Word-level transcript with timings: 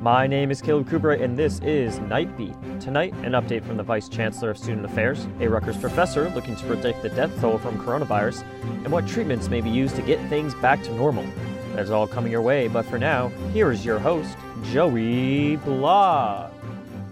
My 0.00 0.28
name 0.28 0.52
is 0.52 0.62
Caleb 0.62 0.88
Kuberiet, 0.88 1.20
and 1.20 1.36
this 1.36 1.58
is 1.58 1.98
Knightbeat. 1.98 2.80
Tonight, 2.80 3.12
an 3.24 3.32
update 3.32 3.64
from 3.64 3.76
the 3.76 3.82
Vice 3.82 4.08
Chancellor 4.08 4.50
of 4.50 4.56
Student 4.56 4.84
Affairs, 4.84 5.26
a 5.40 5.48
Rutgers 5.48 5.76
professor 5.76 6.30
looking 6.30 6.54
to 6.54 6.64
predict 6.66 7.02
the 7.02 7.08
death 7.08 7.36
toll 7.40 7.58
from 7.58 7.76
coronavirus, 7.78 8.44
and 8.62 8.92
what 8.92 9.08
treatments 9.08 9.48
may 9.48 9.60
be 9.60 9.70
used 9.70 9.96
to 9.96 10.02
get 10.02 10.20
things 10.28 10.54
back 10.56 10.84
to 10.84 10.94
normal. 10.94 11.26
That's 11.74 11.90
all 11.90 12.06
coming 12.06 12.30
your 12.30 12.42
way, 12.42 12.68
but 12.68 12.86
for 12.86 12.96
now, 12.96 13.32
here 13.52 13.72
is 13.72 13.84
your 13.84 13.98
host, 13.98 14.36
Joey 14.70 15.56
Bloch. 15.56 16.52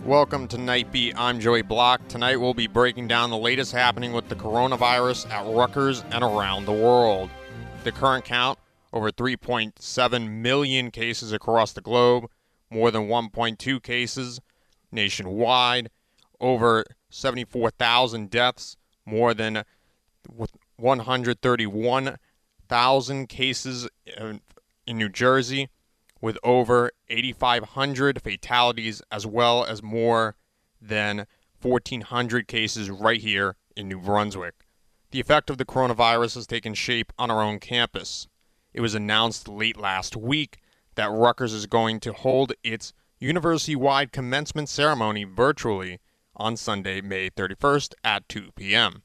Welcome 0.04 0.46
to 0.46 0.56
Knightbeat. 0.56 1.14
I'm 1.16 1.40
Joey 1.40 1.62
Bloch. 1.62 2.06
Tonight 2.06 2.36
we'll 2.36 2.54
be 2.54 2.68
breaking 2.68 3.08
down 3.08 3.30
the 3.30 3.36
latest 3.36 3.72
happening 3.72 4.12
with 4.12 4.28
the 4.28 4.36
coronavirus 4.36 5.28
at 5.32 5.44
Rutgers 5.52 6.04
and 6.12 6.22
around 6.22 6.66
the 6.66 6.72
world. 6.72 7.30
The 7.82 7.90
current 7.90 8.24
count 8.24 8.60
over 8.92 9.10
3.7 9.10 10.30
million 10.30 10.90
cases 10.90 11.32
across 11.32 11.72
the 11.72 11.80
globe, 11.80 12.30
more 12.70 12.90
than 12.90 13.08
1.2 13.08 13.82
cases 13.82 14.40
nationwide, 14.90 15.90
over 16.40 16.84
74,000 17.10 18.30
deaths, 18.30 18.78
more 19.04 19.34
than 19.34 19.64
131,000 20.76 23.28
cases 23.28 23.88
in, 24.06 24.40
New 24.88 25.08
Jersey, 25.08 25.68
with 26.20 26.38
over 26.44 26.92
8,500 27.08 28.22
fatalities, 28.22 29.02
as 29.10 29.26
well 29.26 29.64
as 29.64 29.82
more 29.82 30.36
than 30.80 31.26
1,400 31.60 32.46
cases 32.46 32.88
right 32.90 33.20
here 33.20 33.56
in 33.76 33.88
New 33.88 34.00
Brunswick. 34.00 34.54
The 35.10 35.18
effect 35.20 35.50
of 35.50 35.58
the 35.58 35.64
coronavirus 35.64 36.36
has 36.36 36.46
taken 36.46 36.74
shape 36.74 37.12
on 37.18 37.28
our 37.30 37.42
own 37.42 37.58
campus. 37.58 38.28
It 38.72 38.80
was 38.80 38.94
announced 38.94 39.48
late 39.48 39.76
last 39.76 40.16
week 40.16 40.58
that 40.96 41.10
Rutgers 41.10 41.52
is 41.52 41.66
going 41.66 42.00
to 42.00 42.12
hold 42.12 42.52
its 42.62 42.92
university 43.18 43.76
wide 43.76 44.12
commencement 44.12 44.68
ceremony 44.68 45.24
virtually 45.24 46.00
on 46.34 46.56
Sunday, 46.56 47.00
May 47.00 47.30
31st 47.30 47.94
at 48.04 48.28
2 48.28 48.50
p.m. 48.56 49.02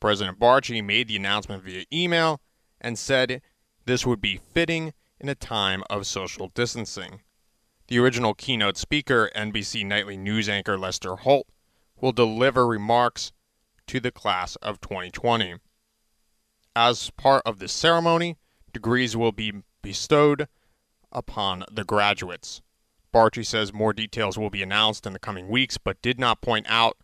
President 0.00 0.38
Barchi 0.38 0.84
made 0.84 1.08
the 1.08 1.16
announcement 1.16 1.62
via 1.62 1.84
email 1.92 2.40
and 2.80 2.98
said 2.98 3.40
this 3.84 4.04
would 4.04 4.20
be 4.20 4.40
fitting 4.52 4.92
in 5.20 5.28
a 5.28 5.34
time 5.34 5.82
of 5.88 6.06
social 6.06 6.48
distancing. 6.48 7.20
The 7.88 7.98
original 7.98 8.34
keynote 8.34 8.76
speaker, 8.76 9.30
NBC 9.34 9.84
Nightly 9.84 10.16
News 10.16 10.48
anchor 10.48 10.76
Lester 10.76 11.16
Holt, 11.16 11.48
will 12.00 12.12
deliver 12.12 12.66
remarks 12.66 13.32
to 13.86 13.98
the 13.98 14.12
class 14.12 14.56
of 14.56 14.80
2020. 14.80 15.56
As 16.76 17.10
part 17.10 17.42
of 17.46 17.58
the 17.58 17.66
ceremony, 17.66 18.36
degrees 18.72 19.16
will 19.16 19.32
be 19.32 19.62
bestowed 19.82 20.48
upon 21.12 21.64
the 21.70 21.84
graduates. 21.84 22.62
Barchi 23.12 23.44
says 23.44 23.72
more 23.72 23.92
details 23.92 24.38
will 24.38 24.50
be 24.50 24.62
announced 24.62 25.06
in 25.06 25.12
the 25.12 25.18
coming 25.18 25.48
weeks, 25.48 25.78
but 25.78 26.02
did 26.02 26.20
not 26.20 26.42
point 26.42 26.66
out 26.68 26.98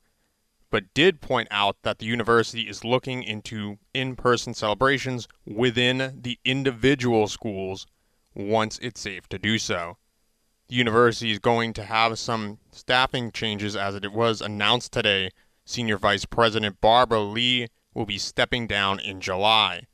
but 0.75 0.93
did 0.93 1.21
point 1.21 1.47
out 1.53 1.77
that 1.83 2.01
the 2.01 2.07
university 2.07 2.63
is 2.63 2.83
looking 2.83 3.23
into 3.23 3.79
in-person 3.95 4.53
celebrations 4.53 5.29
within 5.47 6.19
the 6.21 6.37
individual 6.45 7.29
schools 7.29 7.87
once 8.35 8.81
it's 8.83 9.01
safe 9.01 9.29
to 9.29 9.39
do 9.39 9.57
so. 9.57 9.97
The 10.67 10.75
university 10.75 11.31
is 11.31 11.39
going 11.39 11.75
to 11.75 11.85
have 11.85 12.19
some 12.19 12.59
staffing 12.73 13.31
changes 13.31 13.77
as 13.77 13.95
it 13.95 14.13
was 14.13 14.41
announced 14.41 14.93
today. 14.93 15.31
Senior 15.65 15.97
Vice 15.97 16.25
President 16.25 16.81
Barbara 16.81 17.21
Lee 17.21 17.69
will 17.95 18.05
be 18.05 18.19
stepping 18.19 18.67
down 18.67 18.99
in 18.99 19.21
July. 19.21 19.87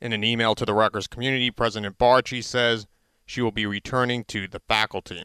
In 0.00 0.14
an 0.14 0.24
email 0.24 0.54
to 0.54 0.64
the 0.64 0.72
Rutgers 0.72 1.06
community, 1.06 1.50
President 1.50 1.98
Barchi 1.98 2.42
says 2.42 2.86
she 3.26 3.40
will 3.40 3.52
be 3.52 3.66
returning 3.66 4.24
to 4.24 4.46
the 4.46 4.60
faculty. 4.60 5.24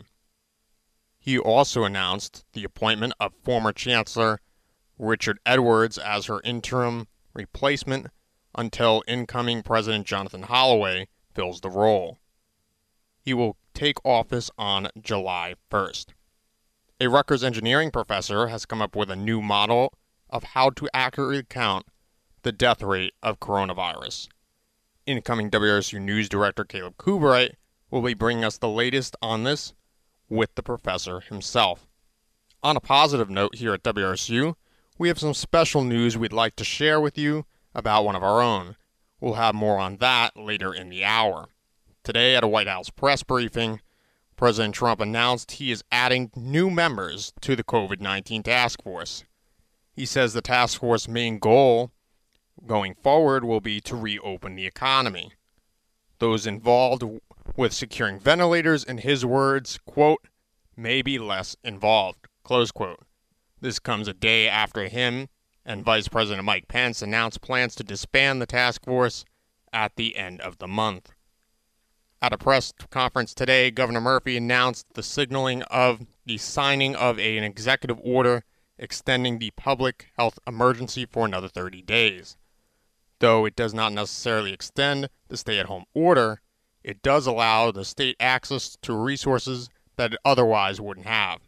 He 1.19 1.37
also 1.37 1.83
announced 1.83 2.45
the 2.53 2.63
appointment 2.63 3.13
of 3.19 3.33
former 3.43 3.71
Chancellor 3.73 4.39
Richard 4.97 5.39
Edwards 5.45 5.97
as 5.97 6.25
her 6.25 6.41
interim 6.43 7.07
replacement 7.33 8.07
until 8.55 9.03
incoming 9.07 9.63
President 9.63 10.05
Jonathan 10.05 10.43
Holloway 10.43 11.07
fills 11.33 11.61
the 11.61 11.69
role. 11.69 12.17
He 13.21 13.33
will 13.33 13.57
take 13.73 14.03
office 14.05 14.49
on 14.57 14.89
July 14.99 15.55
1st. 15.71 16.07
A 17.01 17.07
Rutgers 17.07 17.43
engineering 17.43 17.91
professor 17.91 18.47
has 18.47 18.65
come 18.65 18.81
up 18.81 18.95
with 18.95 19.09
a 19.09 19.15
new 19.15 19.41
model 19.41 19.93
of 20.29 20.43
how 20.43 20.69
to 20.71 20.89
accurately 20.93 21.43
count 21.43 21.85
the 22.43 22.51
death 22.51 22.81
rate 22.81 23.13
of 23.21 23.39
coronavirus 23.39 24.29
incoming 25.05 25.49
WRSU 25.49 25.99
News 25.99 26.29
Director 26.29 26.63
Caleb 26.63 26.97
Kuberiet 26.97 27.55
will 27.89 28.01
be 28.01 28.13
bringing 28.13 28.43
us 28.43 28.57
the 28.57 28.69
latest 28.69 29.15
on 29.21 29.43
this 29.43 29.73
with 30.29 30.53
the 30.55 30.63
professor 30.63 31.19
himself. 31.19 31.87
On 32.61 32.75
a 32.75 32.81
positive 32.81 33.29
note 33.29 33.55
here 33.55 33.73
at 33.73 33.83
WRSU, 33.83 34.55
we 34.97 35.07
have 35.07 35.19
some 35.19 35.33
special 35.33 35.83
news 35.83 36.17
we'd 36.17 36.33
like 36.33 36.55
to 36.57 36.63
share 36.63 36.99
with 36.99 37.17
you 37.17 37.45
about 37.73 38.03
one 38.03 38.15
of 38.15 38.23
our 38.23 38.41
own. 38.41 38.75
We'll 39.21 39.35
have 39.35 39.55
more 39.55 39.79
on 39.79 39.97
that 39.97 40.35
later 40.37 40.73
in 40.73 40.89
the 40.89 41.03
hour. 41.03 41.49
Today, 42.03 42.35
at 42.35 42.43
a 42.43 42.47
White 42.47 42.67
House 42.67 42.89
press 42.89 43.23
briefing, 43.23 43.81
President 44.35 44.73
Trump 44.73 45.01
announced 45.01 45.53
he 45.53 45.71
is 45.71 45.83
adding 45.91 46.31
new 46.35 46.69
members 46.69 47.33
to 47.41 47.55
the 47.55 47.63
COVID 47.63 47.99
19 47.99 48.43
task 48.43 48.81
force. 48.83 49.23
He 49.91 50.05
says 50.05 50.33
the 50.33 50.41
task 50.41 50.79
force's 50.79 51.09
main 51.09 51.39
goal 51.39 51.91
going 52.65 52.95
forward 52.95 53.43
will 53.43 53.61
be 53.61 53.81
to 53.81 53.95
reopen 53.95 54.55
the 54.55 54.65
economy. 54.65 55.33
Those 56.19 56.47
involved 56.47 57.03
with 57.59 57.73
securing 57.73 58.17
ventilators, 58.17 58.85
in 58.85 58.99
his 58.99 59.25
words, 59.25 59.77
quote, 59.85 60.29
may 60.77 61.01
be 61.01 61.19
less 61.19 61.57
involved, 61.61 62.25
close 62.41 62.71
quote. 62.71 63.05
This 63.59 63.79
comes 63.79 64.07
a 64.07 64.13
day 64.13 64.47
after 64.47 64.87
him 64.87 65.27
and 65.65 65.83
Vice 65.83 66.07
President 66.07 66.45
Mike 66.45 66.69
Pence 66.69 67.01
announced 67.01 67.41
plans 67.41 67.75
to 67.75 67.83
disband 67.83 68.41
the 68.41 68.45
task 68.45 68.85
force 68.85 69.25
at 69.73 69.97
the 69.97 70.15
end 70.15 70.39
of 70.39 70.59
the 70.59 70.69
month. 70.69 71.11
At 72.21 72.31
a 72.31 72.37
press 72.37 72.71
conference 72.91 73.33
today, 73.33 73.71
Governor 73.71 73.99
Murphy 73.99 74.37
announced 74.37 74.85
the 74.93 75.03
signaling 75.03 75.61
of 75.63 76.05
the 76.25 76.37
signing 76.37 76.95
of 76.95 77.19
a, 77.19 77.37
an 77.37 77.43
executive 77.43 77.99
order 78.01 78.45
extending 78.77 79.37
the 79.37 79.51
public 79.57 80.07
health 80.17 80.39
emergency 80.47 81.05
for 81.05 81.25
another 81.25 81.49
30 81.49 81.81
days. 81.81 82.37
Though 83.19 83.43
it 83.43 83.57
does 83.57 83.73
not 83.73 83.91
necessarily 83.91 84.53
extend 84.53 85.09
the 85.27 85.35
stay 85.35 85.59
at 85.59 85.65
home 85.65 85.83
order, 85.93 86.39
it 86.83 87.01
does 87.01 87.27
allow 87.27 87.71
the 87.71 87.85
state 87.85 88.15
access 88.19 88.77
to 88.81 88.93
resources 88.93 89.69
that 89.95 90.13
it 90.13 90.19
otherwise 90.23 90.79
wouldn't 90.79 91.05
have. 91.05 91.41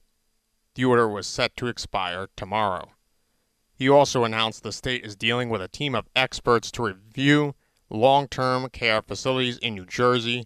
The 0.75 0.85
order 0.85 1.07
was 1.07 1.27
set 1.27 1.55
to 1.57 1.67
expire 1.67 2.27
tomorrow. 2.35 2.91
He 3.73 3.89
also 3.89 4.23
announced 4.23 4.63
the 4.63 4.71
state 4.71 5.03
is 5.03 5.15
dealing 5.15 5.49
with 5.49 5.61
a 5.61 5.67
team 5.67 5.95
of 5.95 6.07
experts 6.15 6.69
to 6.71 6.83
review 6.83 7.55
long 7.89 8.27
term 8.27 8.69
care 8.69 9.01
facilities 9.01 9.57
in 9.57 9.75
New 9.75 9.85
Jersey 9.85 10.45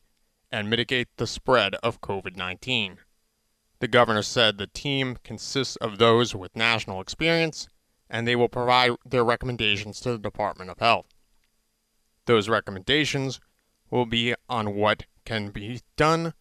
and 0.51 0.69
mitigate 0.69 1.09
the 1.17 1.27
spread 1.27 1.75
of 1.75 2.01
COVID 2.01 2.35
19. 2.35 2.99
The 3.79 3.87
governor 3.87 4.21
said 4.21 4.57
the 4.57 4.67
team 4.67 5.17
consists 5.23 5.75
of 5.77 5.97
those 5.97 6.33
with 6.33 6.55
national 6.55 7.01
experience 7.01 7.67
and 8.09 8.27
they 8.27 8.35
will 8.35 8.47
provide 8.47 8.91
their 9.05 9.23
recommendations 9.23 9.99
to 9.99 10.11
the 10.11 10.17
Department 10.17 10.69
of 10.69 10.79
Health. 10.79 11.07
Those 12.25 12.49
recommendations 12.49 13.39
will 13.89 14.05
be 14.05 14.33
on 14.49 14.75
what 14.75 15.05
can 15.25 15.49
be 15.49 15.81
done 15.95 16.33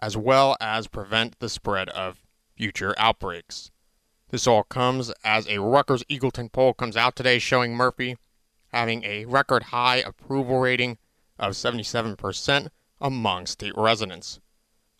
as 0.00 0.16
well 0.16 0.56
as 0.60 0.86
prevent 0.86 1.38
the 1.38 1.48
spread 1.48 1.88
of 1.90 2.22
future 2.56 2.94
outbreaks. 2.98 3.70
This 4.30 4.46
all 4.46 4.64
comes 4.64 5.12
as 5.24 5.48
a 5.48 5.58
Rutgers 5.58 6.04
Eagleton 6.04 6.52
poll 6.52 6.74
comes 6.74 6.96
out 6.96 7.16
today 7.16 7.38
showing 7.38 7.74
Murphy 7.74 8.16
having 8.72 9.02
a 9.04 9.24
record 9.24 9.64
high 9.64 9.96
approval 9.96 10.60
rating 10.60 10.98
of 11.38 11.52
77% 11.52 12.68
among 13.00 13.46
state 13.46 13.72
residents. 13.76 14.40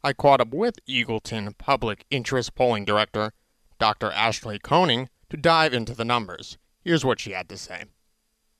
I 0.02 0.12
caught 0.12 0.40
up 0.40 0.54
with 0.54 0.84
Eagleton 0.86 1.56
Public 1.58 2.04
Interest 2.10 2.54
Polling 2.54 2.84
Director 2.84 3.32
Dr. 3.78 4.10
Ashley 4.10 4.58
Koning 4.58 5.08
to 5.28 5.36
dive 5.36 5.74
into 5.74 5.94
the 5.94 6.04
numbers. 6.04 6.56
Here's 6.80 7.04
what 7.04 7.20
she 7.20 7.32
had 7.32 7.48
to 7.48 7.56
say. 7.56 7.84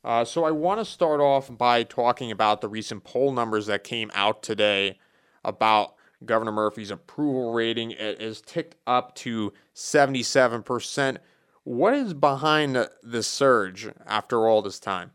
Uh, 0.08 0.25
so 0.25 0.44
I 0.44 0.50
want 0.50 0.81
to 0.81 0.87
start 0.87 1.20
off 1.20 1.55
by 1.55 1.82
talking 1.82 2.31
about 2.31 2.62
the 2.62 2.69
recent 2.69 3.05
poll 3.05 3.31
numbers 3.31 3.66
that 3.66 3.84
came 3.84 4.10
out 4.14 4.43
today 4.43 4.99
about 5.44 5.96
Governor 6.25 6.50
Murphy's 6.50 6.90
approval 6.90 7.52
rating. 7.52 7.90
It 7.90 8.19
is 8.19 8.40
ticked 8.40 8.76
up 8.87 9.14
to 9.16 9.52
77%. 9.75 11.19
What 11.64 11.93
is 11.93 12.14
behind 12.14 12.88
the 13.02 13.22
surge 13.22 13.90
after 14.06 14.49
all 14.49 14.62
this 14.62 14.81
time? 14.81 15.10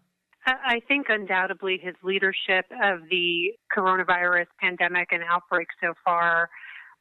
I 0.45 0.79
think 0.87 1.07
undoubtedly 1.09 1.79
his 1.81 1.95
leadership 2.03 2.65
of 2.83 2.99
the 3.09 3.53
coronavirus 3.75 4.45
pandemic 4.61 5.07
and 5.11 5.23
outbreak 5.27 5.69
so 5.81 5.95
far 6.05 6.51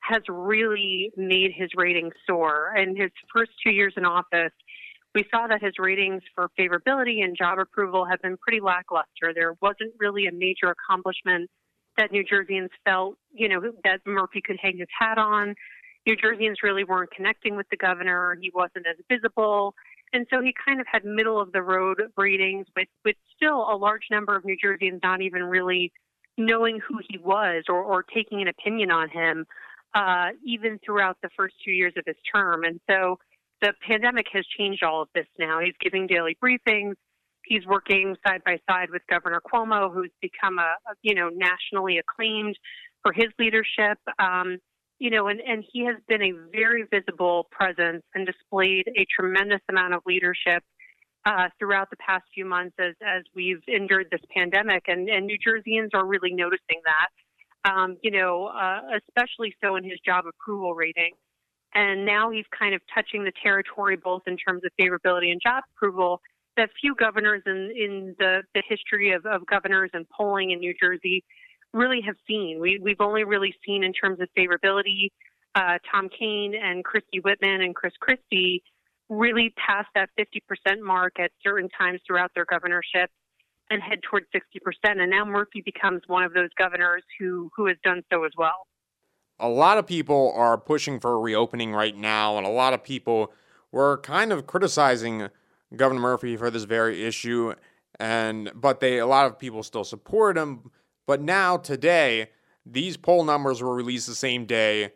has 0.00 0.22
really 0.28 1.12
made 1.16 1.52
his 1.54 1.68
rating 1.76 2.10
soar. 2.26 2.74
In 2.74 2.96
his 2.96 3.10
first 3.34 3.50
two 3.62 3.70
years 3.70 3.92
in 3.98 4.06
office, 4.06 4.52
we 5.14 5.24
saw 5.30 5.46
that 5.46 5.62
his 5.62 5.74
ratings 5.78 6.22
for 6.34 6.48
favorability 6.58 7.22
and 7.22 7.36
job 7.36 7.58
approval 7.58 8.06
have 8.06 8.20
been 8.22 8.36
pretty 8.38 8.60
lackluster. 8.60 9.32
There 9.34 9.54
wasn't 9.60 9.92
really 9.98 10.26
a 10.26 10.32
major 10.32 10.72
accomplishment 10.72 11.50
that 11.98 12.10
New 12.10 12.24
Jerseyans 12.24 12.70
felt, 12.84 13.16
you 13.32 13.48
know, 13.48 13.60
that 13.84 14.00
Murphy 14.06 14.40
could 14.44 14.56
hang 14.60 14.78
his 14.78 14.88
hat 14.98 15.18
on. 15.18 15.54
New 16.06 16.16
Jerseyans 16.16 16.56
really 16.62 16.84
weren't 16.84 17.10
connecting 17.10 17.56
with 17.56 17.66
the 17.70 17.76
governor. 17.76 18.36
He 18.40 18.50
wasn't 18.54 18.86
as 18.86 18.96
visible. 19.10 19.74
And 20.14 20.26
so 20.30 20.42
he 20.42 20.54
kind 20.66 20.80
of 20.80 20.86
had 20.90 21.04
middle 21.04 21.40
of 21.40 21.52
the 21.52 21.62
road 21.62 22.02
ratings 22.16 22.66
with, 22.76 22.88
with 23.04 23.16
still 23.36 23.66
a 23.70 23.76
large 23.76 24.04
number 24.10 24.34
of 24.34 24.44
New 24.44 24.56
Jerseyans 24.62 25.00
not 25.02 25.20
even 25.20 25.44
really 25.44 25.92
knowing 26.38 26.80
who 26.86 26.98
he 27.08 27.18
was 27.18 27.64
or, 27.68 27.82
or 27.82 28.02
taking 28.02 28.40
an 28.40 28.48
opinion 28.48 28.90
on 28.90 29.10
him, 29.10 29.46
uh, 29.94 30.28
even 30.44 30.78
throughout 30.84 31.18
the 31.22 31.28
first 31.36 31.54
two 31.64 31.70
years 31.70 31.92
of 31.96 32.04
his 32.06 32.16
term. 32.34 32.64
And 32.64 32.80
so 32.88 33.18
the 33.62 33.72
pandemic 33.86 34.26
has 34.32 34.44
changed 34.58 34.82
all 34.82 35.02
of 35.02 35.08
this 35.14 35.26
now. 35.38 35.60
He's 35.60 35.74
giving 35.80 36.06
daily 36.06 36.36
briefings. 36.42 36.94
He's 37.44 37.64
working 37.66 38.14
side 38.26 38.42
by 38.44 38.58
side 38.68 38.90
with 38.90 39.02
Governor 39.08 39.40
Cuomo, 39.40 39.92
who's 39.92 40.10
become 40.20 40.58
a, 40.58 40.74
a 40.90 40.94
you 41.02 41.14
know 41.14 41.30
nationally 41.30 41.98
acclaimed 41.98 42.58
for 43.02 43.12
his 43.12 43.28
leadership. 43.38 43.98
Um, 44.18 44.58
you 44.98 45.10
know, 45.10 45.26
and, 45.26 45.40
and 45.40 45.64
he 45.72 45.84
has 45.86 45.96
been 46.06 46.22
a 46.22 46.32
very 46.52 46.84
visible 46.88 47.48
presence 47.50 48.04
and 48.14 48.24
displayed 48.24 48.86
a 48.96 49.04
tremendous 49.18 49.60
amount 49.68 49.94
of 49.94 50.02
leadership 50.06 50.62
uh, 51.24 51.48
throughout 51.58 51.90
the 51.90 51.96
past 51.96 52.22
few 52.32 52.44
months 52.44 52.76
as, 52.78 52.94
as 53.04 53.22
we've 53.34 53.62
endured 53.66 54.06
this 54.12 54.20
pandemic. 54.32 54.84
And, 54.86 55.08
and 55.08 55.26
New 55.26 55.38
Jerseyans 55.38 55.88
are 55.94 56.06
really 56.06 56.32
noticing 56.32 56.80
that, 56.84 57.70
um, 57.72 57.96
you 58.02 58.12
know, 58.12 58.46
uh, 58.46 58.80
especially 59.08 59.56
so 59.60 59.74
in 59.74 59.82
his 59.82 59.98
job 60.06 60.24
approval 60.26 60.74
rating. 60.74 61.14
And 61.74 62.04
now 62.04 62.30
he's 62.30 62.44
kind 62.56 62.74
of 62.74 62.82
touching 62.94 63.24
the 63.24 63.32
territory 63.42 63.96
both 63.96 64.22
in 64.26 64.36
terms 64.36 64.62
of 64.64 64.70
favorability 64.78 65.32
and 65.32 65.40
job 65.40 65.64
approval 65.74 66.20
that 66.56 66.68
few 66.80 66.94
governors 66.94 67.42
in, 67.46 67.72
in 67.74 68.14
the, 68.18 68.42
the 68.54 68.62
history 68.68 69.12
of, 69.12 69.24
of 69.24 69.46
governors 69.46 69.90
and 69.94 70.06
polling 70.10 70.50
in 70.50 70.58
New 70.58 70.74
Jersey 70.78 71.24
really 71.72 72.02
have 72.02 72.16
seen. 72.28 72.60
We, 72.60 72.78
we've 72.82 73.00
only 73.00 73.24
really 73.24 73.54
seen 73.64 73.84
in 73.84 73.94
terms 73.94 74.20
of 74.20 74.28
favorability 74.36 75.08
uh, 75.54 75.78
Tom 75.90 76.08
Kean 76.18 76.54
and 76.54 76.84
Christie 76.84 77.20
Whitman 77.20 77.60
and 77.60 77.74
Chris 77.74 77.92
Christie 78.00 78.62
really 79.08 79.52
pass 79.56 79.84
that 79.94 80.08
50% 80.18 80.80
mark 80.80 81.18
at 81.18 81.30
certain 81.42 81.68
times 81.68 82.00
throughout 82.06 82.30
their 82.34 82.46
governorship 82.46 83.10
and 83.70 83.82
head 83.82 84.00
towards 84.02 84.26
60%. 84.34 84.72
And 84.84 85.10
now 85.10 85.24
Murphy 85.24 85.62
becomes 85.64 86.02
one 86.06 86.24
of 86.24 86.32
those 86.32 86.48
governors 86.58 87.02
who, 87.18 87.50
who 87.56 87.66
has 87.66 87.76
done 87.84 88.02
so 88.12 88.24
as 88.24 88.32
well. 88.36 88.66
A 89.40 89.48
lot 89.48 89.78
of 89.78 89.86
people 89.86 90.32
are 90.36 90.56
pushing 90.56 91.00
for 91.00 91.14
a 91.14 91.18
reopening 91.18 91.72
right 91.72 91.96
now, 91.96 92.36
and 92.38 92.46
a 92.46 92.50
lot 92.50 92.74
of 92.74 92.84
people 92.84 93.32
were 93.70 93.98
kind 93.98 94.32
of 94.32 94.46
criticizing 94.46 95.28
Governor 95.74 96.00
Murphy 96.00 96.36
for 96.36 96.50
this 96.50 96.64
very 96.64 97.04
issue. 97.04 97.54
And 97.98 98.50
but 98.54 98.80
they 98.80 98.98
a 98.98 99.06
lot 99.06 99.26
of 99.26 99.38
people 99.38 99.62
still 99.62 99.84
support 99.84 100.36
him 100.36 100.70
but 101.06 101.20
now, 101.20 101.56
today, 101.56 102.30
these 102.64 102.96
poll 102.96 103.24
numbers 103.24 103.62
were 103.62 103.74
released 103.74 104.06
the 104.06 104.14
same 104.14 104.46
day 104.46 104.92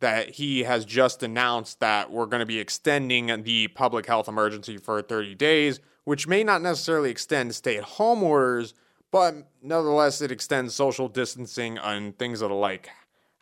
that 0.00 0.30
he 0.30 0.64
has 0.64 0.84
just 0.84 1.22
announced 1.22 1.80
that 1.80 2.10
we're 2.10 2.26
going 2.26 2.40
to 2.40 2.46
be 2.46 2.58
extending 2.58 3.42
the 3.42 3.68
public 3.68 4.06
health 4.06 4.28
emergency 4.28 4.76
for 4.76 5.00
30 5.00 5.34
days, 5.34 5.80
which 6.04 6.28
may 6.28 6.44
not 6.44 6.60
necessarily 6.60 7.10
extend 7.10 7.54
stay 7.54 7.78
at 7.78 7.84
home 7.84 8.22
orders, 8.22 8.74
but 9.10 9.34
nonetheless, 9.62 10.20
it 10.20 10.30
extends 10.30 10.74
social 10.74 11.08
distancing 11.08 11.78
and 11.78 12.18
things 12.18 12.42
of 12.42 12.50
the 12.50 12.54
like. 12.54 12.90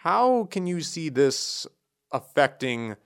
How 0.04 0.44
can 0.50 0.66
you 0.66 0.82
see 0.82 1.08
this 1.08 1.66
affecting 2.12 2.96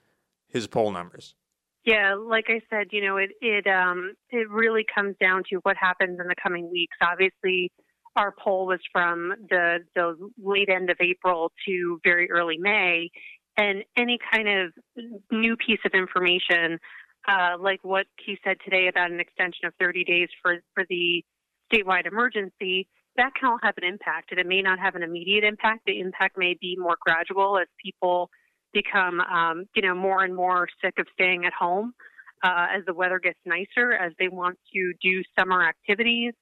his 0.49 0.67
poll 0.67 0.91
numbers? 0.91 1.37
Yeah, 1.85 2.17
like 2.17 2.47
I 2.49 2.61
said, 2.69 2.89
you 2.91 3.06
know, 3.06 3.19
it 3.19 3.31
it 3.41 3.69
um 3.69 4.15
it 4.31 4.50
really 4.50 4.85
comes 4.93 5.15
down 5.21 5.45
to 5.50 5.61
what 5.62 5.77
happens 5.77 6.19
in 6.21 6.27
the 6.27 6.35
coming 6.43 6.69
weeks. 6.73 6.97
Obviously, 7.00 7.71
our 8.17 8.35
poll 8.37 8.67
was 8.67 8.81
from 8.91 9.33
the, 9.49 9.79
the 9.95 10.17
late 10.43 10.69
end 10.69 10.91
of 10.91 10.97
April 11.00 11.53
to 11.69 12.00
very 12.03 12.29
early 12.33 12.59
May. 12.59 13.11
And 13.56 13.85
any 13.97 14.19
kind 14.33 14.49
of 14.49 14.73
new 15.31 15.56
piece 15.56 15.79
of 15.87 15.93
information, 15.94 16.81
uh, 17.29 17.59
like 17.61 17.79
what 17.85 18.06
he 18.27 18.39
said 18.43 18.56
today 18.65 18.89
about 18.89 19.12
an 19.12 19.21
extension 19.21 19.67
of 19.67 19.73
30 19.79 20.03
days 20.03 20.29
for, 20.43 20.56
for 20.75 20.85
the 20.91 21.25
statewide 21.73 22.06
emergency, 22.06 22.89
that 23.19 23.35
can 23.35 23.50
all 23.50 23.59
have 23.62 23.75
an 23.76 23.85
impact. 23.85 24.31
And 24.31 24.41
it 24.41 24.47
may 24.47 24.62
not 24.62 24.79
have 24.79 24.94
an 24.94 25.03
immediate 25.03 25.44
impact. 25.44 25.82
The 25.87 26.00
impact 26.00 26.38
may 26.38 26.56
be 26.59 26.76
more 26.79 26.97
gradual 27.00 27.59
as 27.59 27.67
people 27.85 28.31
become, 28.73 29.20
um, 29.20 29.67
you 29.75 29.82
know, 29.82 29.94
more 29.94 30.25
and 30.25 30.35
more 30.35 30.69
sick 30.82 30.94
of 30.99 31.06
staying 31.12 31.44
at 31.44 31.53
home. 31.53 31.93
Uh, 32.43 32.67
as 32.76 32.85
the 32.87 32.94
weather 32.94 33.19
gets 33.19 33.38
nicer, 33.44 33.93
as 33.93 34.12
they 34.20 34.29
want 34.29 34.56
to 34.73 34.93
do 35.03 35.23
summer 35.37 35.61
activities, 35.69 36.32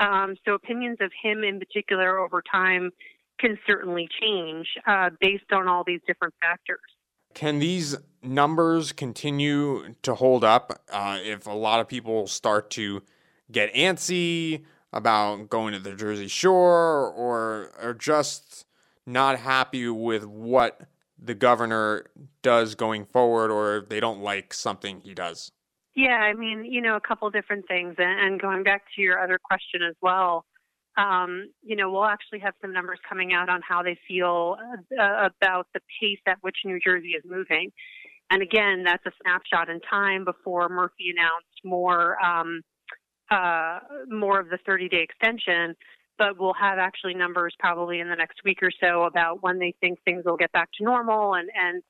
um, 0.00 0.34
so 0.44 0.54
opinions 0.54 0.98
of 1.00 1.12
him 1.22 1.44
in 1.44 1.60
particular 1.60 2.18
over 2.18 2.42
time 2.50 2.90
can 3.38 3.56
certainly 3.64 4.08
change 4.20 4.66
uh, 4.86 5.10
based 5.20 5.52
on 5.52 5.68
all 5.68 5.84
these 5.86 6.00
different 6.08 6.34
factors. 6.40 6.80
Can 7.34 7.60
these 7.60 7.96
numbers 8.20 8.90
continue 8.90 9.94
to 10.02 10.14
hold 10.16 10.42
up 10.42 10.82
uh, 10.90 11.18
if 11.22 11.46
a 11.46 11.52
lot 11.52 11.78
of 11.78 11.88
people 11.88 12.26
start 12.26 12.70
to 12.70 13.02
get 13.50 13.72
antsy 13.74 14.64
about 14.94 15.50
going 15.50 15.74
to 15.74 15.80
the 15.80 15.94
Jersey 15.94 16.28
Shore 16.28 17.10
or 17.10 17.72
are 17.78 17.92
just 17.92 18.64
not 19.04 19.40
happy 19.40 19.88
with 19.88 20.24
what 20.24 20.82
the 21.18 21.34
governor 21.34 22.06
does 22.42 22.74
going 22.74 23.04
forward 23.04 23.50
or 23.50 23.84
they 23.88 24.00
don't 24.00 24.20
like 24.20 24.54
something 24.54 25.00
he 25.04 25.12
does? 25.12 25.50
Yeah, 25.96 26.16
I 26.16 26.32
mean, 26.32 26.64
you 26.64 26.80
know, 26.80 26.96
a 26.96 27.00
couple 27.00 27.28
different 27.30 27.66
things. 27.68 27.96
And 27.98 28.40
going 28.40 28.62
back 28.62 28.82
to 28.94 29.02
your 29.02 29.22
other 29.22 29.38
question 29.42 29.82
as 29.82 29.94
well, 30.00 30.44
um, 30.96 31.50
you 31.62 31.74
know, 31.74 31.90
we'll 31.90 32.04
actually 32.04 32.38
have 32.40 32.54
some 32.60 32.72
numbers 32.72 33.00
coming 33.08 33.32
out 33.32 33.48
on 33.48 33.60
how 33.68 33.82
they 33.82 33.98
feel 34.06 34.56
uh, 34.98 35.28
about 35.28 35.66
the 35.74 35.80
pace 36.00 36.20
at 36.26 36.38
which 36.40 36.58
New 36.64 36.78
Jersey 36.84 37.10
is 37.10 37.24
moving. 37.24 37.72
And 38.30 38.42
again, 38.42 38.84
that's 38.84 39.04
a 39.06 39.12
snapshot 39.22 39.68
in 39.68 39.80
time 39.80 40.24
before 40.24 40.68
Murphy 40.68 41.10
announced 41.10 41.60
more 41.64 42.16
um, 42.24 42.62
uh, 43.30 43.80
more 44.08 44.40
of 44.40 44.48
the 44.48 44.58
30-day 44.68 45.02
extension. 45.02 45.74
But 46.16 46.38
we'll 46.38 46.54
have 46.54 46.78
actually 46.78 47.14
numbers 47.14 47.54
probably 47.58 47.98
in 47.98 48.08
the 48.08 48.14
next 48.14 48.38
week 48.44 48.58
or 48.62 48.70
so 48.80 49.02
about 49.02 49.42
when 49.42 49.58
they 49.58 49.74
think 49.80 49.98
things 50.04 50.24
will 50.24 50.36
get 50.36 50.52
back 50.52 50.68
to 50.78 50.84
normal 50.84 51.34
and 51.34 51.50
and 51.56 51.82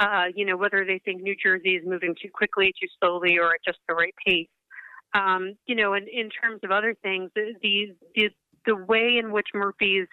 uh, 0.00 0.24
you 0.34 0.46
know, 0.46 0.56
whether 0.56 0.84
they 0.84 0.98
think 1.04 1.22
New 1.22 1.36
Jersey 1.40 1.76
is 1.76 1.86
moving 1.86 2.14
too 2.20 2.30
quickly, 2.32 2.72
too 2.80 2.88
slowly, 2.98 3.38
or 3.38 3.52
at 3.52 3.60
just 3.64 3.78
the 3.86 3.94
right 3.94 4.14
pace. 4.26 4.48
Um, 5.12 5.54
you 5.66 5.74
know, 5.74 5.92
and 5.92 6.08
in 6.08 6.30
terms 6.30 6.60
of 6.64 6.70
other 6.70 6.96
things, 7.02 7.30
the, 7.34 7.52
the, 8.14 8.30
the 8.64 8.76
way 8.76 9.18
in 9.18 9.30
which 9.30 9.48
Murphy's 9.52 10.06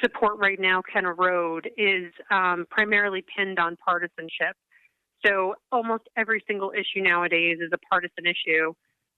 support 0.00 0.34
right 0.38 0.60
now 0.60 0.80
can 0.92 1.06
erode 1.06 1.68
is 1.76 2.12
um, 2.30 2.66
primarily 2.70 3.24
pinned 3.36 3.58
on 3.58 3.76
partisanship. 3.84 4.56
So 5.26 5.54
almost 5.72 6.04
every 6.16 6.44
single 6.46 6.70
issue 6.70 7.02
nowadays 7.02 7.56
is 7.60 7.70
a 7.72 7.78
partisan 7.90 8.26
issue 8.26 8.74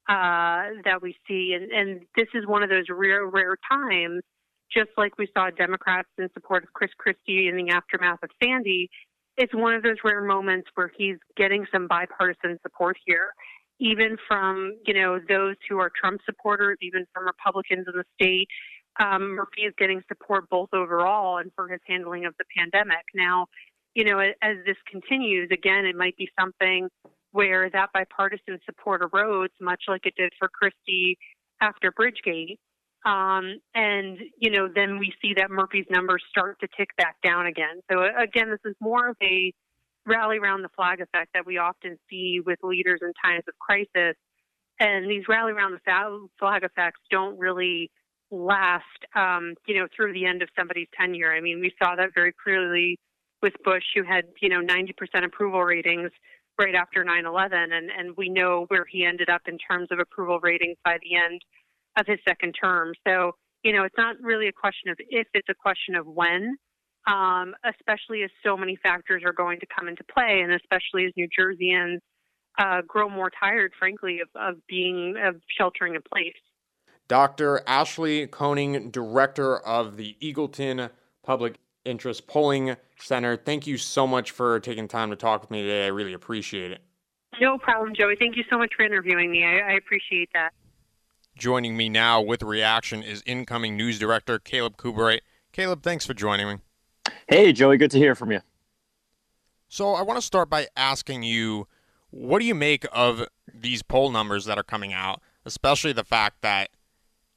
uh, 0.09 0.83
that 0.85 1.01
we 1.03 1.17
see, 1.27 1.55
and, 1.55 1.71
and 1.73 2.01
this 2.17 2.29
is 2.35 2.47
one 2.47 2.63
of 2.63 2.71
those 2.71 2.85
rare, 2.91 3.27
rare 3.27 3.57
times. 3.71 4.23
Just 4.73 4.91
like 4.97 5.17
we 5.19 5.29
saw 5.37 5.51
Democrats 5.51 6.09
in 6.19 6.29
support 6.35 6.65
of 6.65 6.73
Chris 6.73 6.91
Christie 6.99 7.49
in 7.49 7.57
the 7.57 7.71
aftermath 7.71 8.19
of 8.23 8.31
Sandy, 8.43 8.91
it's 9.37 9.55
one 9.55 9.75
of 9.75 9.83
those 9.83 9.97
rare 10.05 10.23
moments 10.23 10.69
where 10.75 10.91
he's 10.97 11.17
getting 11.37 11.67
some 11.73 11.87
bipartisan 11.87 12.59
support 12.63 12.97
here, 13.05 13.31
even 13.79 14.17
from 14.27 14.77
you 14.85 14.95
know 14.95 15.21
those 15.29 15.57
who 15.69 15.79
are 15.79 15.91
Trump 15.99 16.21
supporters, 16.25 16.79
even 16.83 17.05
from 17.13 17.27
Republicans 17.27 17.87
in 17.87 17.95
the 17.97 18.05
state. 18.21 18.49
Um, 18.99 19.35
Murphy 19.35 19.63
is 19.63 19.75
getting 19.77 20.03
support 20.09 20.49
both 20.49 20.71
overall 20.73 21.39
and 21.39 21.51
for 21.55 21.69
his 21.69 21.81
handling 21.87 22.25
of 22.25 22.35
the 22.39 22.45
pandemic. 22.57 23.05
Now, 23.15 23.47
you 23.95 24.05
know, 24.05 24.19
as 24.19 24.57
this 24.65 24.77
continues, 24.91 25.51
again, 25.53 25.85
it 25.85 25.97
might 25.97 26.17
be 26.17 26.29
something 26.39 26.89
where 27.37 27.69
that 27.69 27.91
bipartisan 27.93 28.59
support 28.65 29.03
erodes, 29.03 29.53
much 29.61 29.83
like 29.89 30.07
it 30.07 30.15
did 30.17 30.33
for 30.39 30.49
Christie 30.49 31.19
after 31.61 31.93
Bridgegate. 31.93 32.57
Um, 33.05 33.61
and, 33.75 34.19
you 34.39 34.51
know, 34.51 34.69
then 34.75 34.99
we 34.99 35.13
see 35.21 35.35
that 35.37 35.51
Murphy's 35.51 35.85
numbers 35.91 36.23
start 36.31 36.59
to 36.61 36.69
tick 36.79 36.89
back 36.97 37.17
down 37.23 37.47
again. 37.47 37.83
So, 37.93 37.99
again, 38.19 38.49
this 38.49 38.65
is 38.65 38.75
more 38.81 39.11
of 39.11 39.17
a 39.23 39.53
rally 40.07 40.39
around 40.39 40.63
the 40.63 40.71
flag 40.75 41.03
effect 41.03 41.35
that 41.35 41.45
we 41.45 41.59
often 41.59 41.99
see 42.09 42.41
with 42.45 42.59
leaders 42.63 43.01
in 43.03 43.13
times 43.23 43.45
of 43.47 43.55
crisis. 43.59 44.17
And 44.81 45.11
these 45.11 45.25
rally 45.29 45.53
around 45.53 45.73
the 45.73 46.29
flag 46.39 46.65
effects 46.65 47.01
don't 47.11 47.39
really 47.39 47.91
last, 48.31 48.83
um, 49.15 49.55
you 49.67 49.79
know, 49.79 49.87
through 49.95 50.15
the 50.15 50.25
end 50.25 50.41
of 50.41 50.49
somebody's 50.59 50.89
tenure. 50.99 51.35
I 51.35 51.43
mean, 51.43 51.61
we 51.61 51.71
saw 51.81 51.97
that 51.97 52.15
very 52.15 52.33
clearly 52.43 52.99
with 53.43 53.53
Bush, 53.63 53.85
who 53.95 54.05
had, 54.05 54.25
you 54.41 54.49
know, 54.49 54.63
90% 54.63 54.91
approval 55.23 55.63
ratings 55.63 56.11
right 56.59 56.75
after 56.75 57.05
9 57.05 57.27
11. 57.27 57.73
And, 57.73 57.91
and 57.91 58.17
we 58.17 58.29
know 58.29 58.67
where 58.69 58.85
he 58.85 59.05
ended 59.05 59.29
up 59.29 59.43
in 59.47 59.59
terms 59.59 59.89
of 59.91 59.99
approval 59.99 60.41
ratings 60.41 60.77
by 60.85 60.99
the 61.03 61.17
end 61.17 61.43
of 61.99 62.07
his 62.07 62.19
second 62.27 62.53
term. 62.53 62.93
So, 63.07 63.33
you 63.63 63.73
know, 63.73 63.85
it's 63.85 63.97
not 63.99 64.17
really 64.21 64.49
a 64.49 64.53
question 64.53 64.91
of 64.91 64.97
if, 65.09 65.27
it's 65.35 65.49
a 65.49 65.55
question 65.55 65.97
of 65.97 66.07
when, 66.07 66.57
um, 67.07 67.55
especially 67.65 68.23
as 68.23 68.31
so 68.45 68.57
many 68.57 68.77
factors 68.83 69.23
are 69.25 69.33
going 69.33 69.61
to 69.61 69.67
come 69.67 69.89
into 69.89 70.05
play, 70.05 70.41
and 70.43 70.53
especially 70.53 71.07
as 71.07 71.13
New 71.17 71.29
Jerseyans 71.39 71.99
uh, 72.59 72.83
grow 72.87 73.09
more 73.09 73.31
tired, 73.31 73.73
frankly, 73.79 74.21
of, 74.21 74.29
of 74.35 74.67
being 74.67 75.17
of 75.23 75.37
sheltering 75.59 75.95
in 75.95 76.03
place. 76.03 76.35
Dr. 77.09 77.63
Ashley 77.67 78.27
Koning, 78.27 78.91
Director 78.91 79.59
of 79.59 79.97
the 79.97 80.17
Eagleton 80.21 80.91
Public 81.23 81.57
Interest 81.87 82.27
Polling 82.27 82.77
Center. 82.99 83.37
Thank 83.37 83.67
you 83.67 83.79
so 83.79 84.07
much 84.07 84.31
for 84.31 84.61
taking 84.61 84.89
time 84.89 85.11
to 85.11 85.17
talk 85.17 85.41
with 85.41 85.51
me 85.51 85.63
today. 85.63 85.85
I 85.85 85.89
really 85.89 86.13
appreciate 86.13 86.73
it. 86.73 86.83
No 87.41 87.59
problem, 87.59 87.95
Joey. 87.95 88.17
Thank 88.19 88.37
you 88.37 88.45
so 88.51 88.59
much 88.59 88.73
for 88.77 88.85
interviewing 88.85 89.31
me. 89.31 89.45
I, 89.45 89.59
I 89.59 89.73
appreciate 89.73 90.31
that. 90.35 90.51
Joining 91.37 91.77
me 91.77 91.89
now 91.89 92.21
with 92.21 92.43
reaction 92.43 93.03
is 93.03 93.23
incoming 93.27 93.77
news 93.77 93.99
director 93.99 94.39
Caleb 94.39 94.77
Kuberiet. 94.77 95.21
Caleb, 95.53 95.83
thanks 95.83 96.07
for 96.07 96.15
joining 96.15 96.49
me. 96.49 96.57
Hey, 97.29 97.53
Joey. 97.53 97.77
Good 97.77 97.91
to 97.91 97.99
hear 97.99 98.15
from 98.15 98.33
you. 98.33 98.41
So, 99.69 99.95
I 99.95 100.03
want 100.03 100.19
to 100.19 100.25
start 100.25 100.49
by 100.49 100.69
asking 100.77 101.25
you 101.25 101.67
what 102.11 102.39
do 102.39 102.47
you 102.47 102.55
make 102.55 102.87
of 102.93 103.27
these 103.53 103.83
poll 103.83 104.11
numbers 104.11 104.45
that 104.47 104.59
are 104.59 104.63
coming 104.63 104.93
out, 104.93 105.21
especially 105.45 105.93
the 105.93 106.05
fact 106.05 106.41
that 106.43 106.71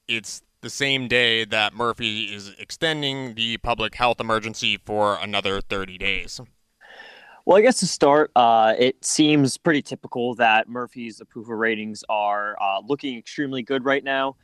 it's 0.07 0.43
the 0.61 0.69
same 0.69 1.07
day 1.07 1.45
that 1.45 1.73
Murphy 1.73 2.33
is 2.33 2.53
extending 2.59 3.35
the 3.35 3.57
public 3.57 3.95
health 3.95 4.19
emergency 4.19 4.77
for 4.77 5.17
another 5.21 5.61
30 5.61 5.97
days? 5.97 6.41
Well, 7.45 7.57
I 7.57 7.61
guess 7.61 7.79
to 7.79 7.87
start, 7.87 8.31
uh, 8.35 8.75
it 8.77 9.03
seems 9.03 9.57
pretty 9.57 9.81
typical 9.81 10.35
that 10.35 10.69
Murphy's 10.69 11.21
approval 11.21 11.55
ratings 11.55 12.03
are 12.09 12.55
uh, 12.61 12.81
looking 12.85 13.17
extremely 13.17 13.63
good 13.63 13.85
right 13.85 14.03
now. 14.03 14.35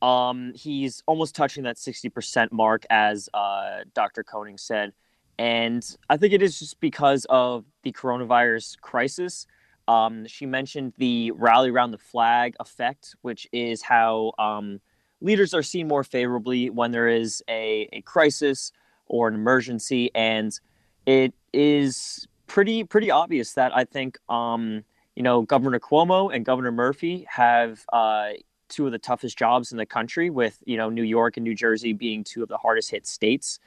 Um, 0.00 0.52
he's 0.54 1.02
almost 1.06 1.34
touching 1.34 1.64
that 1.64 1.76
60% 1.76 2.52
mark, 2.52 2.86
as 2.90 3.28
uh, 3.34 3.80
Dr. 3.94 4.22
Koning 4.22 4.58
said. 4.58 4.92
And 5.38 5.84
I 6.08 6.16
think 6.16 6.32
it 6.32 6.42
is 6.42 6.58
just 6.58 6.80
because 6.80 7.26
of 7.28 7.64
the 7.82 7.92
coronavirus 7.92 8.80
crisis. 8.80 9.46
Um, 9.88 10.26
she 10.26 10.46
mentioned 10.46 10.94
the 10.96 11.32
rally 11.32 11.70
around 11.70 11.90
the 11.90 11.98
flag 11.98 12.54
effect, 12.60 13.16
which 13.22 13.48
is 13.52 13.82
how 13.82 14.32
um, 14.38 14.80
leaders 15.24 15.54
are 15.54 15.62
seen 15.62 15.88
more 15.88 16.04
favorably 16.04 16.68
when 16.68 16.92
there 16.92 17.08
is 17.08 17.42
a, 17.48 17.88
a 17.92 18.02
crisis 18.02 18.70
or 19.06 19.26
an 19.26 19.34
emergency. 19.34 20.10
And 20.14 20.58
it 21.06 21.32
is 21.52 22.28
pretty 22.46 22.84
pretty 22.84 23.10
obvious 23.10 23.54
that 23.54 23.74
I 23.74 23.84
think 23.84 24.18
um, 24.28 24.84
you 25.16 25.22
know 25.22 25.42
Governor 25.42 25.80
Cuomo 25.80 26.32
and 26.32 26.44
Governor 26.44 26.70
Murphy 26.70 27.26
have 27.28 27.84
uh, 27.92 28.32
two 28.68 28.86
of 28.86 28.92
the 28.92 28.98
toughest 28.98 29.36
jobs 29.38 29.72
in 29.72 29.78
the 29.78 29.86
country, 29.86 30.30
with 30.30 30.62
you 30.66 30.76
know 30.76 30.90
New 30.90 31.02
York 31.02 31.36
and 31.36 31.44
New 31.44 31.54
Jersey 31.54 31.92
being 31.92 32.22
two 32.22 32.42
of 32.42 32.48
the 32.48 32.58
hardest 32.58 32.90
hit 32.90 33.06
states. 33.06 33.58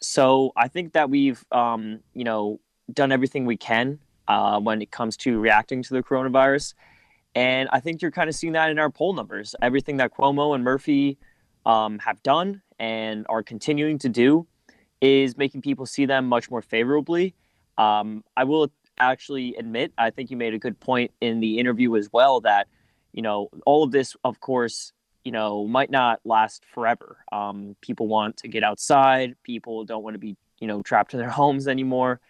So 0.00 0.52
I 0.56 0.68
think 0.68 0.92
that 0.94 1.10
we've 1.10 1.44
um, 1.52 2.00
you 2.14 2.24
know 2.24 2.60
done 2.92 3.12
everything 3.12 3.44
we 3.44 3.56
can 3.56 3.98
uh, 4.28 4.58
when 4.60 4.82
it 4.82 4.90
comes 4.90 5.16
to 5.18 5.38
reacting 5.38 5.82
to 5.82 5.94
the 5.94 6.02
coronavirus, 6.02 6.74
and 7.34 7.68
I 7.72 7.80
think 7.80 8.02
you're 8.02 8.10
kind 8.10 8.28
of 8.28 8.34
seeing 8.34 8.52
that 8.52 8.70
in 8.70 8.78
our 8.78 8.90
poll 8.90 9.12
numbers. 9.12 9.54
Everything 9.60 9.96
that 9.98 10.12
Cuomo 10.12 10.54
and 10.54 10.62
Murphy 10.62 11.18
um, 11.66 11.98
have 11.98 12.22
done 12.22 12.62
and 12.78 13.26
are 13.28 13.42
continuing 13.42 13.98
to 14.00 14.08
do 14.08 14.46
is 15.00 15.36
making 15.36 15.62
people 15.62 15.86
see 15.86 16.06
them 16.06 16.26
much 16.26 16.50
more 16.50 16.62
favorably. 16.62 17.34
Um, 17.76 18.24
I 18.36 18.44
will 18.44 18.70
actually 18.98 19.56
admit, 19.56 19.92
I 19.98 20.10
think 20.10 20.30
you 20.30 20.36
made 20.36 20.54
a 20.54 20.58
good 20.58 20.78
point 20.78 21.10
in 21.20 21.40
the 21.40 21.58
interview 21.58 21.96
as 21.96 22.08
well 22.12 22.40
that, 22.42 22.68
you 23.12 23.22
know, 23.22 23.48
all 23.66 23.82
of 23.82 23.90
this, 23.90 24.16
of 24.24 24.40
course, 24.40 24.92
you 25.24 25.32
know, 25.32 25.66
might 25.66 25.90
not 25.90 26.20
last 26.24 26.64
forever. 26.72 27.16
Um, 27.32 27.76
people 27.80 28.06
want 28.06 28.36
to 28.38 28.48
get 28.48 28.62
outside. 28.62 29.34
People 29.42 29.84
don't 29.84 30.02
want 30.02 30.14
to 30.14 30.18
be, 30.18 30.36
you 30.60 30.68
know, 30.68 30.82
trapped 30.82 31.14
in 31.14 31.20
their 31.20 31.30
homes 31.30 31.66
anymore. 31.66 32.20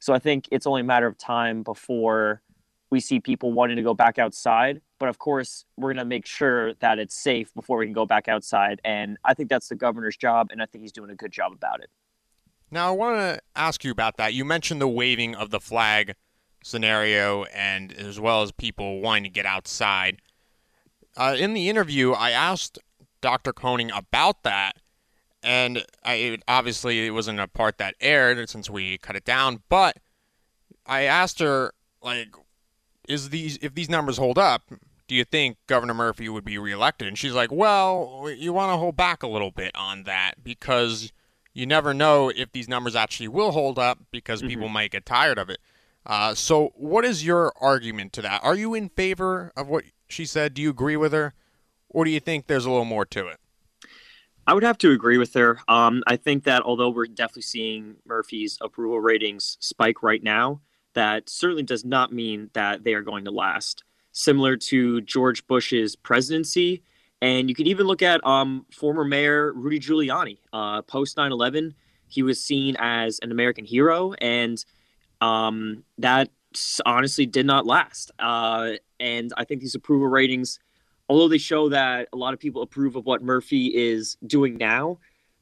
So 0.00 0.12
I 0.14 0.18
think 0.18 0.48
it's 0.50 0.66
only 0.66 0.80
a 0.80 0.84
matter 0.84 1.06
of 1.06 1.18
time 1.18 1.62
before 1.62 2.42
we 2.90 3.00
see 3.00 3.20
people 3.20 3.52
wanting 3.52 3.76
to 3.76 3.82
go 3.82 3.94
back 3.94 4.18
outside. 4.18 4.80
But 4.98 5.08
of 5.08 5.18
course, 5.18 5.64
we're 5.76 5.92
going 5.92 5.98
to 5.98 6.04
make 6.04 6.26
sure 6.26 6.74
that 6.74 6.98
it's 6.98 7.16
safe 7.16 7.52
before 7.54 7.78
we 7.78 7.86
can 7.86 7.92
go 7.92 8.06
back 8.06 8.28
outside. 8.28 8.80
And 8.84 9.18
I 9.24 9.34
think 9.34 9.48
that's 9.48 9.68
the 9.68 9.76
governor's 9.76 10.16
job. 10.16 10.48
And 10.50 10.62
I 10.62 10.66
think 10.66 10.82
he's 10.82 10.92
doing 10.92 11.10
a 11.10 11.14
good 11.14 11.30
job 11.32 11.52
about 11.52 11.80
it. 11.80 11.90
Now, 12.70 12.88
I 12.88 12.96
want 12.96 13.18
to 13.18 13.40
ask 13.56 13.84
you 13.84 13.90
about 13.90 14.16
that. 14.18 14.34
You 14.34 14.44
mentioned 14.44 14.80
the 14.80 14.88
waving 14.88 15.34
of 15.34 15.50
the 15.50 15.60
flag 15.60 16.14
scenario, 16.62 17.44
and 17.44 17.92
as 17.92 18.20
well 18.20 18.42
as 18.42 18.52
people 18.52 19.00
wanting 19.00 19.24
to 19.24 19.30
get 19.30 19.46
outside. 19.46 20.20
Uh, 21.16 21.34
in 21.38 21.54
the 21.54 21.68
interview, 21.68 22.12
I 22.12 22.30
asked 22.30 22.78
Dr. 23.20 23.52
Koning 23.52 23.90
about 23.90 24.42
that, 24.42 24.76
and 25.42 25.84
I, 26.04 26.38
obviously 26.46 27.06
it 27.06 27.10
wasn't 27.10 27.40
a 27.40 27.48
part 27.48 27.78
that 27.78 27.94
aired 28.00 28.48
since 28.50 28.68
we 28.68 28.98
cut 28.98 29.16
it 29.16 29.24
down. 29.24 29.62
But 29.68 29.96
I 30.84 31.02
asked 31.02 31.38
her, 31.40 31.72
like, 32.02 32.34
is 33.08 33.30
these 33.30 33.58
if 33.62 33.74
these 33.74 33.88
numbers 33.88 34.18
hold 34.18 34.38
up, 34.38 34.70
do 35.08 35.14
you 35.14 35.24
think 35.24 35.56
Governor 35.66 35.94
Murphy 35.94 36.28
would 36.28 36.44
be 36.44 36.58
reelected? 36.58 37.08
And 37.08 37.18
she's 37.18 37.32
like, 37.32 37.50
well, 37.50 38.30
you 38.36 38.52
want 38.52 38.70
to 38.72 38.76
hold 38.76 38.96
back 38.96 39.22
a 39.22 39.26
little 39.26 39.50
bit 39.50 39.72
on 39.74 40.04
that 40.04 40.34
because 40.44 41.12
you 41.54 41.66
never 41.66 41.92
know 41.94 42.28
if 42.28 42.52
these 42.52 42.68
numbers 42.68 42.94
actually 42.94 43.28
will 43.28 43.50
hold 43.50 43.78
up 43.78 43.98
because 44.12 44.40
mm-hmm. 44.40 44.50
people 44.50 44.68
might 44.68 44.90
get 44.90 45.06
tired 45.06 45.38
of 45.38 45.50
it. 45.50 45.58
Uh, 46.06 46.34
so, 46.34 46.72
what 46.76 47.04
is 47.04 47.24
your 47.24 47.52
argument 47.60 48.12
to 48.12 48.22
that? 48.22 48.42
Are 48.44 48.54
you 48.54 48.74
in 48.74 48.88
favor 48.90 49.52
of 49.56 49.68
what 49.68 49.84
she 50.08 50.24
said? 50.24 50.54
Do 50.54 50.62
you 50.62 50.70
agree 50.70 50.96
with 50.96 51.12
her, 51.12 51.34
or 51.88 52.04
do 52.04 52.10
you 52.10 52.20
think 52.20 52.46
there's 52.46 52.64
a 52.64 52.70
little 52.70 52.84
more 52.84 53.04
to 53.06 53.26
it? 53.28 53.38
I 54.46 54.54
would 54.54 54.62
have 54.62 54.78
to 54.78 54.92
agree 54.92 55.18
with 55.18 55.34
her. 55.34 55.58
Um, 55.68 56.02
I 56.06 56.16
think 56.16 56.44
that 56.44 56.62
although 56.62 56.88
we're 56.88 57.06
definitely 57.06 57.42
seeing 57.42 57.96
Murphy's 58.06 58.56
approval 58.62 59.00
ratings 59.00 59.58
spike 59.60 60.02
right 60.02 60.22
now, 60.22 60.62
that 60.94 61.28
certainly 61.28 61.62
does 61.62 61.84
not 61.84 62.12
mean 62.12 62.50
that 62.54 62.84
they 62.84 62.94
are 62.94 63.02
going 63.02 63.24
to 63.24 63.30
last. 63.30 63.84
Similar 64.12 64.56
to 64.56 65.00
George 65.02 65.46
Bush's 65.46 65.94
presidency, 65.94 66.82
and 67.20 67.48
you 67.48 67.54
can 67.54 67.66
even 67.66 67.86
look 67.86 68.02
at 68.02 68.24
um, 68.26 68.66
former 68.72 69.04
Mayor 69.04 69.52
Rudy 69.52 69.80
Giuliani. 69.80 70.38
Uh, 70.52 70.82
Post 70.82 71.16
9 71.16 71.32
11, 71.32 71.74
he 72.08 72.22
was 72.22 72.42
seen 72.42 72.76
as 72.78 73.18
an 73.20 73.30
American 73.30 73.64
hero, 73.64 74.12
and 74.14 74.64
um, 75.20 75.84
that 75.98 76.30
honestly 76.86 77.26
did 77.26 77.46
not 77.46 77.66
last. 77.66 78.10
Uh, 78.18 78.72
and 79.00 79.32
I 79.36 79.44
think 79.44 79.60
these 79.60 79.74
approval 79.74 80.08
ratings, 80.08 80.58
although 81.08 81.28
they 81.28 81.38
show 81.38 81.68
that 81.68 82.08
a 82.12 82.16
lot 82.16 82.34
of 82.34 82.40
people 82.40 82.62
approve 82.62 82.96
of 82.96 83.04
what 83.04 83.22
Murphy 83.22 83.66
is 83.66 84.16
doing 84.26 84.56
now, 84.56 84.98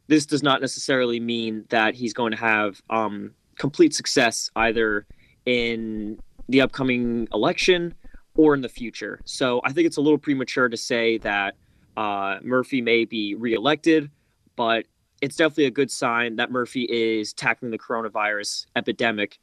this 0.08 0.26
does 0.26 0.42
not 0.42 0.60
necessarily 0.60 1.20
mean 1.20 1.64
that 1.68 1.94
he's 1.94 2.12
going 2.12 2.32
to 2.32 2.38
have 2.38 2.80
um, 2.90 3.32
complete 3.56 3.94
success 3.94 4.50
either 4.56 5.06
in 5.46 6.18
the 6.48 6.60
upcoming 6.60 7.26
election 7.32 7.94
or 8.36 8.54
in 8.54 8.60
the 8.60 8.68
future. 8.68 9.20
So 9.24 9.60
I 9.64 9.72
think 9.72 9.86
it's 9.86 9.96
a 9.96 10.00
little 10.00 10.18
premature 10.18 10.68
to 10.68 10.76
say 10.76 11.18
that 11.18 11.56
uh, 11.96 12.38
Murphy 12.42 12.82
may 12.82 13.04
be 13.04 13.34
reelected, 13.34 14.10
but 14.56 14.86
it's 15.22 15.36
definitely 15.36 15.64
a 15.64 15.70
good 15.70 15.90
sign 15.90 16.36
that 16.36 16.50
Murphy 16.50 16.82
is 16.82 17.32
tackling 17.32 17.70
the 17.70 17.78
coronavirus 17.78 18.66
epidemic 18.76 19.38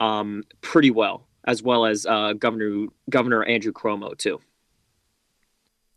um, 0.00 0.44
pretty 0.62 0.90
well, 0.90 1.26
as 1.44 1.62
well 1.62 1.84
as 1.84 2.06
uh, 2.06 2.32
Governor 2.32 2.86
Governor 3.10 3.44
Andrew 3.44 3.72
Cuomo 3.72 4.16
too. 4.16 4.40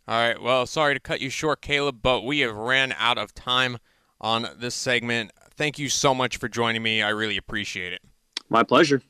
All 0.08 0.28
right. 0.28 0.42
Well, 0.42 0.66
sorry 0.66 0.96
to 0.96 1.00
cut 1.00 1.22
you 1.22 1.30
short, 1.30 1.62
Caleb, 1.62 2.00
but 2.02 2.26
we 2.26 2.40
have 2.40 2.56
ran 2.56 2.94
out 2.98 3.18
of 3.18 3.34
time 3.34 3.78
on 4.20 4.48
this 4.58 4.76
segment. 4.76 5.32
Thank 5.56 5.80
you 5.80 5.90
so 5.90 6.14
much 6.14 6.38
for 6.38 6.50
joining 6.50 6.84
me. 6.84 7.02
I 7.02 7.10
really 7.10 7.38
appreciate 7.38 7.94
it. 7.94 8.02
My 8.50 8.64
pleasure. 8.64 9.02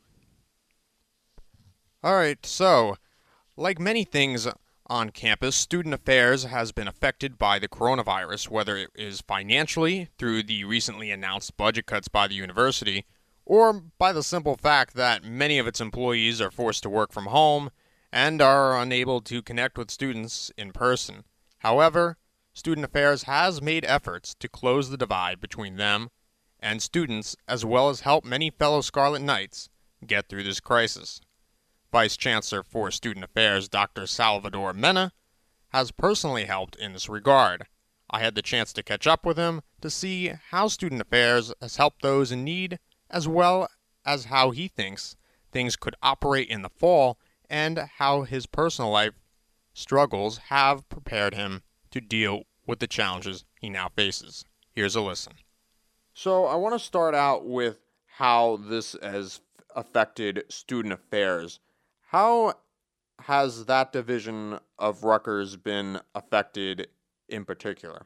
All 2.04 2.16
right. 2.16 2.44
So, 2.46 2.98
like 3.56 3.80
many 3.80 4.04
things 4.04 4.48
on 4.88 5.12
campus, 5.12 5.56
student 5.56 5.94
affairs 5.94 6.46
has 6.46 6.72
been 6.72 6.88
affected 6.88 7.38
by 7.38 7.60
the 7.60 7.68
coronavirus, 7.68 8.50
whether 8.50 8.76
it 8.76 8.90
is 8.96 9.22
financially 9.22 10.10
through 10.18 10.44
the 10.44 10.64
recently 10.64 11.12
announced 11.12 11.56
budget 11.58 11.86
cuts 11.86 12.08
by 12.08 12.28
the 12.28 12.34
university, 12.34 13.06
or 13.46 13.74
by 13.98 14.12
the 14.12 14.24
simple 14.24 14.58
fact 14.58 14.96
that 14.96 15.24
many 15.24 15.60
of 15.60 15.68
its 15.68 15.80
employees 15.80 16.42
are 16.42 16.52
forced 16.52 16.84
to 16.84 16.90
work 16.90 17.12
from 17.12 17.28
home 17.28 17.70
and 18.12 18.42
are 18.42 18.80
unable 18.80 19.22
to 19.22 19.42
connect 19.42 19.78
with 19.78 19.92
students 19.92 20.52
in 20.58 20.72
person. 20.72 21.24
However, 21.60 22.18
Student 22.54 22.86
Affairs 22.86 23.24
has 23.24 23.62
made 23.62 23.86
efforts 23.86 24.34
to 24.40 24.50
close 24.50 24.90
the 24.90 24.98
divide 24.98 25.40
between 25.40 25.78
them 25.78 26.10
and 26.60 26.82
students, 26.82 27.36
as 27.48 27.64
well 27.64 27.90
as 27.90 28.02
help 28.02 28.26
many 28.26 28.50
fellow 28.50 28.82
Scarlet 28.82 29.22
Knights 29.22 29.70
get 30.06 30.28
through 30.28 30.44
this 30.44 30.60
crisis. 30.60 31.22
Vice 31.92 32.16
Chancellor 32.16 32.64
for 32.64 32.90
Student 32.90 33.26
Affairs 33.26 33.68
Dr. 33.68 34.08
Salvador 34.08 34.72
Mena 34.72 35.12
has 35.70 35.92
personally 35.92 36.46
helped 36.46 36.76
in 36.78 36.94
this 36.94 37.10
regard. 37.10 37.66
I 38.10 38.20
had 38.20 38.36
the 38.36 38.42
chance 38.42 38.72
to 38.74 38.84
catch 38.84 39.06
up 39.08 39.26
with 39.26 39.38
him 39.38 39.62
to 39.82 39.90
see 39.90 40.32
how 40.52 40.70
Student 40.70 41.02
Affairs 41.02 41.54
has 41.62 41.76
helped 41.76 42.02
those 42.02 42.32
in 42.32 42.46
need, 42.46 42.80
as 43.10 43.28
well 43.28 43.70
as 44.06 44.26
how 44.26 44.52
he 44.52 44.70
thinks 44.70 45.18
things 45.52 45.76
could 45.76 45.96
operate 46.02 46.48
in 46.48 46.62
the 46.62 46.70
fall 46.70 47.18
and 47.50 47.78
how 47.98 48.22
his 48.22 48.46
personal 48.46 48.92
life 48.92 49.14
struggles 49.74 50.38
have 50.50 50.88
prepared 50.88 51.34
him 51.34 51.62
to 51.92 52.00
deal 52.00 52.44
with 52.66 52.80
the 52.80 52.88
challenges 52.88 53.44
he 53.60 53.70
now 53.70 53.90
faces. 53.90 54.46
Here's 54.72 54.96
a 54.96 55.02
listen. 55.02 55.34
So, 56.14 56.46
I 56.46 56.56
want 56.56 56.74
to 56.74 56.80
start 56.80 57.16
out 57.16 57.46
with 57.46 57.80
how 58.18 58.58
this 58.58 58.96
has 59.02 59.42
affected 59.76 60.44
student 60.50 60.94
affairs. 60.94 61.60
How 62.12 62.56
has 63.22 63.68
that 63.68 63.94
division 63.94 64.60
of 64.78 65.06
Rutgers 65.06 65.56
been 65.56 66.02
affected 66.14 66.90
in 67.30 67.46
particular? 67.46 68.06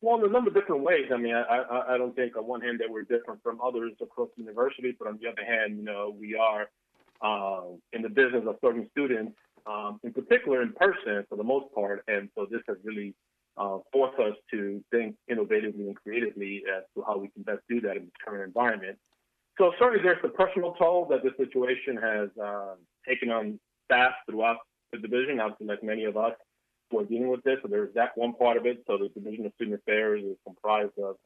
Well, 0.00 0.18
in 0.18 0.24
a 0.24 0.32
number 0.32 0.50
of 0.50 0.56
different 0.56 0.82
ways. 0.82 1.06
I 1.14 1.16
mean, 1.16 1.36
I, 1.36 1.42
I, 1.42 1.94
I 1.94 1.98
don't 1.98 2.16
think 2.16 2.36
on 2.36 2.48
one 2.48 2.62
hand 2.62 2.80
that 2.80 2.90
we're 2.90 3.02
different 3.02 3.44
from 3.44 3.60
others 3.60 3.92
across 4.02 4.30
the 4.36 4.42
university, 4.42 4.96
but 4.98 5.06
on 5.06 5.20
the 5.22 5.28
other 5.28 5.44
hand, 5.44 5.76
you 5.76 5.84
know, 5.84 6.16
we 6.18 6.34
are 6.34 6.68
uh, 7.22 7.76
in 7.92 8.02
the 8.02 8.08
business 8.08 8.42
of 8.44 8.56
serving 8.60 8.88
students, 8.90 9.34
um, 9.68 10.00
in 10.02 10.12
particular 10.12 10.62
in 10.62 10.72
person 10.72 11.24
for 11.28 11.36
the 11.36 11.44
most 11.44 11.72
part. 11.76 12.02
And 12.08 12.28
so 12.34 12.44
this 12.50 12.62
has 12.66 12.76
really 12.82 13.14
uh, 13.56 13.78
forced 13.92 14.18
us 14.18 14.34
to 14.50 14.82
think 14.90 15.14
innovatively 15.30 15.86
and 15.86 15.94
creatively 15.94 16.64
as 16.76 16.82
to 16.96 17.04
how 17.06 17.18
we 17.18 17.28
can 17.28 17.44
best 17.44 17.60
do 17.68 17.80
that 17.82 17.96
in 17.98 18.06
the 18.06 18.12
current 18.24 18.42
environment. 18.42 18.98
So 19.58 19.72
certainly 19.78 20.02
there's 20.02 20.20
the 20.22 20.28
personal 20.28 20.74
toll 20.74 21.06
that 21.10 21.22
the 21.22 21.30
situation 21.42 21.96
has 21.96 22.28
uh, 22.42 22.74
taken 23.08 23.30
on 23.30 23.58
staff 23.84 24.12
throughout 24.28 24.58
the 24.92 24.98
division, 24.98 25.40
obviously 25.40 25.66
like 25.66 25.82
many 25.82 26.04
of 26.04 26.16
us 26.16 26.32
who 26.90 27.00
are 27.00 27.04
dealing 27.04 27.28
with 27.28 27.42
this. 27.42 27.58
So 27.62 27.68
there's 27.68 27.92
that 27.94 28.16
one 28.16 28.34
part 28.34 28.56
of 28.56 28.66
it. 28.66 28.82
So 28.86 28.98
the 28.98 29.08
Division 29.08 29.46
of 29.46 29.52
Student 29.54 29.80
Affairs 29.80 30.22
is 30.24 30.36
comprised 30.44 30.98
of 30.98 31.16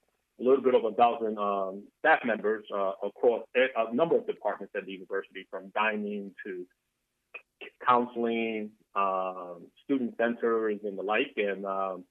a 0.41 0.43
little 0.43 0.63
bit 0.63 0.75
over 0.75 0.89
a 0.89 0.95
thousand 0.95 1.39
um, 1.39 1.83
staff 1.99 2.21
members 2.25 2.65
uh, 2.75 2.93
across 3.05 3.43
a, 3.55 3.95
number 3.95 4.17
of 4.17 4.27
departments 4.27 4.73
at 4.77 4.87
the 4.87 4.93
university, 4.93 5.47
from 5.51 5.71
dining 5.75 6.33
to 6.47 6.65
counseling, 7.87 8.71
um, 8.95 9.67
student 9.85 10.15
centers, 10.17 10.81
and 10.85 10.99
the 10.99 11.03
like. 11.03 11.35
And 11.37 11.67
um, 11.67 12.05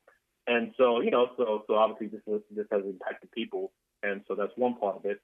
and 0.46 0.74
so 0.78 1.02
you 1.02 1.10
know, 1.10 1.30
so 1.38 1.64
so 1.68 1.76
obviously 1.76 2.08
this 2.08 2.22
is, 2.28 2.42
this 2.56 2.68
has 2.72 2.84
impacted 2.86 3.32
people, 3.32 3.72
and 4.04 4.22
so 4.28 4.36
that's 4.36 4.54
one 4.56 4.76
part 4.76 4.98
of 4.98 5.06
it. 5.06 5.20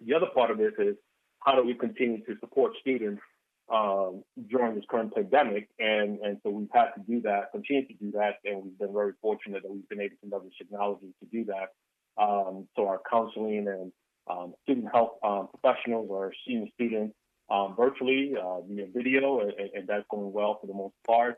The 0.00 0.14
other 0.14 0.26
part 0.34 0.50
of 0.50 0.56
this 0.56 0.72
is 0.78 0.96
how 1.40 1.54
do 1.54 1.66
we 1.66 1.74
continue 1.74 2.24
to 2.24 2.34
support 2.40 2.72
students 2.80 3.20
um, 3.68 4.22
during 4.48 4.74
this 4.74 4.84
current 4.88 5.14
pandemic, 5.14 5.68
and 5.78 6.18
and 6.20 6.38
so 6.42 6.50
we've 6.50 6.68
had 6.72 6.90
to 6.94 7.00
do 7.06 7.20
that, 7.22 7.52
continue 7.52 7.86
to 7.86 7.94
do 7.94 8.10
that, 8.12 8.36
and 8.44 8.64
we've 8.64 8.78
been 8.78 8.92
very 8.92 9.12
fortunate 9.20 9.62
that 9.62 9.70
we've 9.70 9.88
been 9.88 10.00
able 10.00 10.16
to 10.22 10.30
leverage 10.30 10.54
technology 10.58 11.06
to 11.20 11.26
do 11.30 11.44
that. 11.46 11.72
Um, 12.22 12.68
so 12.76 12.86
our 12.88 13.00
counseling 13.10 13.66
and 13.68 13.92
um, 14.28 14.54
student 14.62 14.88
health 14.92 15.12
um, 15.24 15.48
professionals 15.48 16.10
are 16.12 16.32
seeing 16.46 16.70
students 16.74 17.14
um, 17.50 17.74
virtually 17.76 18.34
uh, 18.40 18.60
via 18.62 18.86
video, 18.94 19.40
and, 19.40 19.52
and, 19.74 19.86
that's 19.86 20.04
going 20.10 20.32
well 20.32 20.58
for 20.60 20.66
the 20.66 20.74
most 20.74 20.94
part. 21.06 21.36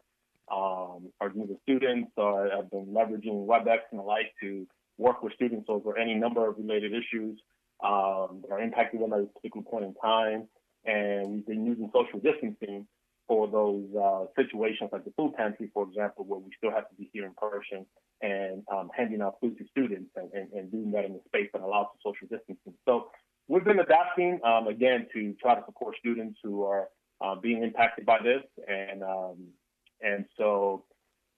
Um, 0.50 1.11
our 1.21 1.31
junior 1.33 1.54
students 1.62 2.11
are, 2.19 2.50
have 2.50 2.71
been 2.71 2.87
leveraging 2.87 3.47
WebEx 3.47 3.78
and 3.90 4.00
the 4.00 4.04
like 4.04 4.33
to 4.43 4.66
work 4.99 5.23
with 5.23 5.33
students 5.35 5.66
over 5.69 5.97
any 5.97 6.14
number 6.14 6.47
of 6.47 6.57
related 6.59 6.93
issues 6.93 7.40
that 7.81 8.50
are 8.50 8.61
impacting 8.61 9.00
them 9.00 9.12
at 9.12 9.21
a 9.21 9.26
particular 9.26 9.64
point 9.64 9.85
in 9.85 9.95
time. 9.95 10.49
And 10.87 11.31
we've 11.31 11.47
been 11.47 11.64
using 11.64 11.91
social 11.93 12.21
distancing 12.21 12.87
for 13.26 13.49
those 13.49 13.87
uh, 13.97 14.26
situations 14.37 14.91
like 14.93 15.05
the 15.05 15.12
food 15.17 15.35
pantry, 15.37 15.71
for 15.73 15.88
example, 15.88 16.25
where 16.26 16.38
we 16.38 16.50
still 16.59 16.71
have 16.71 16.88
to 16.88 16.95
be 16.97 17.09
here 17.12 17.25
in 17.25 17.33
person 17.35 17.87
and 18.21 18.62
um, 18.71 18.91
handing 18.97 19.23
out 19.23 19.37
food 19.41 19.57
to 19.59 19.64
students 19.71 20.11
and, 20.17 20.31
and, 20.33 20.53
and, 20.53 20.71
doing 20.71 20.91
that 20.91 21.05
in 21.05 21.12
a 21.12 21.19
space 21.26 21.49
that 21.53 21.62
allows 21.62 21.87
for 22.03 22.12
social 22.12 22.29
distancing. 22.29 22.75
So 22.85 23.09
we've 23.49 23.64
been 23.64 23.81
adapting, 23.81 24.41
um, 24.45 24.69
again, 24.69 25.07
to 25.14 25.35
try 25.41 25.55
to 25.55 25.62
support 25.64 25.97
students 25.99 26.38
who 26.43 26.64
are 26.64 26.88
uh, 27.21 27.35
being 27.37 27.62
impacted 27.62 28.05
by 28.05 28.19
this. 28.23 28.43
And 28.69 29.03
um, 29.03 29.37
and 30.03 30.26
so 30.37 30.85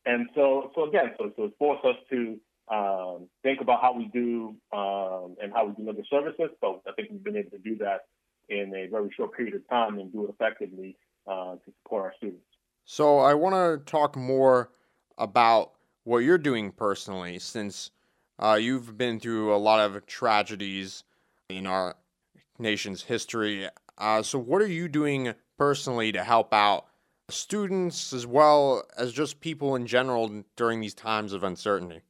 and 0.05 0.29
so 0.35 0.73
so 0.75 0.85
again, 0.89 1.13
so, 1.19 1.33
so 1.37 1.45
it's 1.45 1.55
forced 1.59 1.85
us 1.85 1.97
to 2.11 2.39
um, 2.73 3.29
think 3.43 3.61
about 3.61 3.81
how 3.81 3.95
we 3.97 4.11
do 4.13 4.57
um, 4.73 5.37
and 5.41 5.53
how 5.53 5.67
we 5.67 5.75
deliver 5.75 6.03
services. 6.11 6.51
So 6.61 6.83
I 6.87 6.93
think 6.93 7.11
we've 7.11 7.23
been 7.23 7.37
able 7.37 7.51
to 7.51 7.59
do 7.59 7.77
that 7.79 8.07
in 8.49 8.75
a 8.75 8.87
very 8.89 9.11
short 9.17 9.37
period 9.37 9.55
of 9.55 9.69
time 9.69 9.99
and 9.99 10.13
do 10.13 10.25
it 10.25 10.31
effectively 10.31 10.97
uh, 11.27 11.55
to 11.55 11.73
support 11.83 12.05
our 12.05 12.15
students. 12.17 12.45
So 12.85 13.19
I 13.19 13.35
want 13.35 13.55
to 13.55 13.91
talk 13.91 14.17
more 14.17 14.71
about 15.19 15.73
what 16.05 16.19
you're 16.19 16.39
doing 16.39 16.71
personally, 16.71 17.39
since 17.39 17.91
uh, 18.39 18.59
you've 18.61 18.97
been 18.97 19.19
through 19.19 19.55
a 19.55 19.59
lot 19.59 19.81
of 19.81 20.07
tragedies 20.07 21.03
in 21.49 21.67
our 21.67 21.97
nation's 22.59 23.03
history. 23.03 23.69
Uh, 23.99 24.23
so 24.23 24.39
what 24.39 24.63
are 24.63 24.69
you 24.69 24.89
doing 24.89 25.35
personally 25.59 26.13
to 26.13 26.23
help 26.23 26.53
out 26.55 26.87
students 27.29 28.13
as 28.13 28.27
well 28.27 28.85
as 28.97 29.13
just 29.13 29.41
people 29.41 29.75
in 29.75 29.87
general 29.87 30.45
during 30.55 30.81
these 30.81 30.95
times 30.95 31.33
of 31.33 31.43
uncertainty? 31.43 32.03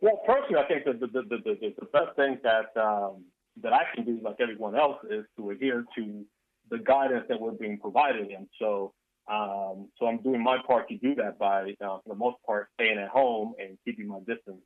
Well, 0.00 0.20
personally, 0.26 0.62
I 0.62 0.68
think 0.68 0.84
the 0.84 1.06
the, 1.06 1.22
the, 1.22 1.36
the, 1.44 1.74
the 1.80 1.86
best 1.86 2.14
thing 2.14 2.38
that 2.42 2.80
um, 2.80 3.24
that 3.62 3.72
I 3.72 3.82
can 3.94 4.04
do, 4.04 4.20
like 4.22 4.36
everyone 4.40 4.76
else, 4.76 4.98
is 5.10 5.24
to 5.36 5.50
adhere 5.50 5.84
to 5.96 6.24
the 6.70 6.78
guidance 6.78 7.24
that 7.28 7.40
we're 7.40 7.52
being 7.52 7.78
provided. 7.78 8.28
And 8.28 8.46
so, 8.60 8.92
um, 9.30 9.88
so 9.98 10.06
I'm 10.06 10.18
doing 10.22 10.42
my 10.42 10.58
part 10.66 10.88
to 10.88 10.96
do 10.96 11.14
that 11.16 11.38
by, 11.38 11.74
uh, 11.84 11.98
for 11.98 12.08
the 12.08 12.14
most 12.14 12.36
part, 12.46 12.68
staying 12.74 12.98
at 12.98 13.08
home 13.08 13.54
and 13.58 13.78
keeping 13.84 14.08
my 14.08 14.18
distance 14.20 14.62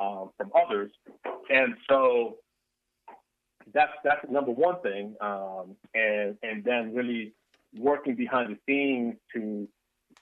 um, 0.00 0.30
from 0.36 0.50
others. 0.54 0.90
And 1.50 1.74
so, 1.88 2.36
that's 3.74 3.92
that's 4.04 4.24
the 4.24 4.32
number 4.32 4.52
one 4.52 4.80
thing. 4.80 5.16
Um, 5.20 5.74
and 5.92 6.36
and 6.42 6.62
then 6.62 6.94
really 6.94 7.34
working 7.76 8.14
behind 8.14 8.54
the 8.54 8.58
scenes 8.66 9.16
to 9.34 9.68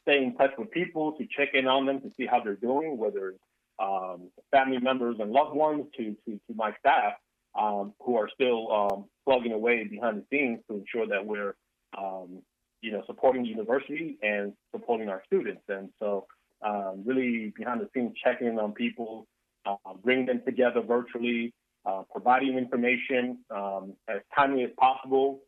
stay 0.03 0.23
in 0.23 0.35
touch 0.37 0.53
with 0.59 0.71
people, 0.71 1.13
to 1.13 1.27
check 1.37 1.49
in 1.55 1.67
on 1.67 1.87
them, 1.87 2.01
to 2.01 2.11
see 2.17 2.27
how 2.27 2.41
they're 2.41 2.57
doing, 2.57 2.97
whether 2.97 3.35
um, 3.79 4.31
family 4.51 4.79
members 4.79 5.17
and 5.19 5.31
loved 5.31 5.55
ones 5.55 5.85
to, 5.97 6.17
to, 6.25 6.33
to 6.33 6.55
my 6.55 6.73
staff 6.79 7.15
um, 7.59 7.93
who 8.01 8.17
are 8.17 8.29
still 8.33 8.71
um, 8.73 9.05
plugging 9.25 9.53
away 9.53 9.85
behind 9.85 10.19
the 10.19 10.25
scenes 10.31 10.61
to 10.69 10.77
ensure 10.77 11.07
that 11.07 11.25
we're, 11.25 11.55
um, 11.97 12.43
you 12.81 12.93
know, 12.93 13.03
supporting 13.07 13.43
the 13.43 13.49
university 13.49 14.19
and 14.23 14.53
supporting 14.73 15.09
our 15.09 15.23
students. 15.27 15.63
And 15.69 15.91
so, 15.99 16.27
um, 16.65 17.03
really 17.05 17.53
behind 17.57 17.81
the 17.81 17.89
scenes, 17.95 18.13
checking 18.23 18.59
on 18.59 18.73
people, 18.73 19.27
uh, 19.67 19.77
bringing 20.03 20.27
them 20.27 20.43
together 20.45 20.81
virtually, 20.81 21.53
uh, 21.87 22.03
providing 22.11 22.57
information 22.57 23.39
um, 23.51 23.93
as 24.09 24.21
timely 24.35 24.65
as 24.65 24.71
possible. 24.79 25.41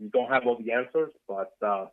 we 0.00 0.08
don't 0.08 0.30
have 0.30 0.46
all 0.46 0.58
the 0.58 0.72
answers, 0.72 1.10
but 1.28 1.52
uh, 1.64 1.86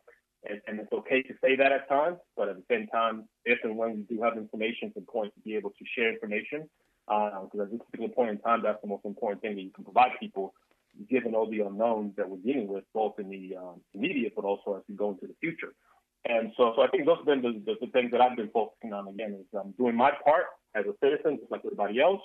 and, 0.48 0.60
and, 0.66 0.80
it's 0.80 0.92
okay 0.92 1.22
to 1.22 1.34
say 1.42 1.56
that 1.56 1.72
at 1.72 1.88
times, 1.88 2.18
but 2.36 2.48
at 2.48 2.56
the 2.56 2.62
same 2.70 2.86
time, 2.88 3.26
if 3.44 3.58
and 3.62 3.76
when 3.76 3.96
we 3.96 4.16
do 4.16 4.22
have 4.22 4.36
information, 4.36 4.88
it's 4.88 4.96
important 4.96 5.34
to 5.34 5.40
be 5.40 5.56
able 5.56 5.70
to 5.70 5.84
share 5.96 6.12
information 6.12 6.68
because 7.06 7.50
uh, 7.58 7.62
at 7.62 7.70
this 7.70 7.80
particular 7.90 8.14
point 8.14 8.30
in 8.30 8.38
time, 8.38 8.62
that's 8.62 8.80
the 8.82 8.88
most 8.88 9.04
important 9.04 9.42
thing 9.42 9.56
that 9.56 9.62
you 9.62 9.70
can 9.70 9.84
provide 9.84 10.12
people, 10.18 10.54
given 11.10 11.34
all 11.34 11.48
the 11.50 11.60
unknowns 11.60 12.14
that 12.16 12.28
we're 12.28 12.38
dealing 12.38 12.68
with, 12.68 12.84
both 12.94 13.18
in 13.18 13.28
the 13.28 13.56
um, 13.56 13.80
immediate 13.92 14.32
but 14.34 14.44
also 14.44 14.76
as 14.76 14.82
we 14.88 14.94
go 14.94 15.10
into 15.10 15.26
the 15.26 15.34
future. 15.40 15.74
And 16.26 16.52
so, 16.56 16.72
so 16.74 16.82
I 16.82 16.88
think 16.88 17.04
those 17.04 17.18
have 17.18 17.26
been 17.26 17.42
the, 17.42 17.60
the, 17.66 17.74
the 17.86 17.92
things 17.92 18.10
that 18.12 18.20
I've 18.20 18.36
been 18.36 18.48
focusing 18.48 18.94
on. 18.94 19.08
Again, 19.08 19.36
is 19.38 19.58
um, 19.58 19.74
doing 19.76 19.94
my 19.94 20.10
part 20.24 20.44
as 20.74 20.84
a 20.86 20.94
citizen, 21.04 21.38
just 21.38 21.52
like 21.52 21.60
everybody 21.64 22.00
else. 22.00 22.22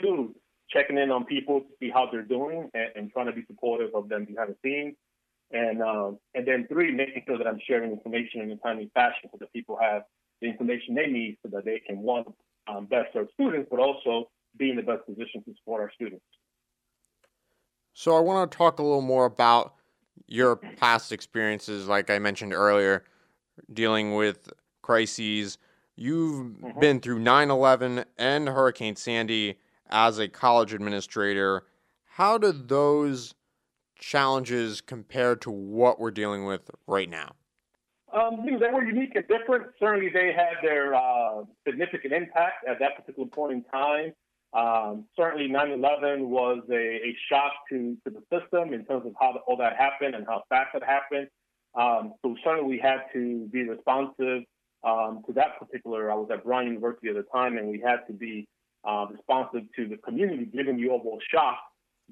Two, 0.00 0.34
checking 0.70 0.96
in 0.96 1.10
on 1.10 1.24
people 1.24 1.60
to 1.60 1.66
see 1.80 1.90
how 1.90 2.08
they're 2.10 2.22
doing 2.22 2.70
and, 2.72 2.88
and 2.96 3.12
trying 3.12 3.26
to 3.26 3.32
be 3.32 3.44
supportive 3.46 3.90
of 3.94 4.08
them 4.08 4.24
behind 4.24 4.54
the 4.54 4.56
scenes. 4.64 4.96
And 5.50 5.82
um, 5.82 6.18
and 6.34 6.46
then 6.46 6.66
three, 6.68 6.92
making 6.92 7.24
sure 7.26 7.38
that 7.38 7.46
I'm 7.46 7.60
sharing 7.66 7.90
information 7.90 8.42
in 8.42 8.50
a 8.50 8.56
timely 8.56 8.90
fashion 8.92 9.30
so 9.32 9.38
that 9.40 9.52
people 9.52 9.78
have 9.80 10.02
the 10.40 10.48
information 10.48 10.94
they 10.94 11.06
need 11.06 11.38
so 11.42 11.48
that 11.52 11.64
they 11.64 11.80
can 11.86 11.98
one 11.98 12.24
um, 12.68 12.86
best 12.86 13.12
serve 13.12 13.28
students, 13.34 13.68
but 13.70 13.80
also 13.80 14.30
be 14.56 14.70
in 14.70 14.76
the 14.76 14.82
best 14.82 15.06
position 15.06 15.42
to 15.44 15.54
support 15.56 15.80
our 15.80 15.90
students. 15.94 16.24
So 17.94 18.16
I 18.16 18.20
want 18.20 18.50
to 18.50 18.56
talk 18.56 18.78
a 18.78 18.82
little 18.82 19.00
more 19.00 19.24
about 19.24 19.74
your 20.26 20.56
past 20.56 21.10
experiences, 21.12 21.88
like 21.88 22.10
I 22.10 22.18
mentioned 22.18 22.52
earlier, 22.52 23.04
dealing 23.72 24.14
with 24.14 24.52
crises. 24.82 25.58
You've 25.96 26.46
mm-hmm. 26.46 26.80
been 26.80 27.00
through 27.00 27.18
9 27.18 27.50
11 27.50 28.04
and 28.16 28.48
Hurricane 28.48 28.96
Sandy 28.96 29.58
as 29.90 30.18
a 30.18 30.28
college 30.28 30.72
administrator. 30.72 31.64
How 32.04 32.38
do 32.38 32.52
those 32.52 33.34
challenges 33.98 34.80
compare 34.80 35.34
to 35.36 35.50
what 35.50 35.98
we're 35.98 36.10
dealing 36.10 36.44
with 36.44 36.70
right 36.86 37.08
now? 37.08 37.32
Um, 38.12 38.40
you 38.44 38.52
know, 38.52 38.58
they 38.58 38.72
were 38.72 38.84
unique 38.84 39.14
and 39.14 39.26
different. 39.28 39.66
Certainly, 39.78 40.10
they 40.12 40.32
had 40.34 40.62
their 40.62 40.94
uh, 40.94 41.44
significant 41.66 42.12
impact 42.12 42.66
at 42.68 42.78
that 42.80 42.96
particular 42.96 43.28
point 43.28 43.52
in 43.52 43.64
time. 43.64 44.12
Um, 44.54 45.04
certainly, 45.14 45.48
9/11 45.48 46.26
was 46.26 46.62
a, 46.70 46.74
a, 46.74 47.16
shock 47.30 47.52
to, 47.70 47.96
to 48.04 48.10
the 48.10 48.22
system 48.32 48.72
in 48.72 48.86
terms 48.86 49.04
of 49.04 49.12
how 49.20 49.32
the, 49.32 49.40
all 49.40 49.58
that 49.58 49.76
happened 49.76 50.14
and 50.14 50.26
how 50.26 50.42
fast 50.48 50.74
it 50.74 50.82
happened. 50.82 51.28
Um, 51.74 52.14
so 52.22 52.34
certainly, 52.42 52.66
we 52.68 52.78
had 52.78 53.02
to 53.12 53.46
be 53.52 53.68
responsive 53.68 54.44
um, 54.84 55.22
to 55.26 55.34
that 55.34 55.58
particular. 55.58 56.10
I 56.10 56.14
was 56.14 56.30
at 56.32 56.44
Brown 56.44 56.66
University 56.66 57.08
at 57.08 57.16
the 57.16 57.24
time, 57.30 57.58
and 57.58 57.68
we 57.68 57.78
had 57.78 58.06
to 58.06 58.14
be 58.14 58.48
uh, 58.88 59.06
responsive 59.10 59.64
to 59.76 59.86
the 59.86 59.98
community, 59.98 60.46
given 60.46 60.80
the 60.80 60.88
overall 60.88 61.20
shock 61.30 61.58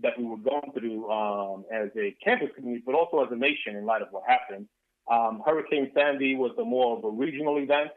that 0.02 0.12
we 0.18 0.24
were 0.24 0.36
going 0.36 0.72
through 0.78 1.10
um, 1.10 1.64
as 1.72 1.88
a 1.96 2.14
campus 2.22 2.50
community, 2.54 2.82
but 2.84 2.94
also 2.94 3.24
as 3.24 3.32
a 3.32 3.36
nation 3.36 3.76
in 3.76 3.86
light 3.86 4.02
of 4.02 4.08
what 4.10 4.24
happened. 4.28 4.68
Um, 5.10 5.42
Hurricane 5.44 5.90
Sandy 5.94 6.34
was 6.34 6.52
a 6.58 6.64
more 6.64 6.98
of 6.98 7.04
a 7.04 7.10
regional 7.10 7.58
event, 7.58 7.90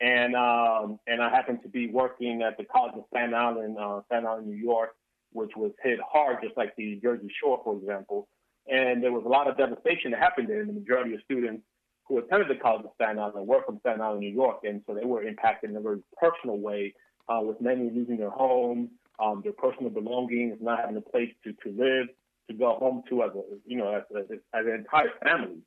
and 0.00 0.36
um, 0.36 0.98
and 1.06 1.22
I 1.22 1.30
happened 1.30 1.60
to 1.62 1.68
be 1.68 1.88
working 1.88 2.42
at 2.42 2.56
the 2.56 2.64
College 2.64 2.94
of 2.96 3.04
Staten 3.10 3.34
Island, 3.34 3.76
uh, 3.78 4.00
Staten 4.06 4.26
Island, 4.26 4.46
New 4.46 4.56
York, 4.56 4.90
which 5.32 5.50
was 5.56 5.72
hit 5.82 5.98
hard, 6.06 6.38
just 6.42 6.56
like 6.56 6.74
the 6.76 6.98
Jersey 7.02 7.30
Shore, 7.42 7.60
for 7.64 7.76
example. 7.76 8.28
And 8.66 9.02
there 9.02 9.12
was 9.12 9.24
a 9.26 9.28
lot 9.28 9.48
of 9.48 9.56
devastation 9.56 10.12
that 10.12 10.20
happened 10.20 10.48
there, 10.48 10.60
and 10.60 10.68
the 10.68 10.74
majority 10.74 11.14
of 11.14 11.20
students 11.24 11.62
who 12.06 12.18
attended 12.18 12.48
the 12.48 12.60
College 12.60 12.84
of 12.84 12.92
Staten 12.94 13.18
Island 13.18 13.46
were 13.46 13.62
from 13.64 13.78
Staten 13.80 14.00
Island, 14.00 14.20
New 14.20 14.32
York, 14.32 14.60
and 14.64 14.82
so 14.86 14.94
they 14.94 15.04
were 15.04 15.22
impacted 15.22 15.70
in 15.70 15.76
a 15.76 15.80
very 15.80 15.98
personal 16.20 16.58
way, 16.58 16.94
uh, 17.28 17.40
with 17.42 17.60
many 17.60 17.90
losing 17.90 18.18
their 18.18 18.30
homes, 18.30 18.90
um, 19.18 19.40
their 19.42 19.52
personal 19.52 19.90
belongings, 19.90 20.58
not 20.60 20.80
having 20.80 20.96
a 20.96 21.00
place 21.00 21.30
to, 21.44 21.52
to 21.52 21.70
live, 21.70 22.08
to 22.48 22.54
go 22.54 22.76
home 22.78 23.02
to 23.08 23.22
as 23.22 23.30
a 23.34 23.42
you 23.66 23.76
know 23.76 23.94
as, 23.94 24.02
as, 24.16 24.38
as 24.54 24.66
an 24.66 24.72
entire 24.72 25.10
family. 25.22 25.58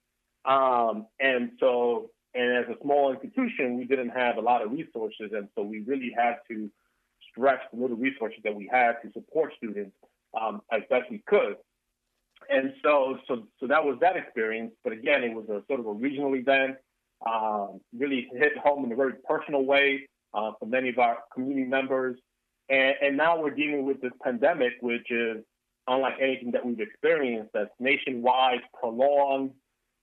Um, 0.48 1.08
and 1.20 1.52
so, 1.60 2.10
and 2.34 2.58
as 2.58 2.66
a 2.70 2.82
small 2.82 3.12
institution, 3.12 3.78
we 3.78 3.86
didn't 3.86 4.10
have 4.10 4.38
a 4.38 4.42
lot 4.42 4.64
of 4.64 4.72
resources, 4.72 5.32
and 5.34 5.50
so 5.56 5.64
we 5.64 5.82
really 5.82 6.12
had 6.16 6.38
to 6.50 6.70
stretch 7.30 7.60
the 7.74 7.80
little 7.80 7.98
resources 7.98 8.40
that 8.44 8.56
we 8.56 8.70
had 8.72 8.94
to 9.04 9.12
support 9.12 9.54
students 9.58 9.96
um, 10.40 10.62
as 10.72 10.82
best 10.90 11.12
we 11.12 11.22
could. 11.28 11.56
And 12.50 12.74
so, 12.84 13.18
so, 13.28 13.48
so 13.60 13.68
that 13.68 13.84
was 13.84 13.98
that 14.02 14.16
experience. 14.16 14.72
But 14.84 14.94
again, 14.94 15.24
it 15.24 15.34
was 15.34 15.46
a 15.50 15.64
sort 15.68 15.80
of 15.80 15.88
a 15.88 15.94
regional 15.94 16.36
event. 16.36 16.78
Um, 17.26 17.82
really 17.98 18.30
hit 18.34 18.56
home 18.64 18.86
in 18.86 18.92
a 18.92 18.96
very 18.96 19.14
personal 19.28 19.66
way 19.66 20.08
uh, 20.36 20.52
for 20.60 20.68
many 20.68 20.90
of 20.90 21.00
our 21.00 21.18
community 21.34 21.68
members. 21.68 22.18
And, 22.70 22.94
and 23.02 23.18
now 23.18 23.42
we're 23.42 23.56
dealing 23.56 23.86
with 23.86 24.02
this 24.02 24.12
pandemic, 24.24 24.74
which 24.82 25.10
is 25.10 25.38
unlike 25.88 26.16
anything 26.22 26.52
that 26.52 26.66
we've 26.66 26.80
experienced, 26.80 27.50
that's 27.54 27.72
nationwide, 27.80 28.60
prolonged, 28.80 29.52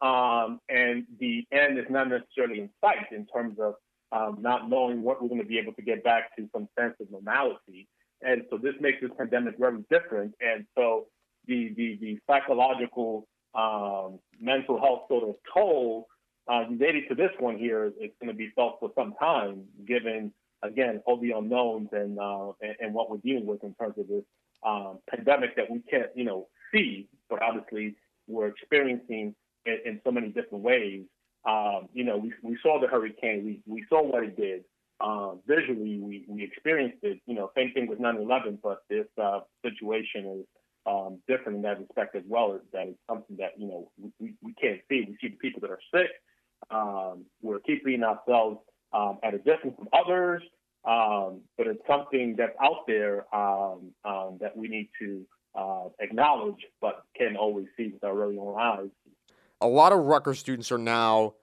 um, 0.04 0.60
and 0.68 1.06
the 1.18 1.46
end 1.50 1.78
is 1.78 1.86
not 1.88 2.08
necessarily 2.10 2.60
in 2.60 2.70
sight 2.82 3.10
in 3.10 3.26
terms 3.26 3.56
of 3.58 3.74
um, 4.12 4.36
not 4.42 4.68
knowing 4.68 5.02
what 5.02 5.22
we're 5.22 5.28
going 5.28 5.40
to 5.40 5.46
be 5.46 5.58
able 5.58 5.72
to 5.72 5.82
get 5.82 6.04
back 6.04 6.36
to 6.36 6.46
some 6.52 6.68
sense 6.78 6.94
of 7.00 7.10
normality. 7.10 7.88
And 8.20 8.42
so 8.50 8.58
this 8.58 8.74
makes 8.80 8.98
this 9.00 9.10
pandemic 9.16 9.54
very 9.58 9.82
different. 9.90 10.34
And 10.40 10.66
so 10.76 11.06
the 11.46 11.72
the, 11.74 11.98
the 12.02 12.18
psychological, 12.26 13.26
um, 13.54 14.18
mental 14.38 14.78
health 14.78 15.04
sort 15.08 15.26
of 15.26 15.36
toll 15.52 16.06
uh, 16.52 16.64
related 16.68 17.08
to 17.08 17.14
this 17.14 17.30
one 17.38 17.56
here 17.56 17.86
is 17.86 18.10
going 18.20 18.28
to 18.28 18.34
be 18.34 18.50
felt 18.54 18.76
for 18.80 18.90
some 18.94 19.14
time, 19.18 19.64
given 19.86 20.30
again 20.62 21.00
all 21.06 21.18
the 21.18 21.30
unknowns 21.30 21.88
and, 21.92 22.18
uh, 22.18 22.52
and, 22.60 22.76
and 22.80 22.94
what 22.94 23.10
we're 23.10 23.16
dealing 23.18 23.46
with 23.46 23.64
in 23.64 23.74
terms 23.74 23.94
of 23.98 24.06
this 24.06 24.24
um, 24.66 24.98
pandemic 25.08 25.56
that 25.56 25.70
we 25.70 25.80
can't 25.90 26.10
you 26.14 26.24
know 26.24 26.46
see, 26.74 27.08
but 27.30 27.42
obviously 27.42 27.96
we're 28.26 28.48
experiencing 28.48 29.34
in, 29.66 29.78
in 29.84 30.00
so 30.04 30.10
many 30.10 30.28
different 30.28 30.64
ways. 30.64 31.02
Um, 31.46 31.88
you 31.92 32.04
know, 32.04 32.16
we, 32.16 32.32
we 32.42 32.58
saw 32.62 32.80
the 32.80 32.86
hurricane, 32.86 33.44
we, 33.44 33.60
we 33.66 33.84
saw 33.88 34.02
what 34.02 34.24
it 34.24 34.36
did. 34.36 34.64
Uh, 35.00 35.32
visually, 35.46 35.98
we, 35.98 36.24
we 36.28 36.42
experienced 36.44 36.98
it. 37.02 37.20
You 37.26 37.34
know, 37.34 37.50
same 37.56 37.72
thing 37.72 37.86
with 37.88 37.98
9/11, 37.98 38.58
but 38.62 38.84
this 38.88 39.06
uh, 39.22 39.40
situation 39.62 40.40
is 40.40 40.46
um, 40.86 41.18
different 41.28 41.56
in 41.56 41.62
that 41.62 41.80
respect 41.80 42.14
as 42.14 42.22
well. 42.28 42.58
That 42.72 42.88
it's 42.88 42.98
something 43.08 43.36
that 43.38 43.58
you 43.58 43.66
know 43.66 43.90
we, 44.20 44.34
we 44.42 44.54
can't 44.54 44.80
see. 44.88 45.04
We 45.06 45.16
see 45.20 45.28
the 45.28 45.36
people 45.36 45.60
that 45.62 45.70
are 45.70 45.80
sick. 45.92 46.10
Um, 46.70 47.26
we're 47.42 47.58
keeping 47.60 48.02
ourselves 48.02 48.58
um, 48.92 49.18
at 49.22 49.34
a 49.34 49.38
distance 49.38 49.74
from 49.76 49.88
others, 49.92 50.42
um, 50.88 51.40
but 51.58 51.66
it's 51.66 51.82
something 51.88 52.36
that's 52.38 52.56
out 52.62 52.86
there 52.86 53.26
um, 53.34 53.90
um, 54.04 54.38
that 54.40 54.56
we 54.56 54.68
need 54.68 54.88
to 55.00 55.26
uh, 55.54 55.88
acknowledge, 56.00 56.64
but 56.80 57.04
can't 57.18 57.36
always 57.36 57.66
see 57.76 57.90
with 57.92 58.04
our 58.04 58.14
very 58.14 58.38
own 58.38 58.56
eyes. 58.58 58.88
A 59.60 59.66
lot 59.66 59.92
of 59.92 60.00
Rutgers 60.00 60.38
students 60.38 60.70
are 60.72 60.78
now 60.78 61.34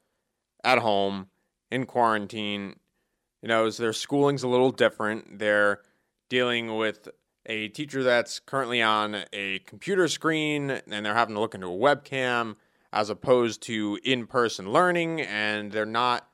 at 0.63 0.79
home 0.79 1.27
in 1.71 1.85
quarantine. 1.85 2.75
You 3.41 3.47
know, 3.47 3.69
their 3.69 3.93
schooling's 3.93 4.43
a 4.43 4.47
little 4.47 4.71
different. 4.71 5.39
They're 5.39 5.81
dealing 6.29 6.77
with 6.77 7.09
a 7.45 7.69
teacher 7.69 8.03
that's 8.03 8.39
currently 8.39 8.81
on 8.81 9.25
a 9.33 9.59
computer 9.59 10.07
screen 10.07 10.69
and 10.69 11.05
they're 11.05 11.15
having 11.15 11.35
to 11.35 11.41
look 11.41 11.55
into 11.55 11.67
a 11.67 11.69
webcam 11.69 12.55
as 12.93 13.09
opposed 13.09 13.61
to 13.63 13.97
in 14.03 14.27
person 14.27 14.71
learning, 14.71 15.21
and 15.21 15.71
they're 15.71 15.85
not 15.85 16.27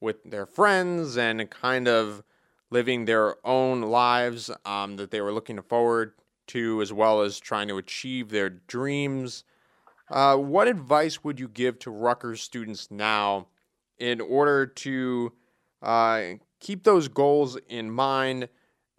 with 0.00 0.22
their 0.24 0.46
friends 0.46 1.16
and 1.16 1.48
kind 1.50 1.86
of 1.86 2.22
living 2.70 3.04
their 3.04 3.36
own 3.46 3.82
lives 3.82 4.50
um, 4.64 4.96
that 4.96 5.10
they 5.10 5.20
were 5.20 5.32
looking 5.32 5.60
forward 5.62 6.12
to, 6.48 6.82
as 6.82 6.92
well 6.92 7.20
as 7.22 7.38
trying 7.38 7.68
to 7.68 7.78
achieve 7.78 8.30
their 8.30 8.50
dreams. 8.50 9.44
Uh, 10.10 10.36
what 10.36 10.68
advice 10.68 11.22
would 11.22 11.38
you 11.38 11.48
give 11.48 11.78
to 11.78 11.90
Rutgers 11.90 12.42
students 12.42 12.90
now 12.90 13.46
in 13.98 14.20
order 14.20 14.66
to 14.66 15.32
uh, 15.82 16.22
keep 16.58 16.84
those 16.84 17.08
goals 17.08 17.56
in 17.68 17.90
mind? 17.90 18.48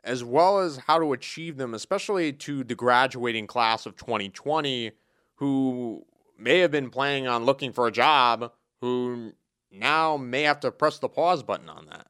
as 0.04 0.24
well 0.24 0.60
as 0.60 0.78
how 0.88 1.00
to 1.00 1.13
achieve 1.13 1.58
them, 1.58 1.74
especially 1.74 2.34
to 2.34 2.63
the 2.63 2.76
graduating 2.76 3.47
class 3.47 3.86
of 3.86 3.95
2020 3.95 4.91
who 5.36 6.06
may 6.38 6.60
have 6.60 6.71
been 6.71 6.89
planning 6.89 7.28
on 7.28 7.45
looking 7.45 7.71
for 7.71 7.88
a 7.88 7.91
job, 7.91 8.52
who 8.80 9.34
now 9.71 10.17
may 10.17 10.43
have 10.43 10.60
to 10.60 10.71
press 10.71 11.00
the 11.00 11.10
pause 11.10 11.43
button 11.43 11.69
on 11.69 11.86
that. 11.88 12.08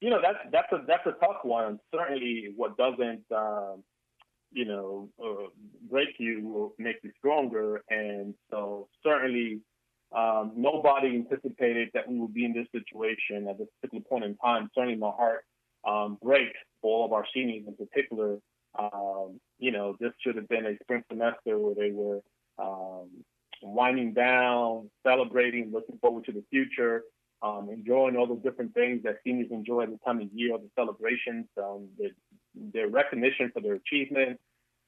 You 0.00 0.10
know, 0.10 0.18
that's 0.20 0.38
that's 0.52 0.72
a 0.72 0.84
that's 0.86 1.06
a 1.06 1.12
tough 1.24 1.38
one. 1.42 1.80
Certainly, 1.94 2.52
what 2.56 2.76
doesn't 2.76 3.22
um, 3.34 3.82
you 4.56 4.64
know 4.64 5.08
uh, 5.22 5.48
break 5.90 6.08
you 6.18 6.48
will 6.48 6.74
make 6.78 6.96
you 7.02 7.12
stronger, 7.18 7.82
and 7.90 8.34
so 8.50 8.88
certainly. 9.02 9.60
Um, 10.16 10.52
nobody 10.56 11.08
anticipated 11.08 11.90
that 11.92 12.08
we 12.08 12.20
would 12.20 12.32
be 12.32 12.44
in 12.44 12.52
this 12.52 12.68
situation 12.70 13.48
at 13.48 13.58
this 13.58 13.66
particular 13.80 14.04
point 14.08 14.24
in 14.24 14.36
time. 14.36 14.70
Certainly, 14.72 14.98
my 14.98 15.10
heart 15.10 15.44
um, 15.86 16.16
breaks 16.22 16.56
for 16.80 16.96
all 16.96 17.04
of 17.04 17.12
our 17.12 17.26
seniors 17.34 17.64
in 17.66 17.74
particular. 17.74 18.38
Um, 18.78 19.40
you 19.58 19.72
know, 19.72 19.96
this 19.98 20.12
should 20.22 20.36
have 20.36 20.48
been 20.48 20.64
a 20.64 20.78
spring 20.84 21.02
semester 21.10 21.58
where 21.58 21.74
they 21.74 21.90
were 21.90 22.20
um, 22.58 23.08
winding 23.62 24.12
down, 24.12 24.90
celebrating, 25.04 25.70
looking 25.72 25.98
forward 25.98 26.24
to 26.26 26.32
the 26.32 26.44
future, 26.50 27.02
um, 27.42 27.68
enjoying 27.72 28.16
all 28.16 28.26
the 28.26 28.40
different 28.48 28.74
things 28.74 29.02
that 29.04 29.16
seniors 29.24 29.50
enjoy 29.50 29.82
at 29.82 29.90
the 29.90 29.98
time 30.04 30.20
of 30.20 30.28
year, 30.32 30.56
the 30.56 30.70
celebrations, 30.74 31.46
um, 31.58 31.88
the, 31.98 32.10
their 32.72 32.88
recognition 32.88 33.50
for 33.52 33.60
their 33.60 33.74
achievements. 33.74 34.40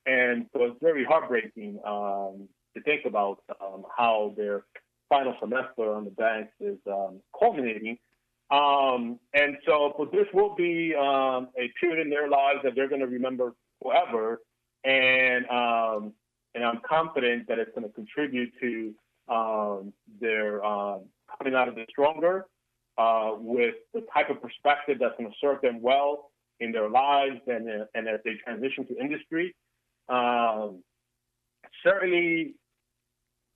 And 0.09 0.47
so 0.53 0.65
it's 0.65 0.79
very 0.81 1.05
heartbreaking 1.05 1.81
um, 1.87 2.49
to 2.75 2.83
think 2.85 3.03
about 3.05 3.41
um, 3.61 3.85
how 3.97 4.35
their 4.37 4.65
final 5.09 5.35
semester 5.41 5.93
on 5.93 6.05
the 6.05 6.11
banks 6.11 6.53
is 6.61 6.79
um, 6.87 7.21
culminating 7.39 7.99
um, 8.51 9.19
and 9.35 9.59
so, 9.67 9.95
but 9.99 10.11
this 10.11 10.27
will 10.33 10.55
be 10.55 10.95
um, 10.95 11.49
a 11.59 11.71
period 11.79 12.01
in 12.01 12.11
their 12.11 12.29
lives 12.29 12.61
that 12.65 12.75
they're 12.75 12.89
going 12.89 13.01
to 13.01 13.07
remember 13.07 13.55
forever. 13.83 14.41
And 14.85 15.47
um, 15.51 16.13
and 16.55 16.65
I'm 16.65 16.81
confident 16.89 17.47
that 17.49 17.59
it's 17.59 17.71
going 17.75 17.87
to 17.87 17.93
contribute 17.93 18.53
to 18.61 18.95
their 20.21 20.61
coming 20.61 21.55
out 21.55 21.69
of 21.69 21.77
it 21.77 21.89
stronger 21.91 22.47
uh, 22.97 23.33
with 23.37 23.75
the 23.93 24.03
type 24.15 24.31
of 24.31 24.41
perspective 24.41 24.97
that's 24.99 25.15
going 25.19 25.31
to 25.31 25.37
serve 25.41 25.61
them 25.61 25.83
well 25.83 26.31
in 26.61 26.73
their 26.73 26.89
lives 26.89 27.41
and 27.47 27.69
and 27.95 28.09
as 28.09 28.21
they 28.25 28.35
transition 28.45 28.87
to 28.87 28.99
industry. 28.99 29.55
Um, 30.09 30.83
certainly, 31.85 32.55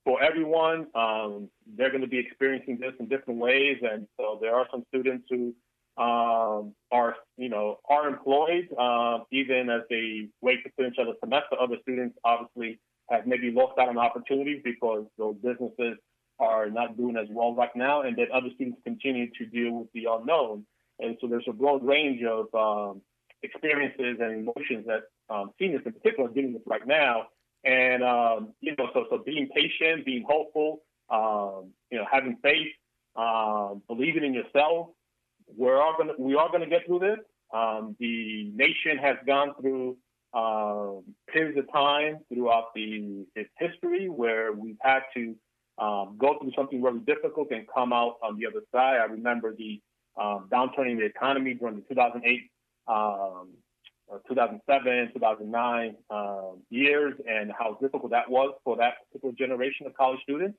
for 0.05 0.23
everyone. 0.23 0.87
Um, 0.95 1.49
they're 1.77 1.91
going 1.91 2.03
to 2.03 2.09
be 2.09 2.19
experiencing 2.19 2.79
this 2.81 2.93
in 2.99 3.09
different 3.09 3.41
ways, 3.41 3.79
and 3.83 4.07
so 4.19 4.39
there 4.41 4.55
are 4.55 4.67
some 4.71 4.85
students 4.89 5.27
who 5.31 5.55
um, 6.03 6.75
are, 6.91 7.17
you 7.37 7.49
know, 7.49 7.79
are 7.89 8.09
employed 8.09 8.69
uh, 8.79 9.19
even 9.31 9.69
as 9.71 9.83
they 9.91 10.29
wait 10.41 10.65
to 10.65 10.71
finish 10.77 10.97
the 10.97 11.15
semester. 11.21 11.57
Other 11.61 11.77
students 11.83 12.17
obviously 12.25 12.81
have 13.11 13.27
maybe 13.27 13.51
lost 13.51 13.79
out 13.79 13.89
on 13.89 13.99
opportunities 13.99 14.61
because 14.65 15.05
those 15.19 15.37
businesses 15.37 15.99
are 16.39 16.71
not 16.71 16.97
doing 16.97 17.17
as 17.17 17.29
well 17.31 17.55
right 17.55 17.75
now, 17.77 18.03
and 18.03 18.17
then 18.17 18.27
other 18.35 18.49
students 18.55 18.81
continue 18.85 19.31
to 19.39 19.47
deal 19.47 19.81
with 19.81 19.93
the 19.93 20.07
unknown. 20.11 20.65
And 20.99 21.17
so 21.21 21.27
there's 21.27 21.45
a 21.49 21.53
broad 21.53 21.85
range 21.85 22.23
of 22.25 22.47
um, 22.55 23.03
experiences 23.43 24.19
and 24.21 24.49
emotions 24.49 24.87
that 24.87 25.03
um, 25.31 25.51
seniors 25.59 25.83
in 25.87 25.93
particular 25.93 26.29
are 26.29 26.33
dealing 26.33 26.55
with 26.55 26.63
right 26.67 26.87
now 26.87 27.27
and 27.65 28.03
um, 28.03 28.53
you 28.61 28.75
know, 28.77 28.87
so 28.93 29.05
so 29.11 29.23
being 29.25 29.49
patient, 29.55 30.05
being 30.05 30.25
hopeful, 30.29 30.83
um, 31.11 31.71
you 31.91 31.99
know, 31.99 32.05
having 32.11 32.37
faith, 32.43 32.73
um, 33.17 33.83
believing 33.87 34.25
in 34.25 34.35
yourself. 34.35 34.89
We're 35.57 35.81
all 35.81 35.95
gonna 35.97 36.15
we 36.19 36.35
are 36.35 36.51
gonna 36.51 36.69
get 36.69 36.87
through 36.87 37.01
this. 37.01 37.19
Um, 37.55 37.95
the 38.01 38.51
nation 38.55 38.99
has 39.01 39.17
gone 39.27 39.55
through 39.61 39.97
um, 40.35 41.05
periods 41.33 41.59
of 41.59 41.71
time 41.73 42.19
throughout 42.33 42.75
the 42.75 43.27
its 43.37 43.51
history 43.59 44.09
where 44.09 44.53
we've 44.53 44.79
had 44.81 45.01
to 45.15 45.37
um, 45.79 46.17
go 46.19 46.39
through 46.41 46.53
something 46.57 46.83
really 46.83 47.01
difficult 47.01 47.49
and 47.53 47.67
come 47.73 47.93
out 47.93 48.17
on 48.25 48.39
the 48.39 48.47
other 48.47 48.63
side. 48.73 48.97
I 48.97 49.05
remember 49.05 49.55
the 49.55 49.81
um, 50.21 50.49
downturn 50.51 50.91
in 50.91 50.97
the 50.99 51.05
economy 51.05 51.55
during 51.55 51.77
the 51.77 51.83
2008 51.83 52.51
um, 52.89 53.51
2007, 54.29 55.11
2009 55.15 55.97
um, 56.11 56.63
years, 56.71 57.15
and 57.29 57.53
how 57.59 57.77
difficult 57.81 58.11
that 58.11 58.31
was 58.31 58.55
for 58.65 58.77
that 58.77 58.95
particular 59.07 59.35
generation 59.35 59.87
of 59.87 59.95
college 59.95 60.21
students, 60.23 60.59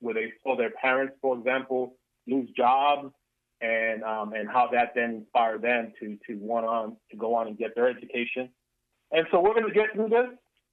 where 0.00 0.14
they 0.14 0.32
saw 0.42 0.56
their 0.56 0.70
parents, 0.70 1.14
for 1.20 1.36
example, 1.36 1.96
lose 2.26 2.48
jobs, 2.56 3.12
and 3.60 4.02
um, 4.04 4.32
and 4.32 4.48
how 4.48 4.68
that 4.72 4.92
then 4.94 5.26
inspired 5.26 5.62
them 5.62 5.92
to 6.00 6.16
to 6.26 6.38
want 6.38 6.66
on 6.66 6.96
to 7.10 7.16
go 7.16 7.34
on 7.34 7.48
and 7.48 7.58
get 7.58 7.74
their 7.74 7.88
education. 7.88 8.48
And 9.10 9.26
so 9.30 9.40
we're 9.40 9.54
going 9.54 9.66
to 9.66 9.74
get 9.74 9.92
through 9.94 10.10
this 10.10 10.28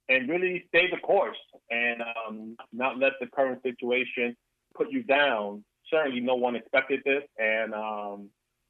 and 0.08 0.28
really 0.28 0.64
stay 0.68 0.88
the 0.90 0.98
course 0.98 1.38
and 1.70 2.02
um, 2.02 2.56
not 2.72 2.98
let 2.98 3.12
the 3.20 3.26
current 3.26 3.60
situation 3.62 4.36
put 4.76 4.90
you 4.90 5.02
down 5.02 5.64
certainly 5.90 6.20
no 6.20 6.34
one 6.34 6.56
expected 6.56 7.00
this, 7.04 7.22
and 7.38 7.74
um, 7.74 8.28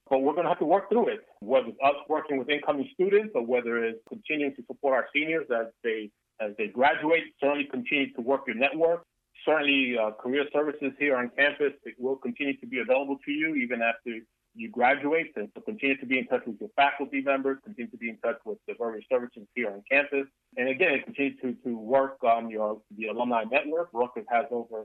but 0.09 0.21
we're 0.21 0.33
going 0.33 0.45
to 0.45 0.49
have 0.49 0.59
to 0.61 0.65
work 0.67 0.89
through 0.89 1.09
it. 1.09 1.21
Whether 1.41 1.69
it's 1.69 1.79
us 1.85 1.97
working 2.09 2.39
with 2.39 2.49
incoming 2.49 2.89
students 2.95 3.33
or 3.35 3.45
whether 3.45 3.85
it's 3.85 3.99
continuing 4.09 4.55
to 4.57 4.63
support 4.67 4.95
our 4.95 5.07
seniors 5.15 5.47
as 5.51 5.67
they 5.83 6.11
as 6.41 6.53
they 6.59 6.67
graduate, 6.67 7.25
certainly 7.41 7.65
continue 7.65 8.13
to 8.13 8.21
work 8.21 8.43
your 8.47 8.57
network. 8.57 9.05
Certainly, 9.45 9.97
uh, 9.99 10.11
career 10.13 10.45
services 10.53 10.93
here 10.99 11.17
on 11.17 11.31
campus 11.37 11.73
will 11.99 12.17
continue 12.17 12.57
to 12.59 12.67
be 12.67 12.81
available 12.81 13.19
to 13.25 13.31
you 13.31 13.55
even 13.55 13.81
after 13.81 14.19
you 14.55 14.71
graduate. 14.71 15.33
And 15.37 15.49
so 15.55 15.61
continue 15.61 15.97
to 15.99 16.07
be 16.07 16.19
in 16.19 16.27
touch 16.27 16.43
with 16.47 16.57
your 16.61 16.71
faculty 16.77 17.21
members, 17.21 17.59
continue 17.65 17.91
to 17.91 17.97
be 17.97 18.11
in 18.11 18.19
touch 18.19 18.39
with 18.45 18.59
the 18.67 18.75
various 18.79 19.05
services 19.11 19.47
here 19.55 19.71
on 19.71 19.83
campus. 19.91 20.27
And 20.57 20.69
again, 20.69 21.01
continue 21.05 21.37
to, 21.41 21.55
to 21.65 21.79
work 21.79 22.23
on 22.25 22.51
your 22.51 22.81
the 22.97 23.07
alumni 23.07 23.45
network. 23.45 23.91
Rutgers 23.93 24.27
has 24.31 24.47
over 24.51 24.85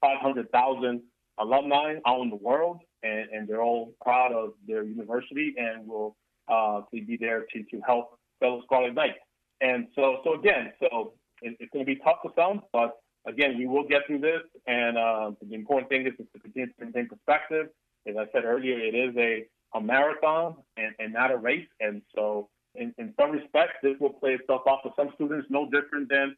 500,000 0.00 1.02
alumni 1.38 1.94
out 2.06 2.22
in 2.22 2.30
the 2.30 2.36
world, 2.36 2.80
and, 3.02 3.28
and 3.30 3.48
they're 3.48 3.62
all 3.62 3.94
proud 4.02 4.32
of 4.32 4.54
their 4.66 4.82
university 4.84 5.54
and 5.56 5.86
will 5.86 6.16
uh, 6.48 6.82
be 6.92 7.16
there 7.20 7.46
to, 7.52 7.62
to 7.64 7.80
help 7.86 8.18
fellow 8.40 8.62
Scarlet 8.64 8.94
Knights. 8.94 9.18
And 9.60 9.88
so, 9.94 10.18
so 10.24 10.34
again, 10.34 10.72
so 10.80 11.14
it, 11.42 11.56
it's 11.60 11.72
going 11.72 11.84
to 11.84 11.90
be 11.90 12.00
tough 12.00 12.18
to 12.24 12.30
some, 12.36 12.62
but 12.72 12.98
again, 13.26 13.56
we 13.58 13.66
will 13.66 13.86
get 13.86 14.02
through 14.06 14.20
this. 14.20 14.42
And 14.66 14.96
uh, 14.96 15.32
the 15.42 15.54
important 15.54 15.88
thing 15.88 16.06
is 16.06 16.12
to 16.18 16.38
continue 16.38 16.68
to 16.68 16.72
maintain 16.84 17.08
perspective. 17.08 17.68
As 18.06 18.16
I 18.16 18.26
said 18.32 18.44
earlier, 18.44 18.78
it 18.78 18.94
is 18.94 19.16
a, 19.16 19.44
a 19.76 19.80
marathon 19.80 20.56
and, 20.76 20.94
and 20.98 21.12
not 21.12 21.30
a 21.30 21.36
race. 21.36 21.66
And 21.80 22.02
so, 22.14 22.48
in, 22.74 22.92
in 22.98 23.14
some 23.18 23.30
respects, 23.30 23.74
this 23.82 23.94
will 24.00 24.12
play 24.12 24.32
itself 24.32 24.62
out 24.68 24.80
for 24.82 24.92
some 24.96 25.10
students 25.14 25.46
no 25.48 25.70
different 25.70 26.08
than 26.08 26.36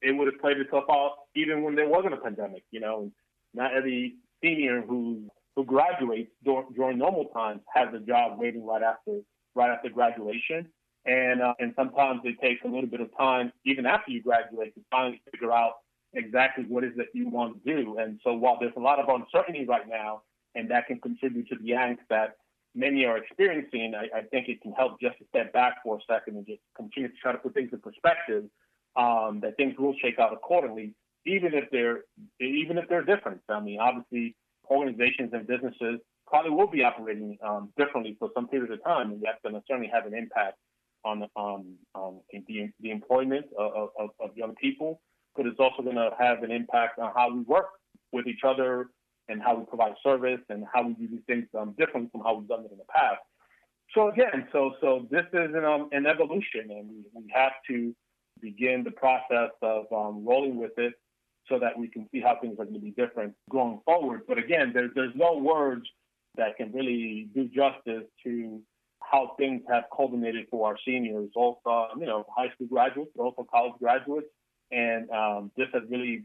it 0.00 0.12
would 0.12 0.28
have 0.28 0.40
played 0.40 0.56
itself 0.58 0.84
out 0.90 1.14
even 1.34 1.62
when 1.62 1.74
there 1.74 1.88
wasn't 1.88 2.14
a 2.14 2.18
pandemic. 2.18 2.62
You 2.70 2.80
know, 2.80 3.10
not 3.52 3.74
every 3.74 4.16
senior 4.42 4.82
who 4.82 5.28
who 5.54 5.64
graduates 5.64 6.30
during, 6.44 6.98
normal 6.98 7.26
times 7.26 7.60
has 7.74 7.88
a 7.94 8.00
job 8.00 8.38
waiting 8.38 8.64
right 8.64 8.82
after 8.82 9.20
right 9.54 9.70
after 9.70 9.90
graduation. 9.90 10.68
And 11.04 11.42
uh, 11.42 11.54
and 11.58 11.72
sometimes 11.76 12.20
it 12.24 12.40
takes 12.40 12.64
a 12.64 12.68
little 12.68 12.88
bit 12.88 13.00
of 13.00 13.16
time, 13.16 13.52
even 13.64 13.86
after 13.86 14.10
you 14.12 14.22
graduate, 14.22 14.74
to 14.74 14.80
finally 14.90 15.20
figure 15.30 15.52
out 15.52 15.72
exactly 16.14 16.64
what 16.68 16.84
is 16.84 16.92
it 16.96 17.08
you 17.12 17.28
want 17.28 17.64
to 17.64 17.74
do. 17.74 17.98
And 17.98 18.20
so 18.22 18.34
while 18.34 18.56
there's 18.60 18.72
a 18.76 18.80
lot 18.80 18.98
of 19.00 19.08
uncertainty 19.08 19.64
right 19.66 19.88
now, 19.88 20.22
and 20.54 20.70
that 20.70 20.86
can 20.86 21.00
contribute 21.00 21.48
to 21.48 21.56
the 21.56 21.70
angst 21.70 22.06
that 22.08 22.36
many 22.74 23.04
are 23.04 23.18
experiencing, 23.18 23.94
I, 23.96 24.18
I 24.18 24.22
think 24.22 24.48
it 24.48 24.60
can 24.62 24.72
help 24.72 25.00
just 25.00 25.18
to 25.18 25.24
step 25.28 25.52
back 25.52 25.82
for 25.82 25.96
a 25.96 26.00
second 26.08 26.36
and 26.36 26.46
just 26.46 26.60
continue 26.76 27.08
to 27.08 27.14
try 27.20 27.32
to 27.32 27.38
put 27.38 27.54
things 27.54 27.70
in 27.72 27.80
perspective. 27.80 28.44
Um, 28.94 29.40
that 29.40 29.56
things 29.56 29.74
will 29.78 29.94
shake 30.02 30.18
out 30.18 30.34
accordingly, 30.34 30.94
even 31.26 31.54
if 31.54 31.70
they're 31.70 32.00
even 32.40 32.78
if 32.78 32.88
they're 32.88 33.04
different. 33.04 33.40
I 33.48 33.60
mean, 33.60 33.78
obviously, 33.80 34.36
organizations 34.70 35.30
and 35.32 35.46
businesses 35.46 36.00
probably 36.26 36.50
will 36.50 36.66
be 36.66 36.82
operating 36.82 37.36
um, 37.46 37.70
differently 37.76 38.16
for 38.18 38.30
some 38.34 38.48
period 38.48 38.72
of 38.72 38.82
time, 38.84 39.12
and 39.12 39.22
that's 39.22 39.38
going 39.42 39.54
to 39.54 39.62
certainly 39.68 39.90
have 39.92 40.06
an 40.06 40.14
impact 40.14 40.56
on 41.04 41.24
um, 41.36 41.74
um, 41.94 42.20
the, 42.32 42.70
the 42.80 42.90
employment 42.90 43.46
of, 43.58 43.90
of, 43.98 44.10
of 44.20 44.36
young 44.36 44.54
people, 44.54 45.00
but 45.36 45.46
it's 45.46 45.58
also 45.58 45.82
going 45.82 45.96
to 45.96 46.10
have 46.18 46.42
an 46.42 46.50
impact 46.50 46.98
on 46.98 47.12
how 47.14 47.32
we 47.32 47.40
work 47.42 47.66
with 48.12 48.26
each 48.26 48.44
other 48.44 48.86
and 49.28 49.42
how 49.42 49.56
we 49.56 49.64
provide 49.64 49.94
service 50.02 50.40
and 50.48 50.64
how 50.72 50.86
we 50.86 50.94
do 50.94 51.08
these 51.08 51.24
things 51.26 51.46
um, 51.58 51.74
different 51.78 52.10
from 52.12 52.22
how 52.22 52.34
we've 52.34 52.48
done 52.48 52.64
it 52.64 52.70
in 52.70 52.78
the 52.78 52.84
past. 52.84 53.20
So 53.94 54.08
again, 54.08 54.48
so 54.52 54.72
so 54.80 55.06
this 55.10 55.24
is 55.32 55.50
an, 55.54 55.64
um, 55.64 55.88
an 55.92 56.06
evolution, 56.06 56.70
and 56.70 56.88
we, 56.88 57.04
we 57.14 57.30
have 57.34 57.52
to 57.68 57.94
begin 58.40 58.82
the 58.84 58.90
process 58.90 59.50
of 59.60 59.84
um, 59.92 60.24
rolling 60.24 60.56
with 60.56 60.72
it 60.78 60.94
so 61.48 61.58
that 61.58 61.78
we 61.78 61.88
can 61.88 62.08
see 62.12 62.20
how 62.20 62.36
things 62.40 62.54
are 62.58 62.64
going 62.64 62.74
to 62.74 62.80
be 62.80 62.90
different 62.90 63.34
going 63.50 63.80
forward. 63.84 64.22
But 64.26 64.38
again, 64.38 64.72
there's 64.74 64.90
there's 64.94 65.14
no 65.14 65.36
words 65.36 65.86
that 66.36 66.56
can 66.56 66.72
really 66.72 67.28
do 67.34 67.48
justice 67.48 68.08
to 68.24 68.60
how 69.00 69.34
things 69.38 69.62
have 69.68 69.84
culminated 69.94 70.46
for 70.50 70.66
our 70.66 70.76
seniors, 70.86 71.30
also 71.34 71.88
you 71.98 72.06
know 72.06 72.24
high 72.34 72.50
school 72.54 72.68
graduates, 72.68 73.10
but 73.16 73.24
also 73.24 73.46
college 73.50 73.74
graduates, 73.78 74.28
and 74.70 75.10
um, 75.10 75.50
this 75.56 75.68
has 75.72 75.82
really 75.90 76.24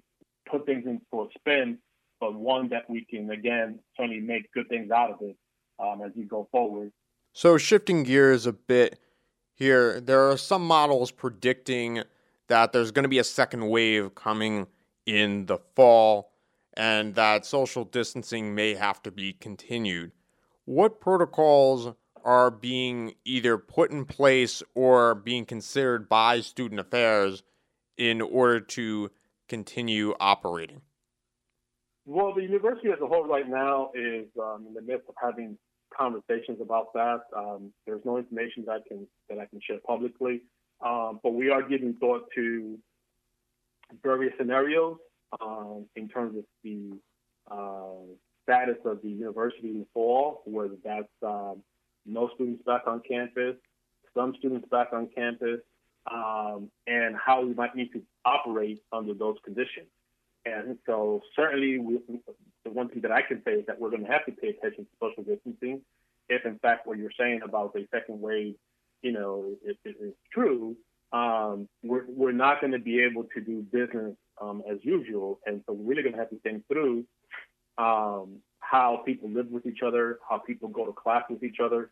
put 0.49 0.65
things 0.65 0.85
into 0.85 1.23
a 1.23 1.27
spin, 1.37 1.77
but 2.19 2.33
one 2.33 2.69
that 2.69 2.89
we 2.89 3.05
can 3.09 3.29
again 3.31 3.79
certainly 3.95 4.21
make 4.21 4.51
good 4.53 4.69
things 4.69 4.91
out 4.91 5.11
of 5.11 5.17
it 5.21 5.35
um, 5.79 6.01
as 6.05 6.11
we 6.15 6.23
go 6.23 6.47
forward. 6.51 6.91
So 7.33 7.57
shifting 7.57 8.03
gears 8.03 8.45
a 8.45 8.53
bit 8.53 8.99
here, 9.53 9.99
there 9.99 10.29
are 10.29 10.37
some 10.37 10.65
models 10.65 11.11
predicting 11.11 12.03
that 12.47 12.71
there's 12.71 12.91
going 12.91 13.03
to 13.03 13.09
be 13.09 13.19
a 13.19 13.23
second 13.23 13.67
wave 13.67 14.15
coming 14.15 14.67
in 15.07 15.47
the 15.47 15.57
fall 15.75 16.31
and 16.75 17.15
that 17.15 17.45
social 17.45 17.83
distancing 17.83 18.53
may 18.53 18.75
have 18.75 19.01
to 19.01 19.09
be 19.09 19.33
continued. 19.33 20.11
What 20.65 21.01
protocols 21.01 21.95
are 22.23 22.51
being 22.51 23.15
either 23.25 23.57
put 23.57 23.89
in 23.89 24.05
place 24.05 24.61
or 24.75 25.15
being 25.15 25.45
considered 25.45 26.07
by 26.07 26.41
student 26.41 26.79
affairs 26.79 27.41
in 27.97 28.21
order 28.21 28.59
to 28.59 29.09
continue 29.47 30.13
operating? 30.19 30.81
Well, 32.05 32.33
the 32.35 32.43
university 32.43 32.89
as 32.89 32.99
a 33.01 33.07
whole 33.07 33.25
right 33.25 33.49
now 33.49 33.91
is 33.95 34.27
um, 34.39 34.65
in 34.67 34.73
the 34.73 34.81
midst 34.81 35.09
of 35.09 35.15
having 35.21 35.57
conversations 35.97 36.59
about 36.61 36.93
that. 36.93 37.21
Um, 37.35 37.71
there's 37.85 38.01
no 38.05 38.17
information 38.17 38.65
that 38.67 38.71
I 38.73 38.87
can 38.87 39.07
that 39.29 39.39
I 39.39 39.45
can 39.45 39.59
share 39.65 39.79
publicly, 39.85 40.43
um, 40.85 41.19
but 41.23 41.33
we 41.33 41.49
are 41.49 41.61
giving 41.67 41.95
thought 41.95 42.29
to 42.35 42.77
various 44.03 44.33
scenarios 44.37 44.97
um, 45.41 45.85
in 45.95 46.07
terms 46.07 46.37
of 46.37 46.43
the 46.63 46.91
uh, 47.49 48.13
status 48.43 48.77
of 48.85 49.01
the 49.01 49.09
university 49.09 49.69
in 49.69 49.79
the 49.79 49.87
fall, 49.93 50.41
whether 50.45 50.75
that's 50.83 51.07
um, 51.23 51.61
no 52.05 52.29
students 52.35 52.63
back 52.65 52.83
on 52.87 53.01
campus, 53.07 53.55
some 54.15 54.33
students 54.39 54.67
back 54.69 54.89
on 54.93 55.09
campus, 55.13 55.59
um, 56.11 56.69
and 56.87 57.15
how 57.15 57.43
we 57.43 57.53
might 57.53 57.75
need 57.75 57.91
to 57.91 58.01
operate 58.25 58.81
under 58.91 59.13
those 59.13 59.35
conditions. 59.43 59.87
And 60.45 60.77
so, 60.85 61.21
certainly, 61.35 61.77
we, 61.77 61.99
the 62.63 62.71
one 62.71 62.87
thing 62.87 63.01
that 63.01 63.11
I 63.11 63.21
can 63.21 63.41
say 63.43 63.51
is 63.51 63.65
that 63.65 63.79
we're 63.79 63.89
going 63.89 64.05
to 64.05 64.11
have 64.11 64.25
to 64.27 64.31
pay 64.31 64.49
attention 64.49 64.85
to 64.85 64.91
social 65.01 65.23
distancing. 65.23 65.81
If, 66.29 66.45
in 66.45 66.57
fact, 66.59 66.87
what 66.87 66.97
you're 66.97 67.11
saying 67.19 67.41
about 67.43 67.73
the 67.73 67.85
second 67.93 68.21
wave, 68.21 68.55
you 69.01 69.11
know, 69.11 69.55
is, 69.65 69.75
is 69.83 70.13
true, 70.31 70.77
um, 71.11 71.67
we're, 71.83 72.05
we're 72.07 72.31
not 72.31 72.59
going 72.61 72.73
to 72.73 72.79
be 72.79 73.01
able 73.01 73.23
to 73.33 73.41
do 73.41 73.65
business 73.71 74.15
um, 74.41 74.61
as 74.69 74.77
usual. 74.81 75.39
And 75.45 75.61
so 75.65 75.73
we're 75.73 75.91
really 75.91 76.03
going 76.03 76.13
to 76.13 76.19
have 76.19 76.29
to 76.29 76.39
think 76.39 76.67
through 76.67 77.05
um, 77.77 78.37
how 78.59 79.01
people 79.05 79.29
live 79.29 79.47
with 79.49 79.65
each 79.65 79.79
other, 79.85 80.19
how 80.27 80.37
people 80.37 80.69
go 80.69 80.85
to 80.85 80.91
class 80.91 81.23
with 81.29 81.43
each 81.43 81.57
other, 81.63 81.91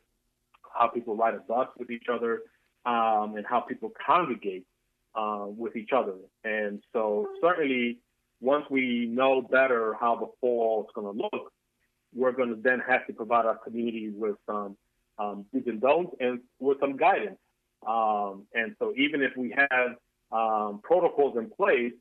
how 0.78 0.88
people 0.88 1.16
ride 1.16 1.36
a 1.36 1.40
bus 1.40 1.68
with 1.78 1.90
each 1.90 2.08
other, 2.12 2.42
um, 2.86 3.36
and 3.38 3.46
how 3.46 3.62
people 3.62 3.92
congregate 4.06 4.66
uh, 5.16 5.46
with 5.48 5.76
each 5.76 5.92
other. 5.96 6.16
And 6.44 6.82
so 6.92 7.28
certainly 7.42 8.00
once 8.42 8.66
we 8.70 9.06
know 9.06 9.42
better 9.42 9.96
how 10.00 10.16
the 10.16 10.28
fall 10.42 10.84
is 10.84 10.92
going 10.94 11.16
to 11.16 11.24
look, 11.24 11.54
we're 12.14 12.32
going 12.32 12.50
to 12.50 12.62
then 12.62 12.82
have 12.88 13.08
to 13.08 13.14
provide 13.14 13.46
our 13.46 13.58
community 13.58 14.10
with 14.10 14.36
some 14.46 14.78
um, 15.18 15.46
do's 15.54 15.64
and 15.68 15.82
don'ts 15.82 16.16
and 16.20 16.40
with 16.60 16.80
some 16.80 16.98
guidance. 16.98 17.38
Um, 17.88 18.46
and 18.54 18.76
so 18.80 18.94
even 18.98 19.22
if 19.22 19.32
we 19.38 19.56
have 19.58 19.96
um, 20.32 20.82
protocols 20.84 21.38
in 21.38 21.50
place, 21.50 21.94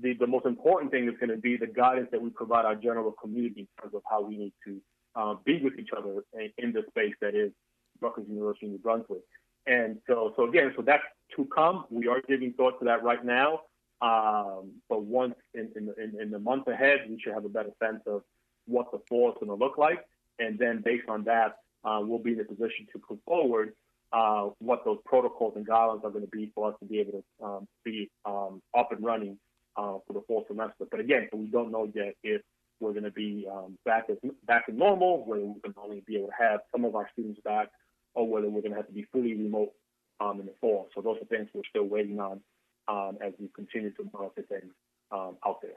the, 0.00 0.14
the 0.14 0.26
most 0.26 0.46
important 0.46 0.90
thing 0.90 1.08
is 1.08 1.14
going 1.18 1.30
to 1.30 1.36
be 1.36 1.56
the 1.56 1.66
guidance 1.66 2.08
that 2.12 2.20
we 2.20 2.30
provide 2.30 2.64
our 2.64 2.74
general 2.74 3.12
community 3.12 3.60
in 3.60 3.68
terms 3.80 3.94
of 3.94 4.02
how 4.08 4.22
we 4.22 4.36
need 4.36 4.52
to 4.66 4.80
uh, 5.14 5.34
be 5.44 5.60
with 5.62 5.78
each 5.78 5.90
other 5.96 6.24
in, 6.34 6.50
in 6.58 6.72
the 6.72 6.82
space 6.90 7.14
that 7.20 7.34
is 7.34 7.52
Rutgers 8.00 8.24
University 8.28 8.66
New 8.66 8.78
Brunswick. 8.78 9.22
And 9.66 9.98
so, 10.08 10.32
so 10.36 10.48
again, 10.48 10.72
so 10.76 10.82
that's 10.82 11.02
to 11.36 11.46
come. 11.54 11.84
We 11.90 12.08
are 12.08 12.20
giving 12.26 12.52
thought 12.54 12.78
to 12.80 12.84
that 12.86 13.02
right 13.02 13.24
now. 13.24 13.60
Um, 14.00 14.72
but 14.88 15.04
once 15.04 15.34
in, 15.54 15.70
in, 15.76 16.20
in, 16.20 16.30
the 16.30 16.38
month 16.38 16.66
ahead, 16.66 17.06
we 17.08 17.20
should 17.22 17.34
have 17.34 17.44
a 17.44 17.48
better 17.48 17.70
sense 17.80 18.00
of 18.06 18.22
what 18.66 18.90
the 18.90 18.98
fall 19.08 19.30
is 19.30 19.36
going 19.38 19.46
to 19.46 19.64
look 19.64 19.78
like. 19.78 20.04
And 20.40 20.58
then 20.58 20.82
based 20.84 21.08
on 21.08 21.22
that, 21.24 21.58
uh, 21.84 22.00
we'll 22.02 22.18
be 22.18 22.32
in 22.32 22.40
a 22.40 22.44
position 22.44 22.86
to 22.92 22.98
put 22.98 23.20
forward 23.24 23.74
uh, 24.12 24.50
what 24.58 24.84
those 24.84 24.98
protocols 25.04 25.54
and 25.56 25.66
guidelines 25.66 26.04
are 26.04 26.10
going 26.10 26.24
to 26.24 26.30
be 26.30 26.50
for 26.54 26.70
us 26.70 26.74
to 26.80 26.86
be 26.86 27.00
able 27.00 27.12
to 27.40 27.44
um, 27.44 27.68
be 27.84 28.10
um, 28.24 28.60
up 28.76 28.92
and 28.92 29.04
running 29.04 29.38
uh, 29.76 29.96
for 30.06 30.12
the 30.12 30.22
fall 30.26 30.44
semester. 30.48 30.84
But 30.90 31.00
again, 31.00 31.28
we 31.32 31.46
don't 31.46 31.70
know 31.70 31.90
yet 31.94 32.14
if 32.22 32.42
we're 32.80 32.92
going 32.92 33.04
to 33.04 33.10
be 33.10 33.46
um, 33.50 33.78
back 33.84 34.04
as 34.10 34.16
back 34.46 34.64
in 34.68 34.76
normal, 34.76 35.24
whether 35.24 35.44
we 35.44 35.60
can 35.60 35.74
only 35.82 36.02
be 36.06 36.16
able 36.16 36.28
to 36.28 36.34
have 36.38 36.60
some 36.72 36.84
of 36.84 36.94
our 36.94 37.08
students 37.12 37.40
back, 37.44 37.68
or 38.14 38.28
whether 38.28 38.48
we're 38.48 38.60
going 38.60 38.72
to 38.72 38.76
have 38.76 38.88
to 38.88 38.92
be 38.92 39.06
fully 39.12 39.34
remote 39.34 39.72
um, 40.20 40.40
in 40.40 40.46
the 40.46 40.54
fall. 40.60 40.88
So 40.94 41.00
those 41.00 41.16
are 41.22 41.24
things 41.26 41.48
we're 41.54 41.62
still 41.70 41.84
waiting 41.84 42.20
on 42.20 42.40
um, 42.88 43.18
as 43.24 43.32
we 43.38 43.48
continue 43.54 43.92
to 43.92 44.10
monitor 44.12 44.42
things 44.48 44.72
um, 45.10 45.36
out 45.46 45.62
there. 45.62 45.72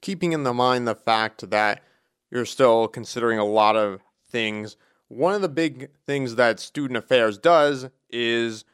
Keeping 0.00 0.32
in 0.32 0.44
the 0.44 0.54
mind 0.54 0.86
the 0.86 0.94
fact 0.94 1.50
that 1.50 1.82
you're 2.30 2.46
still 2.46 2.88
considering 2.88 3.38
a 3.38 3.44
lot 3.44 3.76
of 3.76 4.00
things, 4.30 4.76
one 5.08 5.34
of 5.34 5.42
the 5.42 5.48
big 5.48 5.90
things 6.06 6.36
that 6.36 6.60
Student 6.60 6.96
Affairs 6.96 7.38
does 7.38 7.88
is 8.10 8.64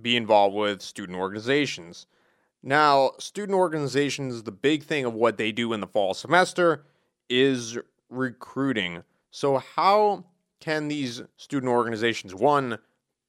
be 0.00 0.16
involved 0.16 0.54
with 0.54 0.82
student 0.82 1.18
organizations. 1.18 2.06
Now, 2.62 3.12
student 3.18 3.56
organizations, 3.56 4.42
the 4.42 4.52
big 4.52 4.82
thing 4.82 5.04
of 5.04 5.14
what 5.14 5.36
they 5.36 5.52
do 5.52 5.72
in 5.72 5.80
the 5.80 5.86
fall 5.86 6.14
semester 6.14 6.84
is 7.28 7.78
recruiting. 8.10 9.04
So, 9.30 9.58
how 9.58 10.24
can 10.60 10.88
these 10.88 11.22
student 11.36 11.70
organizations, 11.70 12.34
one, 12.34 12.78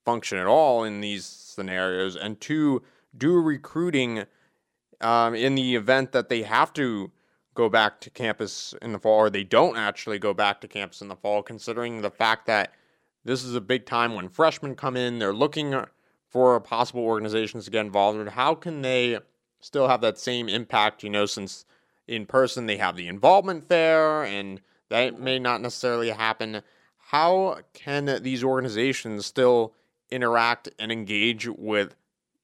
function 0.05 0.37
at 0.37 0.47
all 0.47 0.83
in 0.83 1.01
these 1.01 1.25
scenarios, 1.25 2.15
and 2.15 2.39
two, 2.39 2.81
do 3.15 3.39
recruiting 3.39 4.23
um, 5.01 5.35
in 5.35 5.55
the 5.55 5.75
event 5.75 6.13
that 6.13 6.29
they 6.29 6.43
have 6.43 6.73
to 6.73 7.11
go 7.57 7.67
back 7.67 7.99
to 8.01 8.09
campus 8.11 8.75
in 8.81 8.93
the 8.93 8.99
fall, 8.99 9.17
or 9.17 9.29
they 9.29 9.43
don't 9.43 9.75
actually 9.75 10.19
go 10.19 10.31
back 10.33 10.61
to 10.61 10.67
campus 10.67 11.01
in 11.01 11.07
the 11.07 11.15
fall, 11.15 11.41
considering 11.41 12.01
the 12.01 12.11
fact 12.11 12.45
that 12.45 12.71
this 13.25 13.43
is 13.43 13.55
a 13.55 13.61
big 13.61 13.85
time 13.85 14.13
when 14.13 14.29
freshmen 14.29 14.75
come 14.75 14.95
in, 14.95 15.17
they're 15.17 15.33
looking 15.33 15.73
uh, 15.73 15.87
for 16.29 16.59
possible 16.59 17.03
organizations 17.03 17.65
to 17.65 17.71
get 17.71 17.85
involved 17.85 18.19
in. 18.19 18.27
How 18.27 18.53
can 18.53 18.83
they 18.83 19.17
still 19.59 19.87
have 19.87 20.01
that 20.01 20.19
same 20.19 20.47
impact, 20.47 21.03
you 21.03 21.09
know, 21.09 21.25
since 21.25 21.65
in 22.07 22.25
person 22.25 22.67
they 22.67 22.77
have 22.77 22.95
the 22.95 23.07
involvement 23.07 23.67
fair 23.67 24.23
and 24.23 24.61
that 24.89 25.19
may 25.19 25.39
not 25.39 25.61
necessarily 25.61 26.11
happen. 26.11 26.61
How 26.97 27.59
can 27.73 28.21
these 28.23 28.43
organizations 28.43 29.25
still 29.25 29.73
interact 30.09 30.69
and 30.79 30.91
engage 30.91 31.47
with 31.47 31.95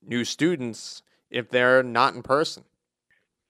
new 0.02 0.26
students 0.26 1.04
if 1.30 1.49
they're 1.49 1.84
not 1.84 2.15
in 2.15 2.23
person? 2.23 2.63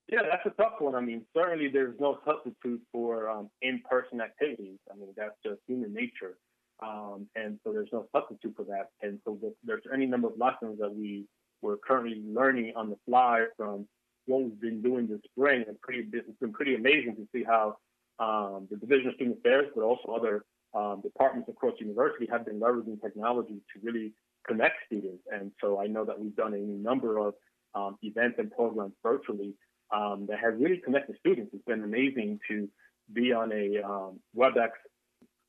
Yeah, 0.10 0.20
that's 0.30 0.46
a 0.46 0.62
tough 0.62 0.74
one. 0.80 0.96
I 0.96 1.02
mean, 1.02 1.26
certainly 1.36 1.70
there's 1.70 1.96
no 2.00 2.20
substitute 2.26 2.82
for 2.92 3.30
um, 3.30 3.50
in-person 3.62 4.20
activities. 4.22 4.78
I 4.92 4.96
mean, 4.96 5.10
that's 5.16 5.36
just 5.46 5.60
human 5.66 5.94
nature, 5.94 6.38
um, 6.82 7.28
and 7.36 7.58
so 7.63 7.72
there's 7.72 7.89
no 7.94 8.06
substitute 8.12 8.54
for 8.56 8.66
that. 8.66 8.89
And 9.02 9.20
so 9.24 9.39
there's 9.63 9.84
any 9.94 10.06
number 10.06 10.28
of 10.28 10.38
lessons 10.38 10.80
that 10.80 10.94
we 10.94 11.26
we're 11.62 11.78
currently 11.78 12.22
learning 12.28 12.74
on 12.76 12.89
the 12.89 12.98
fly 13.08 13.46
from 13.56 13.88
what 14.26 14.44
we've 14.44 14.60
been 14.60 14.82
doing 14.82 15.08
this 15.08 15.22
spring. 15.32 15.63
And 15.68 15.80
pretty, 15.82 16.06
it's 16.12 16.39
been 16.39 16.54
pretty 16.54 16.76
amazing 16.76 17.16
to 17.16 17.28
see 17.34 17.44
how 17.44 17.78
um, 18.20 18.68
the 18.70 18.78
Division 18.78 19.08
of 19.08 19.16
Student 19.16 19.38
Affairs, 19.39 19.68
but 19.74 19.84
also 19.84 20.12
other 20.12 20.46
um, 20.76 21.02
departments 21.02 21.50
across 21.50 21.74
the 21.80 21.86
university 21.86 22.28
have 22.30 22.46
been 22.46 22.60
leveraging 22.60 23.02
technology 23.02 23.62
to 23.74 23.80
really 23.82 24.13
connect 24.46 24.76
students. 24.86 25.24
And 25.32 25.52
so 25.62 25.80
I 25.82 25.88
know 25.88 26.04
that 26.06 26.20
we've 26.20 26.36
done 26.36 26.54
a 26.54 26.58
number 26.58 27.18
of 27.18 27.34
um, 27.76 27.98
events 28.04 28.36
and 28.38 28.52
programs 28.52 28.94
virtually 29.02 29.54
um, 29.93 30.25
that 30.27 30.39
has 30.39 30.53
really 30.60 30.77
connected 30.77 31.15
students. 31.19 31.51
It's 31.53 31.65
been 31.65 31.84
amazing 31.84 32.39
to 32.49 32.67
be 33.13 33.32
on 33.32 33.51
a 33.51 33.82
um, 33.84 34.19
WebEx 34.36 34.69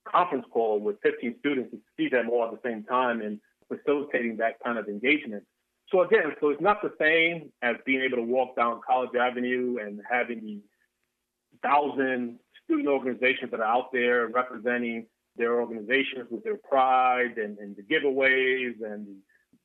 conference 0.07 0.45
call 0.53 0.81
with 0.81 0.97
15 1.03 1.37
students 1.41 1.71
and 1.73 1.81
see 1.97 2.09
them 2.09 2.29
all 2.31 2.45
at 2.45 2.51
the 2.51 2.69
same 2.69 2.85
time 2.85 3.23
and 3.23 3.41
facilitating 3.69 4.37
that 4.37 4.57
kind 4.65 4.79
of 4.79 4.87
engagement. 4.89 5.45
So 5.91 6.03
again, 6.03 6.35
so 6.41 6.51
it's 6.51 6.61
not 6.61 6.83
the 6.83 6.93
same 7.01 7.53
as 7.63 7.77
being 7.87 8.03
able 8.03 8.17
to 8.19 8.23
walk 8.23 8.57
down 8.57 8.81
College 8.87 9.15
Avenue 9.19 9.77
and 9.81 10.01
having 10.11 10.41
the 10.45 10.61
thousand 11.63 12.39
student 12.65 12.89
organizations 12.89 13.51
that 13.51 13.61
are 13.61 13.65
out 13.65 13.93
there 13.93 14.29
representing 14.29 15.07
their 15.37 15.61
organizations 15.61 16.27
with 16.31 16.45
their 16.45 16.57
pride 16.57 17.37
and, 17.37 17.59
and 17.59 17.77
the 17.77 17.83
giveaways 17.83 18.75
and 18.83 19.07
the, 19.07 19.17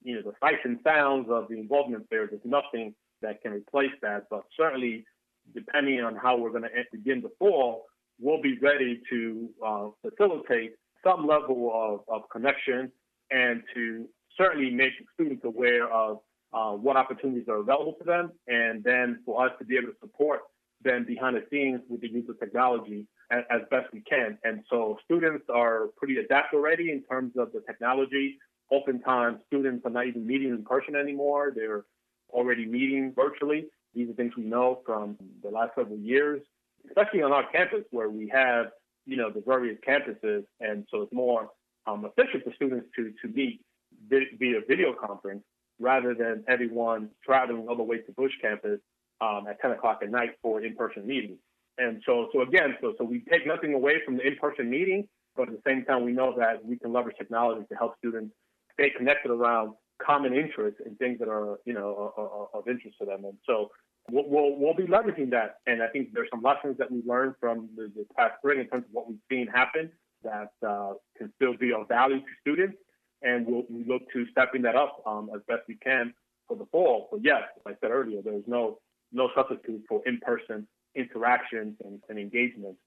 you 0.02 0.16
know 0.16 0.22
the 0.22 0.34
sights 0.42 0.62
and 0.64 0.80
sounds 0.84 1.28
of 1.30 1.48
the 1.50 1.56
involvement 1.58 2.06
there. 2.10 2.28
There's 2.28 2.42
nothing 2.44 2.94
that 3.22 3.42
can 3.42 3.52
replace 3.54 3.92
that, 4.02 4.28
but 4.30 4.44
certainly 4.56 5.06
depending 5.54 6.02
on 6.02 6.16
how 6.16 6.38
we're 6.38 6.52
going 6.52 6.64
to 6.64 6.70
begin 6.92 7.22
the 7.22 7.32
fall, 7.40 7.86
we'll 8.20 8.42
be 8.42 8.58
ready 8.62 9.02
to 9.10 9.50
uh, 9.66 9.88
facilitate 10.08 10.74
some 11.04 11.28
level 11.28 11.72
of, 11.74 12.14
of 12.14 12.30
connection 12.30 12.92
and 13.32 13.64
to 13.74 14.08
certainly 14.38 14.70
make 14.70 14.92
students 15.14 15.44
aware 15.46 15.92
of 15.92 16.20
uh, 16.54 16.72
what 16.72 16.98
opportunities 16.98 17.48
are 17.48 17.58
available 17.58 17.94
to 18.00 18.04
them, 18.04 18.32
and 18.48 18.84
then 18.84 19.20
for 19.26 19.46
us 19.46 19.52
to 19.60 19.66
be 19.66 19.78
able 19.78 19.88
to 19.88 19.98
support 20.02 20.40
them 20.84 21.06
behind 21.06 21.36
the 21.36 21.44
scenes 21.52 21.82
with 21.90 22.02
the 22.02 22.10
use 22.10 22.28
of 22.30 22.40
technology 22.40 23.06
as, 23.32 23.44
as 23.52 23.62
best 23.70 23.86
we 23.94 24.02
can. 24.02 24.38
And 24.44 24.64
so 24.70 24.98
students 25.06 25.46
are 25.54 25.88
pretty 25.98 26.18
adept 26.18 26.54
already 26.54 26.92
in 26.92 27.04
terms 27.04 27.34
of 27.38 27.52
the 27.52 27.62
technology. 27.68 28.38
Oftentimes, 28.72 29.40
students 29.48 29.86
are 29.86 29.92
not 29.92 30.08
even 30.08 30.26
meeting 30.26 30.50
in 30.50 30.64
person 30.64 30.96
anymore. 30.96 31.52
They're 31.56 31.86
already 32.32 32.66
meeting 32.66 33.14
virtually. 33.16 33.66
These 33.94 34.10
are 34.10 34.14
things 34.14 34.34
we 34.38 34.44
know 34.44 34.82
from 34.86 35.18
the 35.44 35.50
last 35.50 35.72
several 35.76 35.98
years, 35.98 36.42
especially 36.88 37.22
on 37.22 37.32
our 37.32 37.50
campus 37.52 37.84
where 37.92 38.10
we 38.10 38.30
have, 38.34 38.68
you 39.06 39.18
know, 39.18 39.30
the 39.30 39.42
various 39.46 39.78
campuses. 39.88 40.44
And 40.60 40.86
so 40.92 41.02
it's 41.02 41.14
more 41.14 41.50
um, 41.88 42.06
efficient 42.06 42.44
for 42.44 42.54
students 42.54 42.88
to, 42.96 43.12
to 43.22 43.34
meet 43.34 43.62
via 44.10 44.62
video 44.68 44.94
conference 44.94 45.44
rather 45.80 46.14
than 46.14 46.44
everyone 46.48 47.10
traveling 47.26 47.68
all 47.68 47.76
the 47.76 47.84
way 47.84 47.98
to 47.98 48.12
Bush 48.12 48.34
campus 48.42 48.80
um, 49.22 49.46
at 49.50 49.60
10 49.62 49.72
o'clock 49.72 50.00
at 50.04 50.12
night 50.12 50.32
for 50.42 50.62
in-person 50.62 51.06
meetings. 51.08 51.40
And 51.78 52.02
so, 52.06 52.28
so 52.34 52.42
again, 52.42 52.76
so 52.82 52.94
so 52.98 53.06
we 53.06 53.24
take 53.32 53.48
nothing 53.48 53.74
away 53.74 54.02
from 54.06 54.18
the 54.18 54.28
in-person 54.28 54.70
meeting, 54.70 55.08
but 55.36 55.48
at 55.48 55.56
the 55.56 55.62
same 55.66 55.86
time, 55.86 56.04
we 56.04 56.12
know 56.12 56.36
that 56.38 56.64
we 56.64 56.78
can 56.78 56.92
leverage 56.92 57.16
technology 57.18 57.66
to 57.70 57.76
help 57.76 57.94
students 57.98 58.34
stay 58.74 58.90
connected 58.96 59.32
around 59.32 59.74
common 60.04 60.34
interests 60.34 60.82
and 60.86 60.98
things 60.98 61.20
that 61.20 61.28
are, 61.28 61.60
you 61.66 61.74
know, 61.74 62.14
of, 62.18 62.48
of 62.54 62.68
interest 62.68 62.98
to 63.00 63.06
them. 63.06 63.26
And 63.26 63.38
so 63.46 63.70
we'll, 64.12 64.26
we'll, 64.28 64.56
we'll, 64.58 64.74
be 64.74 64.84
leveraging 64.86 65.30
that. 65.32 65.58
And 65.68 65.82
I 65.84 65.88
think 65.88 66.14
there's 66.14 66.30
some 66.32 66.42
lessons 66.42 66.78
that 66.78 66.92
we 66.92 67.02
learned 67.06 67.36
from 67.40 67.70
the, 67.76 67.92
the 67.96 68.06
past 68.16 68.34
spring 68.40 68.60
in 68.60 68.68
terms 68.68 68.86
of 68.86 68.94
what 68.94 69.08
we've 69.08 69.20
seen 69.30 69.48
happen 69.48 69.92
that 70.24 70.52
uh, 70.68 70.94
can 71.18 71.32
still 71.36 71.56
be 71.58 71.74
of 71.74 71.88
value 71.88 72.20
to 72.20 72.26
students 72.42 72.78
and 73.22 73.46
we'll 73.46 73.64
we 73.70 73.84
look 73.86 74.02
to 74.14 74.26
stepping 74.32 74.62
that 74.64 74.76
up 74.76 75.02
um, 75.06 75.30
as 75.36 75.42
best 75.48 75.62
we 75.68 75.76
can 75.76 76.14
for 76.48 76.56
the 76.58 76.66
fall. 76.72 77.10
But 77.12 77.22
yes, 77.24 77.44
as 77.58 77.74
I 77.74 77.78
said 77.82 77.92
earlier, 77.92 78.22
there's 78.22 78.44
no 78.48 78.80
no 79.12 79.30
substitute 79.36 79.84
for 79.90 80.02
in-person 80.06 80.68
interactions 80.96 81.76
and, 81.84 82.00
and 82.10 82.20
engagements. 82.20 82.80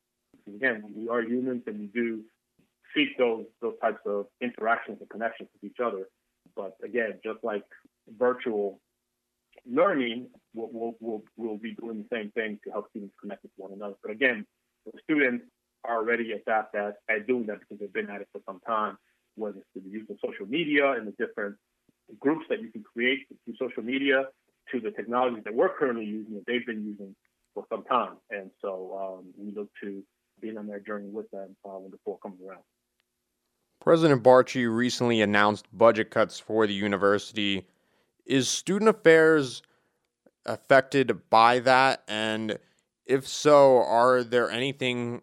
Again, 0.47 0.85
we 0.97 1.09
are 1.09 1.23
humans 1.23 1.63
and 1.67 1.79
we 1.79 1.87
do 1.87 2.23
seek 2.95 3.17
those 3.19 3.45
those 3.61 3.75
types 3.81 4.01
of 4.07 4.27
interactions 4.41 4.99
and 5.01 5.11
connections 5.11 5.49
with 5.55 5.71
each 5.71 5.81
other. 5.85 6.09
But 6.57 6.77
again, 6.85 7.21
just 7.25 7.39
like 7.43 7.65
virtual 8.19 8.81
learning, 9.71 10.29
we'll, 10.55 10.95
we'll, 11.01 11.23
we'll, 11.37 11.59
be 11.59 11.75
doing 11.75 11.99
the 11.99 12.17
same 12.17 12.31
thing 12.33 12.59
to 12.65 12.71
help 12.71 12.91
students 12.91 13.15
connect 13.21 13.43
with 13.43 13.53
one 13.57 13.73
another. 13.73 13.95
But 14.03 14.13
again, 14.13 14.47
the 14.87 14.93
students 15.05 15.45
are 15.85 15.97
already 15.97 16.33
adept 16.33 16.75
at, 16.75 16.95
at 17.09 17.27
doing 17.27 17.47
that 17.47 17.61
because 17.61 17.79
they've 17.79 17.93
been 17.93 18.11
at 18.11 18.21
it 18.21 18.29
for 18.33 18.41
some 18.47 18.61
time 18.67 18.97
whether 19.37 19.59
it's 19.59 19.67
through 19.73 19.83
the 19.83 19.91
use 19.91 20.07
of 20.11 20.17
social 20.25 20.47
media 20.47 20.93
and 20.93 21.07
the 21.07 21.13
different 21.13 21.57
groups 22.19 22.45
that 22.49 22.61
you 22.61 22.71
can 22.71 22.83
create 22.83 23.27
through 23.45 23.55
social 23.59 23.83
media 23.83 24.25
to 24.71 24.81
the 24.81 24.91
technologies 24.91 25.43
that 25.45 25.55
we're 25.55 25.75
currently 25.77 26.05
using 26.05 26.35
that 26.35 26.45
they've 26.47 26.67
been 26.67 26.85
using 26.85 27.15
for 27.55 27.65
some 27.71 27.85
time. 27.85 28.17
And 28.31 28.51
so 28.61 29.19
um, 29.19 29.33
we 29.37 29.53
look 29.55 29.69
to 29.83 30.03
being 30.41 30.59
on 30.59 30.67
their 30.67 30.81
journey 30.81 31.09
with 31.11 31.31
them 31.31 31.57
uh, 31.65 31.79
when 31.79 31.91
the 31.91 31.99
fall 32.05 32.19
comes 32.23 32.39
around. 32.47 32.63
President 33.83 34.23
Barchi 34.23 34.73
recently 34.73 35.21
announced 35.21 35.67
budget 35.77 36.09
cuts 36.09 36.39
for 36.39 36.69
the 36.69 36.73
university. 36.73 37.67
Is 38.25 38.49
student 38.49 38.89
affairs 38.89 39.61
affected 40.47 41.29
by 41.31 41.59
that? 41.59 42.05
And 42.07 42.61
if 43.07 43.27
so, 43.27 43.83
are 43.83 44.23
there 44.23 44.49
anything 44.49 45.23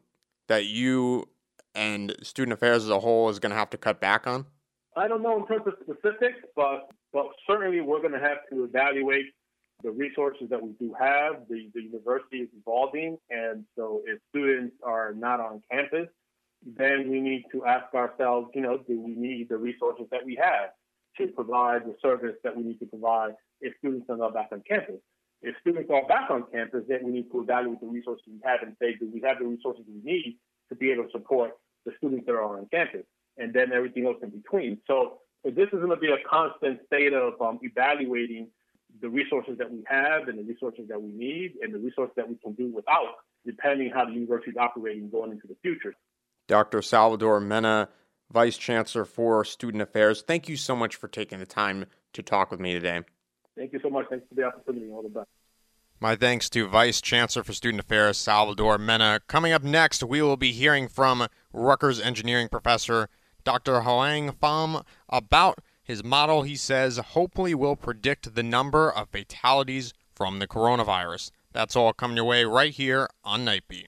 that 0.50 0.66
you 0.66 1.30
and 1.74 2.14
student 2.22 2.52
affairs 2.52 2.84
as 2.84 2.90
a 2.90 3.00
whole 3.00 3.30
is 3.30 3.40
going 3.40 3.52
to 3.52 3.56
have 3.56 3.70
to 3.70 3.78
cut 3.78 4.02
back 4.02 4.28
on? 4.28 4.46
I 4.94 5.08
don't 5.08 5.24
know 5.24 5.38
in 5.38 5.48
terms 5.48 5.66
of 5.66 5.76
specifics, 5.82 6.40
but 6.54 6.90
but 7.14 7.28
certainly 7.48 7.80
we're 7.80 8.02
going 8.02 8.12
to 8.12 8.20
have 8.20 8.40
to 8.52 8.66
evaluate 8.66 9.28
the 9.84 9.92
resources 9.92 10.50
that 10.50 10.62
we 10.62 10.72
do 10.80 10.94
have. 11.00 11.48
The 11.50 11.70
the 11.74 11.82
university 11.82 12.40
is 12.40 12.50
evolving, 12.60 13.20
and 13.30 13.64
so 13.78 14.02
if 14.06 14.20
students 14.32 14.76
are 14.84 15.14
not 15.14 15.40
on 15.40 15.64
campus, 15.72 16.10
then 16.66 17.10
we 17.10 17.22
need 17.22 17.46
to 17.52 17.66
ask 17.66 17.94
ourselves, 17.94 18.50
you 18.54 18.62
know, 18.62 18.78
do 18.88 19.00
we 19.00 19.16
need 19.16 19.50
the 19.50 19.58
resources 19.58 20.06
that 20.12 20.26
we 20.26 20.36
have 20.36 20.72
to 21.18 21.28
provide 21.34 21.86
the 21.86 21.96
service 22.02 22.36
that 22.44 22.56
we 22.56 22.64
need 22.64 22.80
to 22.80 22.86
provide 22.86 23.36
if 23.62 23.74
students 23.80 24.08
are 24.10 24.18
not 24.18 24.34
back 24.34 24.50
on 24.52 24.62
campus? 24.68 25.00
If 25.42 25.56
students 25.62 25.90
are 25.90 26.06
back 26.08 26.30
on 26.30 26.44
campus, 26.52 26.84
then 26.90 27.00
we 27.04 27.12
need 27.12 27.32
to 27.32 27.42
evaluate 27.42 27.80
the 27.80 27.88
resources 27.88 28.26
we 28.28 28.42
have 28.44 28.62
and 28.62 28.76
say, 28.82 28.96
do 29.00 29.10
we 29.12 29.22
have 29.22 29.40
the 29.40 29.46
resources 29.46 29.86
we 29.88 30.02
need 30.04 30.38
to 30.68 30.76
be 30.76 30.92
able 30.92 31.06
to 31.06 31.12
support 31.12 31.52
the 31.86 31.94
students 31.98 32.26
that 32.26 32.34
are 32.34 32.44
on 32.44 32.68
campus, 32.72 33.06
and 33.38 33.54
then 33.54 33.72
everything 33.72 34.06
else 34.06 34.18
in 34.22 34.30
between. 34.30 34.78
So, 34.88 35.20
this 35.46 35.68
is 35.72 35.80
going 35.80 35.90
to 35.90 35.96
be 35.96 36.12
a 36.12 36.18
constant 36.30 36.82
state 36.88 37.14
of 37.14 37.42
um, 37.42 37.60
evaluating 37.62 38.50
the 39.02 39.08
resources 39.08 39.58
that 39.58 39.72
we 39.72 39.84
have 39.88 40.28
and 40.28 40.38
the 40.38 40.44
resources 40.44 40.86
that 40.90 41.02
we 41.02 41.12
need 41.12 41.54
and 41.62 41.74
the 41.74 41.78
resources 41.78 42.14
that 42.18 42.28
we 42.28 42.36
can 42.44 42.54
do 42.54 42.68
without, 42.76 43.16
depending 43.46 43.90
how 43.90 44.04
the 44.04 44.12
university 44.12 44.52
is 44.52 44.58
operating 44.58 45.10
going 45.10 45.32
into 45.32 45.48
the 45.48 45.56
future. 45.62 45.94
Dr. 46.50 46.82
Salvador 46.82 47.40
Mena, 47.40 47.90
Vice 48.32 48.58
Chancellor 48.58 49.06
for 49.06 49.46
Student 49.46 49.84
Affairs, 49.84 50.24
thank 50.24 50.50
you 50.50 50.58
so 50.58 50.76
much 50.76 50.96
for 50.96 51.08
taking 51.08 51.40
the 51.40 51.46
time 51.46 51.86
to 52.14 52.24
talk 52.24 52.50
with 52.50 52.60
me 52.60 52.74
today. 52.74 53.02
Thank 53.56 53.72
you 53.72 53.80
so 53.82 53.90
much. 53.90 54.08
Thanks 54.10 54.26
for 54.28 54.36
the 54.36 54.44
opportunity. 54.44 54.92
All 54.92 55.04
the 55.04 55.10
best. 55.10 55.28
My 56.00 56.16
thanks 56.16 56.50
to 56.52 56.68
Vice 56.68 57.02
Chancellor 57.02 57.44
for 57.44 57.54
Student 57.54 57.82
Affairs, 57.82 58.18
Salvador 58.18 58.80
Mena. 58.80 59.20
Coming 59.28 59.54
up 59.54 59.64
next, 59.64 60.02
we 60.02 60.22
will 60.22 60.38
be 60.38 60.52
hearing 60.52 60.88
from 60.88 61.28
Rutgers 61.54 62.02
engineering 62.02 62.50
professor 62.50 63.10
Dr. 63.44 63.82
Hoang 63.82 64.32
Pham 64.32 64.84
about 65.08 65.60
his 65.84 66.04
model 66.04 66.44
he 66.44 66.56
says 66.56 66.98
hopefully 66.98 67.54
will 67.54 67.76
predict 67.76 68.34
the 68.34 68.44
number 68.44 68.92
of 68.92 69.10
fatalities 69.10 69.94
from 70.16 70.40
the 70.40 70.48
coronavirus. 70.48 71.32
That's 71.52 71.76
all 71.76 71.94
coming 71.94 72.18
your 72.18 72.26
way 72.26 72.44
right 72.44 72.72
here 72.72 73.08
on 73.24 73.46
Knightbeat. 73.46 73.88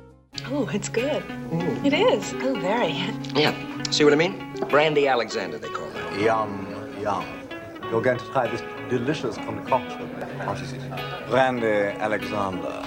Oh, 0.53 0.67
it's 0.73 0.89
good. 0.89 1.23
Mm. 1.49 1.85
It 1.85 1.93
is. 1.93 2.33
Oh, 2.41 2.53
very. 2.59 2.91
Yeah. 3.33 3.55
See 3.89 4.03
what 4.03 4.11
I 4.11 4.17
mean? 4.17 4.53
Brandy 4.69 5.07
Alexander, 5.07 5.57
they 5.57 5.69
call 5.69 5.89
that. 5.91 6.19
Yum, 6.19 6.67
yum. 7.01 7.25
You're 7.89 8.01
going 8.01 8.19
to 8.19 8.25
try 8.25 8.47
this 8.47 8.61
delicious 8.89 9.35
concoction. 9.37 10.09
What 10.45 10.59
is 10.59 10.73
it? 10.73 10.81
Brandy 11.29 11.67
Alexander. 11.67 12.83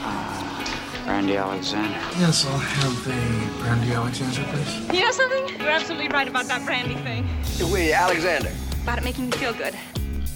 Brandy 1.06 1.38
Alexander. 1.38 1.98
Yes, 2.18 2.44
I'll 2.44 2.58
have 2.58 3.04
the 3.04 3.62
Brandy 3.62 3.92
Alexander, 3.92 4.42
please. 4.52 4.94
You 4.94 5.04
know 5.06 5.10
something? 5.10 5.48
You're 5.58 5.70
absolutely 5.70 6.08
right 6.08 6.28
about 6.28 6.44
that 6.46 6.66
brandy 6.66 6.96
thing. 6.96 7.26
We, 7.72 7.94
Alexander. 7.94 8.52
About 8.82 8.98
it 8.98 9.04
making 9.04 9.26
me 9.26 9.32
feel 9.32 9.54
good. 9.54 9.74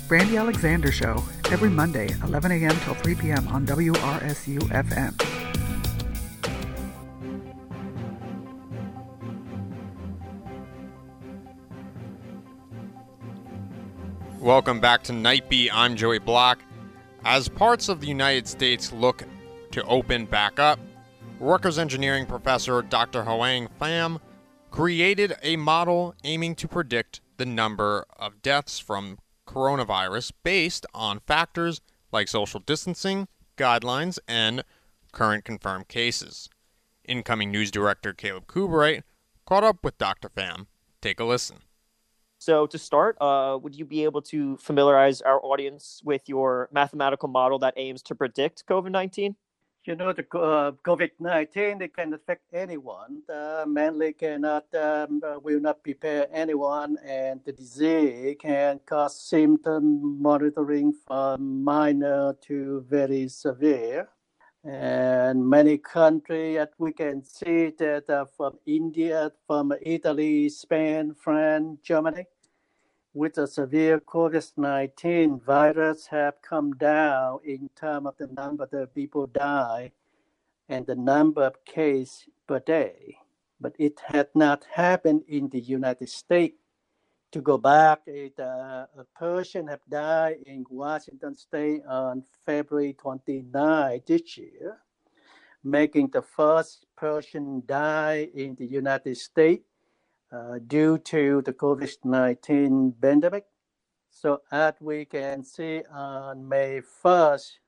Brandy 0.08 0.38
Alexander 0.38 0.90
Show, 0.90 1.22
every 1.50 1.68
Monday, 1.68 2.08
11 2.24 2.52
a.m. 2.52 2.76
till 2.80 2.94
3 2.94 3.14
p.m. 3.16 3.46
on 3.48 3.66
WRSU 3.66 4.60
FM. 4.60 5.67
Welcome 14.48 14.80
back 14.80 15.02
to 15.02 15.12
Knightbeat. 15.12 15.68
I'm 15.74 15.94
Joey 15.94 16.18
Bloch. 16.18 16.58
As 17.22 17.50
parts 17.50 17.90
of 17.90 18.00
the 18.00 18.06
United 18.06 18.48
States 18.48 18.90
look 18.94 19.24
to 19.72 19.84
open 19.84 20.24
back 20.24 20.58
up, 20.58 20.80
Rutgers 21.38 21.78
engineering 21.78 22.24
professor 22.24 22.80
Dr. 22.80 23.24
Hoang 23.24 23.68
Pham 23.78 24.18
created 24.70 25.34
a 25.42 25.56
model 25.56 26.14
aiming 26.24 26.54
to 26.54 26.66
predict 26.66 27.20
the 27.36 27.44
number 27.44 28.06
of 28.18 28.40
deaths 28.40 28.78
from 28.78 29.18
coronavirus 29.46 30.32
based 30.42 30.86
on 30.94 31.20
factors 31.26 31.82
like 32.10 32.26
social 32.26 32.60
distancing, 32.60 33.28
guidelines, 33.58 34.18
and 34.26 34.64
current 35.12 35.44
confirmed 35.44 35.88
cases. 35.88 36.48
Incoming 37.04 37.50
news 37.50 37.70
director 37.70 38.14
Caleb 38.14 38.46
Kuberiet 38.46 39.02
caught 39.44 39.62
up 39.62 39.84
with 39.84 39.98
Dr. 39.98 40.30
Pham. 40.30 40.68
Take 41.02 41.20
a 41.20 41.24
listen. 41.24 41.58
So, 42.48 42.66
to 42.66 42.78
start, 42.78 43.18
uh, 43.20 43.58
would 43.60 43.74
you 43.74 43.84
be 43.84 44.04
able 44.04 44.22
to 44.32 44.56
familiarize 44.56 45.20
our 45.20 45.38
audience 45.44 46.00
with 46.02 46.26
your 46.30 46.70
mathematical 46.72 47.28
model 47.28 47.58
that 47.58 47.74
aims 47.76 48.00
to 48.04 48.14
predict 48.14 48.64
COVID 48.64 48.90
19? 48.90 49.36
You 49.84 49.94
know, 49.94 50.14
the 50.14 50.22
uh, 50.32 50.72
COVID 50.82 51.10
19, 51.20 51.82
it 51.82 51.94
can 51.94 52.14
affect 52.14 52.40
anyone. 52.54 53.20
Uh, 53.28 53.66
mainly 53.68 54.14
cannot, 54.14 54.64
um, 54.74 55.20
uh, 55.22 55.38
will 55.42 55.60
not 55.60 55.82
prepare 55.82 56.26
anyone, 56.32 56.96
and 57.04 57.44
the 57.44 57.52
disease 57.52 58.36
can 58.40 58.80
cause 58.86 59.20
symptom 59.20 60.22
monitoring 60.22 60.94
from 61.06 61.62
minor 61.62 62.34
to 62.46 62.82
very 62.88 63.28
severe. 63.28 64.08
And 64.64 65.46
many 65.46 65.76
countries, 65.76 66.66
we 66.78 66.92
can 66.92 67.22
see 67.22 67.74
that 67.78 68.28
from 68.38 68.58
India, 68.64 69.32
from 69.46 69.74
Italy, 69.82 70.48
Spain, 70.48 71.14
France, 71.14 71.78
Germany, 71.82 72.24
with 73.14 73.34
the 73.34 73.46
severe 73.46 74.00
COVID-19 74.00 75.42
virus 75.42 76.06
have 76.08 76.40
come 76.42 76.72
down 76.72 77.40
in 77.44 77.70
terms 77.74 78.06
of 78.06 78.16
the 78.18 78.26
number 78.26 78.68
of 78.72 78.94
people 78.94 79.26
die 79.26 79.92
and 80.68 80.86
the 80.86 80.94
number 80.94 81.42
of 81.42 81.64
cases 81.64 82.28
per 82.46 82.60
day. 82.60 83.16
But 83.60 83.74
it 83.78 84.00
had 84.06 84.28
not 84.34 84.66
happened 84.72 85.22
in 85.26 85.48
the 85.48 85.60
United 85.60 86.08
States. 86.08 86.56
To 87.32 87.42
go 87.42 87.58
back, 87.58 88.00
it, 88.06 88.38
uh, 88.38 88.86
a 88.96 89.04
person 89.18 89.66
have 89.68 89.80
died 89.90 90.36
in 90.46 90.64
Washington 90.70 91.34
State 91.34 91.82
on 91.86 92.24
February 92.46 92.94
29 92.94 94.00
this 94.06 94.38
year, 94.38 94.78
making 95.62 96.08
the 96.08 96.22
first 96.22 96.86
person 96.96 97.62
die 97.66 98.28
in 98.32 98.54
the 98.54 98.64
United 98.64 99.16
States 99.18 99.64
uh, 100.32 100.58
due 100.66 100.98
to 100.98 101.42
the 101.42 101.52
COVID-19 101.52 103.00
pandemic. 103.00 103.44
So 104.10 104.42
as 104.50 104.74
we 104.80 105.04
can 105.04 105.44
see 105.44 105.82
on 105.92 106.48
May 106.48 106.80
1st, 107.04 107.58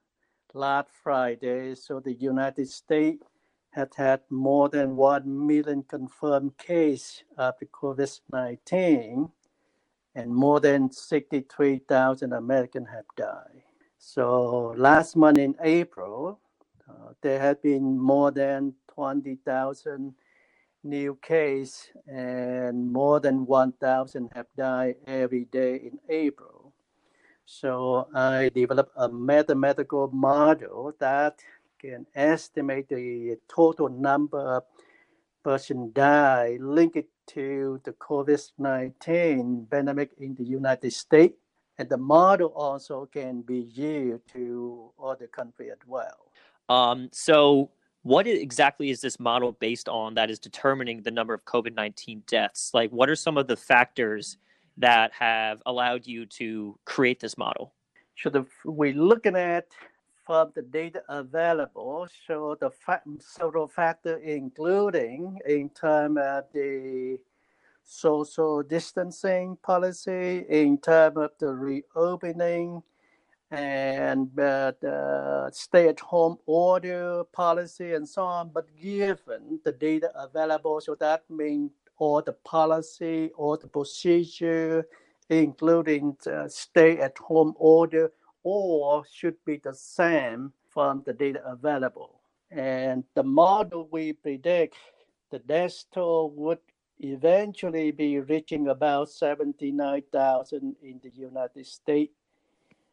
last 0.55 0.89
Friday, 1.03 1.75
so 1.75 2.01
the 2.01 2.15
United 2.15 2.69
States 2.69 3.25
had 3.71 3.95
had 3.95 4.21
more 4.31 4.69
than 4.69 4.97
1 4.97 5.47
million 5.47 5.83
confirmed 5.85 6.59
cases 6.59 7.23
of 7.39 7.55
the 7.61 7.67
COVID-19 7.67 9.31
and 10.15 10.35
more 10.35 10.61
than 10.61 10.91
63,000 10.91 12.33
Americans 12.33 12.89
have 12.93 13.05
died. 13.17 13.63
So 13.99 14.75
last 14.77 15.15
month 15.15 15.39
in 15.39 15.55
April, 15.63 16.41
uh, 16.89 17.13
there 17.23 17.39
had 17.39 17.63
been 17.63 17.99
more 17.99 18.33
than 18.33 18.75
20,000 18.89 20.15
new 20.83 21.19
case 21.23 21.91
and 22.07 22.93
more 22.93 23.21
than 23.21 23.47
1,000 23.47 24.31
have 24.35 24.47
died 24.57 24.97
every 25.07 25.45
day 25.47 25.77
in 25.77 25.99
April. 26.09 26.73
So 27.45 28.09
I 28.15 28.51
developed 28.55 28.93
a 28.97 29.09
mathematical 29.09 30.09
model 30.13 30.95
that 31.01 31.41
can 31.79 32.07
estimate 32.15 32.89
the 32.89 33.37
total 33.49 33.89
number 33.89 34.57
of 34.57 34.63
person 35.43 35.91
die 35.93 36.59
linked 36.61 37.09
to 37.29 37.81
the 37.85 37.93
COVID-19 37.93 39.71
pandemic 39.71 40.11
in 40.19 40.35
the 40.35 40.45
United 40.45 40.93
States. 40.93 41.35
And 41.79 41.89
the 41.89 41.97
model 41.97 42.53
also 42.55 43.09
can 43.11 43.41
be 43.41 43.61
used 43.73 44.29
to 44.35 44.91
other 45.03 45.27
countries 45.27 45.71
as 45.73 45.79
well. 45.87 46.31
Um, 46.69 47.09
so 47.11 47.71
what 48.03 48.27
exactly 48.27 48.91
is 48.91 49.01
this 49.01 49.21
model 49.21 49.53
based 49.53 49.89
on 49.89 50.15
that 50.15 50.31
is 50.31 50.39
determining 50.39 51.03
the 51.03 51.11
number 51.11 51.35
of 51.35 51.45
COVID 51.45 51.75
19 51.75 52.23
deaths? 52.27 52.71
Like, 52.73 52.91
what 52.91 53.09
are 53.09 53.17
some 53.17 53.37
of 53.37 53.47
the 53.47 53.57
factors 53.57 54.39
that 54.79 55.13
have 55.13 55.63
allowed 55.67 56.07
you 56.07 56.27
to 56.27 56.79
create 56.85 57.21
this 57.21 57.37
model? 57.37 57.73
So, 58.17 58.31
the, 58.31 58.47
we're 58.65 58.95
looking 58.95 59.37
at 59.37 59.67
from 60.25 60.53
the 60.55 60.63
data 60.63 61.03
available, 61.09 62.07
so 62.27 62.57
the 62.61 62.71
fa- 62.71 63.03
several 63.19 63.67
factors, 63.67 64.21
including 64.25 65.39
in 65.47 65.69
terms 65.71 66.19
of 66.23 66.45
the 66.55 67.19
social 67.85 68.63
distancing 68.63 69.57
policy, 69.63 70.45
in 70.49 70.79
terms 70.79 71.17
of 71.17 71.31
the 71.39 71.49
reopening, 71.49 72.83
and 73.51 74.39
uh, 74.39 75.51
stay-at-home 75.51 76.39
order 76.47 77.25
policy 77.33 77.95
and 77.95 78.09
so 78.09 78.23
on. 78.23 78.51
But 78.53 78.67
given 78.81 79.61
the 79.65 79.73
data 79.73 80.13
available, 80.15 80.81
so 80.81 80.95
that 80.97 81.25
means 81.29 81.73
all 81.99 82.23
the 82.23 82.33
policy, 82.45 83.31
all 83.37 83.57
the 83.57 83.67
procedure, 83.67 84.87
including 85.29 86.17
the 86.25 86.49
stay-at-home 86.49 87.55
order, 87.57 88.13
all 88.43 89.05
should 89.11 89.37
be 89.45 89.57
the 89.57 89.75
same 89.75 90.53
from 90.69 91.03
the 91.05 91.13
data 91.13 91.43
available. 91.45 92.21
And 92.51 93.05
the 93.15 93.23
model 93.23 93.89
we 93.91 94.13
predict 94.13 94.77
the 95.31 95.41
death 95.41 95.85
toll 95.93 96.33
would 96.37 96.59
eventually 96.99 97.91
be 97.91 98.21
reaching 98.21 98.69
about 98.69 99.09
79,000 99.11 100.77
in 100.83 101.01
the 101.03 101.11
United 101.11 101.67
States 101.67 102.13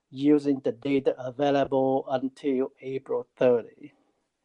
using 0.09 0.59
the 0.63 0.71
data 0.71 1.13
available 1.19 2.05
until 2.09 2.71
April 2.81 3.27
30. 3.37 3.93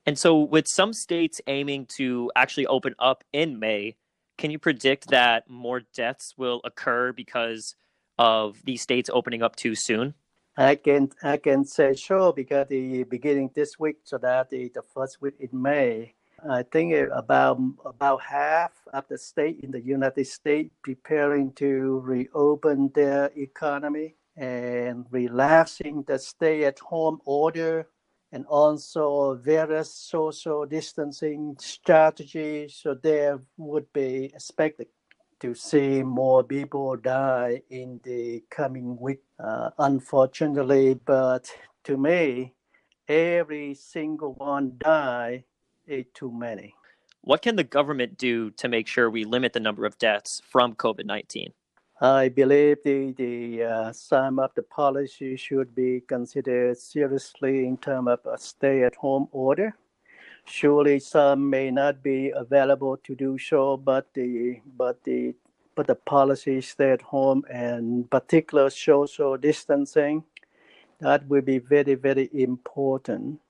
And 0.05 0.17
so, 0.17 0.39
with 0.39 0.67
some 0.67 0.93
states 0.93 1.41
aiming 1.47 1.87
to 1.97 2.31
actually 2.35 2.65
open 2.67 2.95
up 2.99 3.23
in 3.31 3.59
May, 3.59 3.95
can 4.37 4.51
you 4.51 4.59
predict 4.59 5.09
that 5.09 5.49
more 5.49 5.81
deaths 5.93 6.33
will 6.37 6.61
occur 6.63 7.11
because 7.11 7.75
of 8.17 8.57
these 8.63 8.81
states 8.81 9.09
opening 9.11 9.43
up 9.43 9.55
too 9.55 9.75
soon? 9.75 10.13
I 10.57 10.75
can 10.75 11.09
I 11.23 11.37
can 11.37 11.63
say 11.63 11.95
sure 11.95 12.33
because 12.33 12.67
the 12.67 13.03
beginning 13.03 13.51
this 13.53 13.79
week, 13.79 13.97
so 14.03 14.17
that 14.17 14.49
the, 14.49 14.69
the 14.73 14.81
first 14.81 15.21
week 15.21 15.35
in 15.39 15.49
May, 15.53 16.15
I 16.49 16.63
think 16.63 16.93
about 17.13 17.61
about 17.85 18.21
half 18.21 18.71
of 18.93 19.07
the 19.07 19.17
state 19.17 19.59
in 19.61 19.71
the 19.71 19.81
United 19.81 20.27
States 20.27 20.73
preparing 20.83 21.53
to 21.53 21.99
reopen 21.99 22.91
their 22.93 23.31
economy 23.35 24.15
and 24.35 25.05
relaxing 25.11 26.03
the 26.03 26.17
stay-at-home 26.17 27.19
order 27.25 27.87
and 28.31 28.45
also 28.45 29.35
various 29.35 29.93
social 29.93 30.65
distancing 30.65 31.55
strategies. 31.59 32.75
So 32.75 32.93
there 32.93 33.39
would 33.57 33.91
be 33.93 34.25
expected 34.25 34.87
to 35.39 35.55
see 35.55 36.03
more 36.03 36.43
people 36.43 36.95
die 36.97 37.61
in 37.69 37.99
the 38.03 38.43
coming 38.49 38.97
week. 38.99 39.19
Uh, 39.43 39.69
unfortunately, 39.79 40.99
but 41.05 41.51
to 41.85 41.97
me, 41.97 42.53
every 43.07 43.73
single 43.73 44.33
one 44.33 44.73
die 44.77 45.45
is 45.87 46.05
too 46.13 46.31
many. 46.31 46.73
What 47.21 47.41
can 47.41 47.55
the 47.55 47.63
government 47.63 48.17
do 48.17 48.51
to 48.51 48.67
make 48.67 48.87
sure 48.87 49.09
we 49.09 49.23
limit 49.23 49.53
the 49.53 49.59
number 49.59 49.85
of 49.85 49.97
deaths 49.97 50.41
from 50.49 50.75
COVID 50.75 51.05
19? 51.05 51.53
I 52.01 52.29
believe 52.29 52.77
the, 52.85 53.11
the 53.11 53.63
uh, 53.63 53.91
some 53.91 54.39
of 54.39 54.51
the 54.55 54.63
policy 54.63 55.35
should 55.35 55.75
be 55.75 55.99
considered 56.07 56.77
seriously 56.77 57.65
in 57.65 57.75
terms 57.75 58.07
of 58.07 58.19
a 58.25 58.37
stay-at-home 58.37 59.27
order. 59.33 59.75
Surely 60.45 60.99
some 60.99 61.49
may 61.49 61.69
not 61.71 62.01
be 62.01 62.29
available 62.33 62.95
to 63.03 63.15
do 63.15 63.37
so, 63.37 63.75
but 63.75 64.07
the 64.13 64.61
but 64.77 65.03
the 65.03 65.35
but 65.75 65.87
the 65.87 65.95
policy 65.95 66.61
stay 66.61 66.91
at 66.91 67.01
home 67.01 67.43
and 67.51 68.09
particular 68.09 68.69
social 68.69 69.35
distancing 69.35 70.23
that 71.01 71.27
will 71.27 71.41
be 71.41 71.59
very 71.59 71.95
very 71.95 72.29
important. 72.31 73.41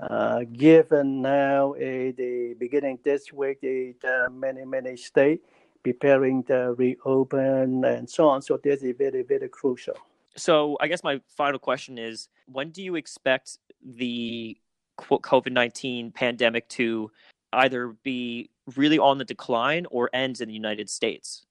Uh, 0.00 0.42
given 0.52 1.22
now 1.22 1.74
uh, 1.74 2.10
the 2.18 2.56
beginning 2.58 2.98
this 3.04 3.32
week, 3.32 3.60
the 3.60 4.28
many 4.32 4.64
many 4.64 4.96
states 4.96 5.46
preparing 5.84 6.42
to 6.44 6.74
reopen 6.76 7.84
and 7.84 8.10
so 8.10 8.28
on. 8.28 8.42
So 8.42 8.58
this 8.62 8.82
is 8.82 8.96
very, 8.98 9.22
very 9.22 9.48
crucial. 9.48 9.94
So 10.36 10.76
I 10.80 10.88
guess 10.88 11.04
my 11.04 11.20
final 11.28 11.60
question 11.60 11.96
is 11.98 12.28
when 12.46 12.70
do 12.70 12.82
you 12.82 12.96
expect 12.96 13.58
the 13.80 14.56
COVID 14.98 15.52
19 15.52 16.10
pandemic 16.10 16.68
to 16.70 17.10
either 17.52 17.94
be 18.02 18.50
really 18.74 18.98
on 18.98 19.18
the 19.18 19.24
decline 19.24 19.86
or 19.90 20.10
end 20.12 20.40
in 20.40 20.48
the 20.48 20.54
United 20.54 20.90
States? 20.90 21.46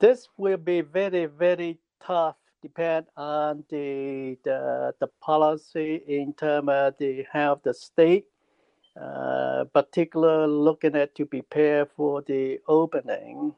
This 0.00 0.28
will 0.36 0.58
be 0.58 0.82
very, 0.82 1.24
very 1.24 1.78
tough 2.02 2.36
depend 2.62 3.06
on 3.16 3.64
the 3.70 4.36
the, 4.42 4.92
the 4.98 5.06
policy 5.20 6.02
in 6.06 6.32
terms 6.32 6.68
of 6.68 6.94
the 6.98 7.24
how 7.32 7.60
the 7.62 7.72
state 7.72 8.26
uh, 9.00 9.64
particular 9.72 10.46
looking 10.46 10.96
at 10.96 11.14
to 11.14 11.26
prepare 11.26 11.86
for 11.96 12.22
the 12.22 12.58
opening 12.66 13.54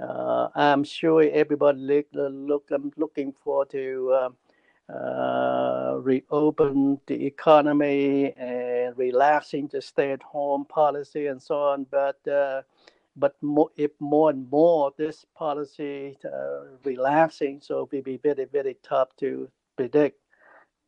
uh, 0.00 0.48
I'm 0.54 0.84
sure 0.84 1.22
everybody 1.22 1.78
look, 1.78 2.06
look 2.12 2.64
I'm 2.70 2.92
looking 2.96 3.32
forward 3.32 3.70
to 3.70 4.14
um, 4.14 4.36
uh, 4.88 5.96
reopen 6.00 7.00
the 7.06 7.26
economy 7.26 8.32
and 8.36 8.96
relaxing 8.96 9.68
the 9.72 9.80
stay-at-home 9.80 10.64
policy 10.64 11.26
and 11.26 11.40
so 11.40 11.56
on. 11.60 11.86
But 11.90 12.26
uh, 12.26 12.62
but 13.16 13.34
more, 13.42 13.70
if 13.76 13.90
more 14.00 14.30
and 14.30 14.48
more 14.50 14.92
this 14.96 15.26
policy 15.36 16.16
uh, 16.24 16.76
relaxing, 16.84 17.60
so 17.60 17.82
it 17.82 17.92
will 17.92 18.02
be 18.02 18.16
very 18.16 18.46
very 18.46 18.76
tough 18.82 19.14
to 19.18 19.48
predict. 19.76 20.18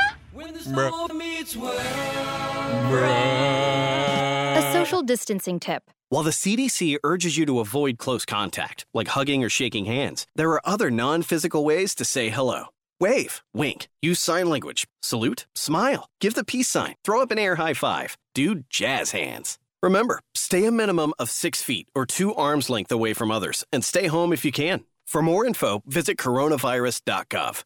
A 4.57 4.73
social 4.73 5.03
distancing 5.03 5.59
tip. 5.59 5.91
While 6.11 6.25
the 6.25 6.31
CDC 6.31 6.99
urges 7.03 7.39
you 7.39 7.47
to 7.47 7.61
avoid 7.61 7.97
close 7.97 8.27
contact, 8.27 8.85
like 8.93 9.09
hugging 9.09 9.43
or 9.43 9.49
shaking 9.49 9.87
hands, 9.87 10.27
there 10.37 10.51
are 10.51 10.61
other 10.63 10.91
non 10.91 11.23
physical 11.23 11.65
ways 11.65 11.95
to 11.95 12.05
say 12.05 12.29
hello. 12.29 12.67
Wave, 13.01 13.43
wink, 13.55 13.89
use 14.03 14.21
sign 14.21 14.51
language, 14.51 14.87
salute, 15.01 15.47
smile, 15.55 16.07
give 16.21 16.35
the 16.35 16.45
peace 16.45 16.69
sign, 16.69 16.97
throw 17.03 17.23
up 17.23 17.31
an 17.31 17.39
air 17.39 17.57
high 17.57 17.75
five, 17.75 18.19
do 18.35 18.65
jazz 18.69 19.13
hands. 19.13 19.59
Remember, 19.83 20.21
stay 20.35 20.67
a 20.67 20.71
minimum 20.71 21.15
of 21.19 21.31
six 21.31 21.63
feet 21.63 21.89
or 21.95 22.05
two 22.05 22.35
arms 22.35 22.69
length 22.69 22.93
away 22.93 23.15
from 23.15 23.31
others 23.31 23.65
and 23.73 23.83
stay 23.83 24.07
home 24.07 24.35
if 24.35 24.45
you 24.45 24.53
can. 24.53 24.85
For 25.07 25.23
more 25.23 25.47
info, 25.47 25.83
visit 25.87 26.19
coronavirus.gov. 26.19 27.63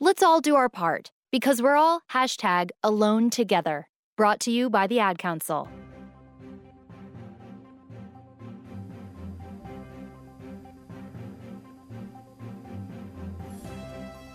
Let's 0.00 0.22
all 0.22 0.40
do 0.40 0.54
our 0.56 0.68
part 0.68 1.10
because 1.34 1.60
we're 1.60 1.74
all 1.74 2.00
hashtag 2.12 2.70
alone 2.84 3.28
together. 3.28 3.88
Brought 4.16 4.38
to 4.42 4.52
you 4.52 4.70
by 4.70 4.86
the 4.86 5.00
Ad 5.00 5.18
Council. 5.18 5.68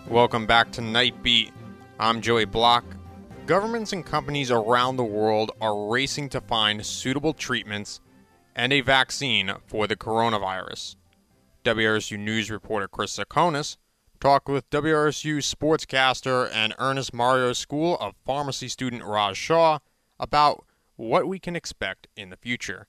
Welcome 0.08 0.44
back 0.44 0.72
to 0.72 0.82
Knightbeat. 0.82 1.52
I'm 1.98 2.20
Joey 2.20 2.44
Bloch. 2.44 2.84
Governments 3.46 3.94
and 3.94 4.04
companies 4.04 4.50
around 4.50 4.96
the 4.96 5.02
world 5.02 5.52
are 5.62 5.88
racing 5.88 6.28
to 6.28 6.42
find 6.42 6.84
suitable 6.84 7.32
treatments 7.32 8.02
and 8.54 8.74
a 8.74 8.82
vaccine 8.82 9.50
for 9.66 9.86
the 9.86 9.96
coronavirus. 9.96 10.96
WRSU 11.64 12.18
News 12.18 12.50
reporter 12.50 12.88
Chris 12.88 13.16
Tsakonas 13.16 13.78
talked 14.20 14.48
with 14.48 14.68
WRSU 14.70 15.38
sportscaster 15.38 16.48
and 16.52 16.74
Ernest 16.78 17.14
Mario 17.14 17.54
School 17.54 17.96
of 17.96 18.14
Pharmacy 18.24 18.68
student 18.68 19.02
Raj 19.02 19.36
Shah 19.36 19.78
about 20.18 20.66
what 20.96 21.26
we 21.26 21.38
can 21.38 21.56
expect 21.56 22.06
in 22.16 22.28
the 22.28 22.36
future. 22.36 22.86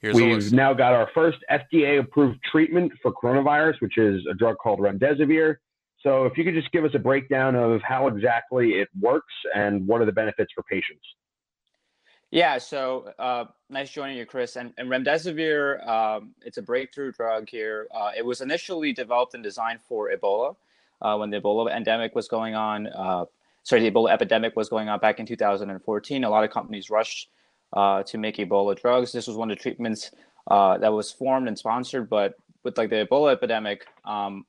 Here's 0.00 0.16
We've 0.16 0.52
now 0.52 0.74
got 0.74 0.92
our 0.92 1.08
first 1.14 1.38
FDA 1.50 2.00
approved 2.00 2.40
treatment 2.50 2.92
for 3.02 3.12
coronavirus, 3.12 3.80
which 3.80 3.98
is 3.98 4.22
a 4.30 4.34
drug 4.34 4.56
called 4.62 4.80
remdesivir. 4.80 5.56
So, 6.00 6.26
if 6.26 6.36
you 6.36 6.44
could 6.44 6.54
just 6.54 6.70
give 6.70 6.84
us 6.84 6.92
a 6.94 6.98
breakdown 6.98 7.56
of 7.56 7.80
how 7.82 8.06
exactly 8.06 8.72
it 8.72 8.88
works 9.00 9.32
and 9.54 9.86
what 9.86 10.00
are 10.00 10.04
the 10.04 10.12
benefits 10.12 10.52
for 10.54 10.62
patients. 10.64 11.02
Yeah, 12.30 12.58
so 12.58 13.12
uh, 13.18 13.46
nice 13.70 13.90
joining 13.90 14.18
you, 14.18 14.26
Chris. 14.26 14.56
And, 14.56 14.72
and 14.76 14.90
remdesivir, 14.90 15.86
um, 15.88 16.34
it's 16.42 16.58
a 16.58 16.62
breakthrough 16.62 17.12
drug 17.12 17.48
here. 17.48 17.88
Uh, 17.94 18.10
it 18.16 18.24
was 18.24 18.42
initially 18.42 18.92
developed 18.92 19.34
and 19.34 19.42
designed 19.42 19.80
for 19.80 20.10
Ebola 20.10 20.54
uh, 21.00 21.16
when 21.16 21.30
the 21.30 21.40
Ebola 21.40 21.74
endemic 21.74 22.14
was 22.14 22.28
going 22.28 22.54
on. 22.54 22.86
Uh, 22.88 23.24
sorry, 23.62 23.80
the 23.82 23.90
Ebola 23.90 24.10
epidemic 24.12 24.56
was 24.56 24.68
going 24.68 24.90
on 24.90 24.98
back 24.98 25.20
in 25.20 25.24
2014. 25.26 26.24
A 26.24 26.28
lot 26.28 26.44
of 26.44 26.50
companies 26.50 26.90
rushed 26.90 27.30
uh, 27.72 28.02
to 28.02 28.18
make 28.18 28.36
Ebola 28.36 28.78
drugs. 28.78 29.10
This 29.10 29.26
was 29.26 29.36
one 29.36 29.50
of 29.50 29.56
the 29.56 29.62
treatments 29.62 30.10
uh, 30.50 30.76
that 30.78 30.92
was 30.92 31.10
formed 31.10 31.48
and 31.48 31.58
sponsored, 31.58 32.10
but 32.10 32.34
with 32.62 32.76
like 32.76 32.90
the 32.90 33.06
Ebola 33.10 33.32
epidemic, 33.32 33.86
um, 34.04 34.44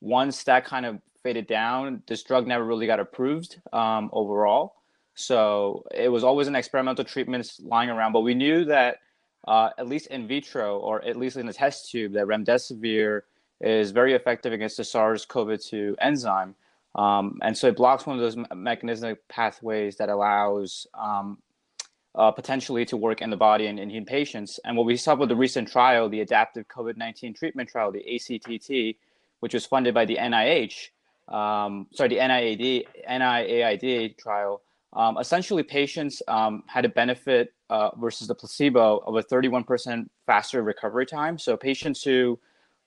once 0.00 0.42
that 0.44 0.64
kind 0.64 0.84
of 0.84 0.98
faded 1.22 1.46
down, 1.46 2.02
this 2.08 2.24
drug 2.24 2.48
never 2.48 2.64
really 2.64 2.86
got 2.86 2.98
approved 2.98 3.60
um, 3.72 4.10
overall. 4.12 4.74
So 5.14 5.84
it 5.94 6.08
was 6.08 6.24
always 6.24 6.48
an 6.48 6.56
experimental 6.56 7.04
treatment 7.04 7.50
lying 7.60 7.90
around, 7.90 8.12
but 8.12 8.20
we 8.20 8.34
knew 8.34 8.64
that 8.66 8.98
uh, 9.46 9.70
at 9.78 9.88
least 9.88 10.06
in 10.08 10.26
vitro 10.26 10.78
or 10.78 11.04
at 11.04 11.16
least 11.16 11.36
in 11.36 11.46
the 11.46 11.52
test 11.52 11.90
tube, 11.90 12.12
that 12.12 12.26
remdesivir 12.26 13.22
is 13.60 13.90
very 13.90 14.14
effective 14.14 14.52
against 14.52 14.76
the 14.76 14.84
SARS-CoV-2 14.84 15.96
enzyme. 16.00 16.54
Um, 16.94 17.38
and 17.42 17.56
so 17.56 17.68
it 17.68 17.76
blocks 17.76 18.06
one 18.06 18.18
of 18.18 18.22
those 18.22 18.36
mechanistic 18.54 19.26
pathways 19.28 19.96
that 19.96 20.08
allows 20.08 20.86
um, 20.94 21.38
uh, 22.14 22.30
potentially 22.30 22.84
to 22.86 22.96
work 22.96 23.22
in 23.22 23.30
the 23.30 23.36
body 23.36 23.66
and 23.66 23.78
in 23.78 24.04
patients. 24.04 24.58
And 24.64 24.76
what 24.76 24.86
we 24.86 24.96
saw 24.96 25.14
with 25.14 25.28
the 25.28 25.36
recent 25.36 25.70
trial, 25.70 26.08
the 26.08 26.20
adaptive 26.20 26.66
COVID 26.68 26.96
19 26.96 27.34
treatment 27.34 27.68
trial, 27.68 27.92
the 27.92 28.16
ACTT, 28.16 28.98
which 29.40 29.54
was 29.54 29.64
funded 29.66 29.94
by 29.94 30.04
the 30.04 30.16
NIH, 30.16 30.90
um, 31.28 31.86
sorry, 31.92 32.08
the 32.08 32.16
NIAID, 32.16 32.86
NIAID 33.08 34.18
trial, 34.18 34.62
um, 34.92 35.18
essentially 35.18 35.62
patients 35.62 36.22
um, 36.26 36.64
had 36.66 36.84
a 36.84 36.88
benefit 36.88 37.54
uh, 37.68 37.90
versus 37.96 38.26
the 38.26 38.34
placebo 38.34 38.98
of 39.06 39.16
a 39.16 39.22
31% 39.22 40.08
faster 40.26 40.62
recovery 40.62 41.06
time. 41.06 41.38
So 41.38 41.56
patients 41.56 42.02
who 42.02 42.38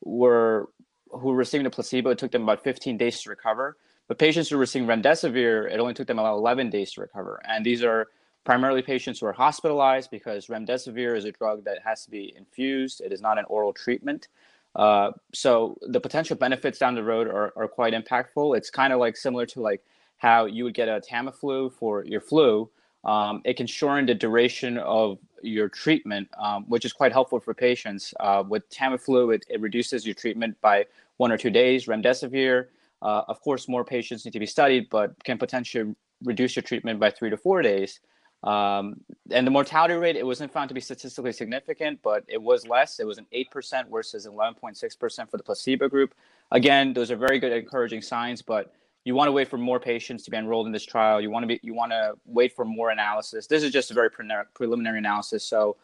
were 0.02 0.70
who 1.12 1.28
were 1.30 1.36
receiving 1.36 1.64
the 1.64 1.70
placebo, 1.70 2.10
it 2.10 2.18
took 2.18 2.32
them 2.32 2.44
about 2.44 2.64
15 2.64 2.98
days 2.98 3.22
to 3.22 3.30
recover. 3.30 3.78
But 4.08 4.18
patients 4.18 4.50
who 4.50 4.58
were 4.58 4.62
receiving 4.62 4.88
remdesivir, 4.88 5.72
it 5.72 5.80
only 5.80 5.94
took 5.94 6.08
them 6.08 6.20
about 6.20 6.34
11 6.34 6.72
days 6.72 6.92
to 6.94 7.02
recover. 7.02 7.40
And 7.48 7.64
these 7.64 7.84
are 7.84 8.08
primarily 8.44 8.82
patients 8.82 9.20
who 9.20 9.28
are 9.28 9.34
hospitalized 9.34 10.12
because 10.12 10.48
remdesivir 10.48 11.16
is 11.16 11.26
a 11.26 11.32
drug 11.32 11.64
that 11.66 11.80
has 11.86 12.04
to 12.06 12.12
be 12.12 12.34
infused. 12.36 13.00
It 13.00 13.14
is 13.14 13.22
not 13.22 13.38
an 13.38 13.46
oral 13.48 13.74
treatment. 13.74 14.28
Uh, 14.76 15.12
so 15.34 15.78
the 15.82 16.00
potential 16.00 16.36
benefits 16.36 16.80
down 16.80 16.96
the 16.96 17.04
road 17.04 17.28
are, 17.28 17.54
are 17.56 17.68
quite 17.68 17.94
impactful. 17.94 18.58
It's 18.58 18.70
kind 18.70 18.92
of 18.92 19.00
like 19.00 19.16
similar 19.16 19.46
to 19.48 19.62
like 19.62 19.84
how 20.24 20.46
you 20.46 20.64
would 20.64 20.74
get 20.74 20.88
a 20.88 21.02
Tamiflu 21.02 21.72
for 21.74 22.06
your 22.06 22.22
flu. 22.22 22.70
Um, 23.04 23.42
it 23.44 23.58
can 23.58 23.68
shorten 23.68 24.06
the 24.06 24.16
duration 24.16 24.78
of 24.78 25.20
your 25.42 25.68
treatment, 25.68 26.30
um, 26.40 26.64
which 26.70 26.86
is 26.86 26.94
quite 26.94 27.12
helpful 27.12 27.42
for 27.42 27.54
patients. 27.54 28.14
Uh, 28.22 28.42
with 28.48 28.68
Tamiflu, 28.70 29.36
it, 29.36 29.46
it, 29.50 29.60
reduces 29.60 30.06
your 30.06 30.16
treatment 30.16 30.56
by 30.62 30.86
one 31.18 31.30
or 31.30 31.38
two 31.38 31.50
days. 31.50 31.88
Remdesivir, 31.88 32.68
uh, 33.02 33.24
of 33.28 33.42
course, 33.42 33.68
more 33.68 33.84
patients 33.84 34.24
need 34.24 34.32
to 34.32 34.40
be 34.40 34.46
studied, 34.46 34.90
but 34.90 35.22
can 35.26 35.38
potentially 35.38 35.94
reduce 36.24 36.56
your 36.56 36.64
treatment 36.64 36.98
by 36.98 37.10
three 37.10 37.30
to 37.30 37.36
four 37.36 37.62
days. 37.62 38.00
Um, 38.44 39.02
and 39.32 39.46
the 39.46 39.52
mortality 39.52 39.96
rate, 39.96 40.16
it 40.16 40.26
wasn't 40.26 40.54
found 40.54 40.70
to 40.70 40.74
be 40.74 40.82
statistically 40.82 41.34
significant, 41.34 42.00
but 42.02 42.24
it 42.30 42.42
was 42.42 42.66
less. 42.66 43.02
It 43.02 43.08
was 43.08 43.18
an 43.18 43.28
8% 43.34 43.92
versus 43.92 44.26
11.6% 44.26 45.30
for 45.30 45.38
the 45.38 45.44
placebo 45.44 45.90
group. 45.90 46.14
Again, 46.52 46.94
those 46.94 47.12
are 47.12 47.18
very 47.18 47.40
good 47.40 47.52
encouraging 47.52 48.02
signs, 48.02 48.42
but 48.42 48.74
you 49.06 49.16
want 49.16 49.28
to 49.28 49.32
wait 49.32 49.50
for 49.50 49.58
more 49.58 49.80
patients 49.80 50.24
to 50.24 50.32
be 50.32 50.38
enrolled 50.38 50.66
in 50.66 50.72
this 50.72 50.86
trial. 50.86 51.20
You 51.20 51.30
want 51.30 51.44
to 51.44 51.48
be, 51.48 51.60
you 51.62 51.74
want 51.74 51.92
to 51.92 52.14
wait 52.26 52.56
for 52.56 52.64
more 52.64 52.92
analysis. 52.92 53.48
This 53.48 53.64
is 53.64 53.72
just 53.72 53.92
a 53.92 53.94
very 53.94 54.10
preliminary 54.10 54.98
analysis. 54.98 55.44
So, 55.44 55.76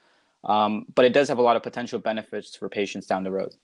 um, 0.46 0.86
but 0.96 1.06
it 1.06 1.14
does 1.14 1.28
have 1.28 1.38
a 1.38 1.42
lot 1.42 1.58
of 1.58 1.64
potential 1.64 2.00
benefits 2.00 2.56
for 2.56 2.70
patients 2.70 3.08
down 3.08 3.24
the 3.24 3.32
road. 3.32 3.56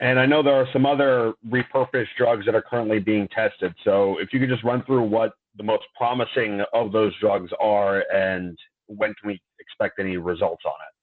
And 0.00 0.18
I 0.18 0.24
know 0.24 0.42
there 0.42 0.54
are 0.54 0.66
some 0.72 0.86
other 0.86 1.34
repurposed 1.46 2.08
drugs 2.16 2.46
that 2.46 2.54
are 2.54 2.62
currently 2.62 2.98
being 2.98 3.28
tested. 3.28 3.74
So 3.84 4.18
if 4.18 4.32
you 4.32 4.40
could 4.40 4.48
just 4.48 4.64
run 4.64 4.82
through 4.84 5.02
what 5.02 5.34
the 5.56 5.62
most 5.62 5.84
promising 5.94 6.62
of 6.72 6.92
those 6.92 7.12
drugs 7.20 7.50
are 7.60 8.04
and 8.10 8.58
when 8.86 9.12
can 9.20 9.28
we 9.28 9.40
expect 9.60 9.98
any 9.98 10.16
results 10.16 10.62
on 10.64 10.72
it? 10.72 10.94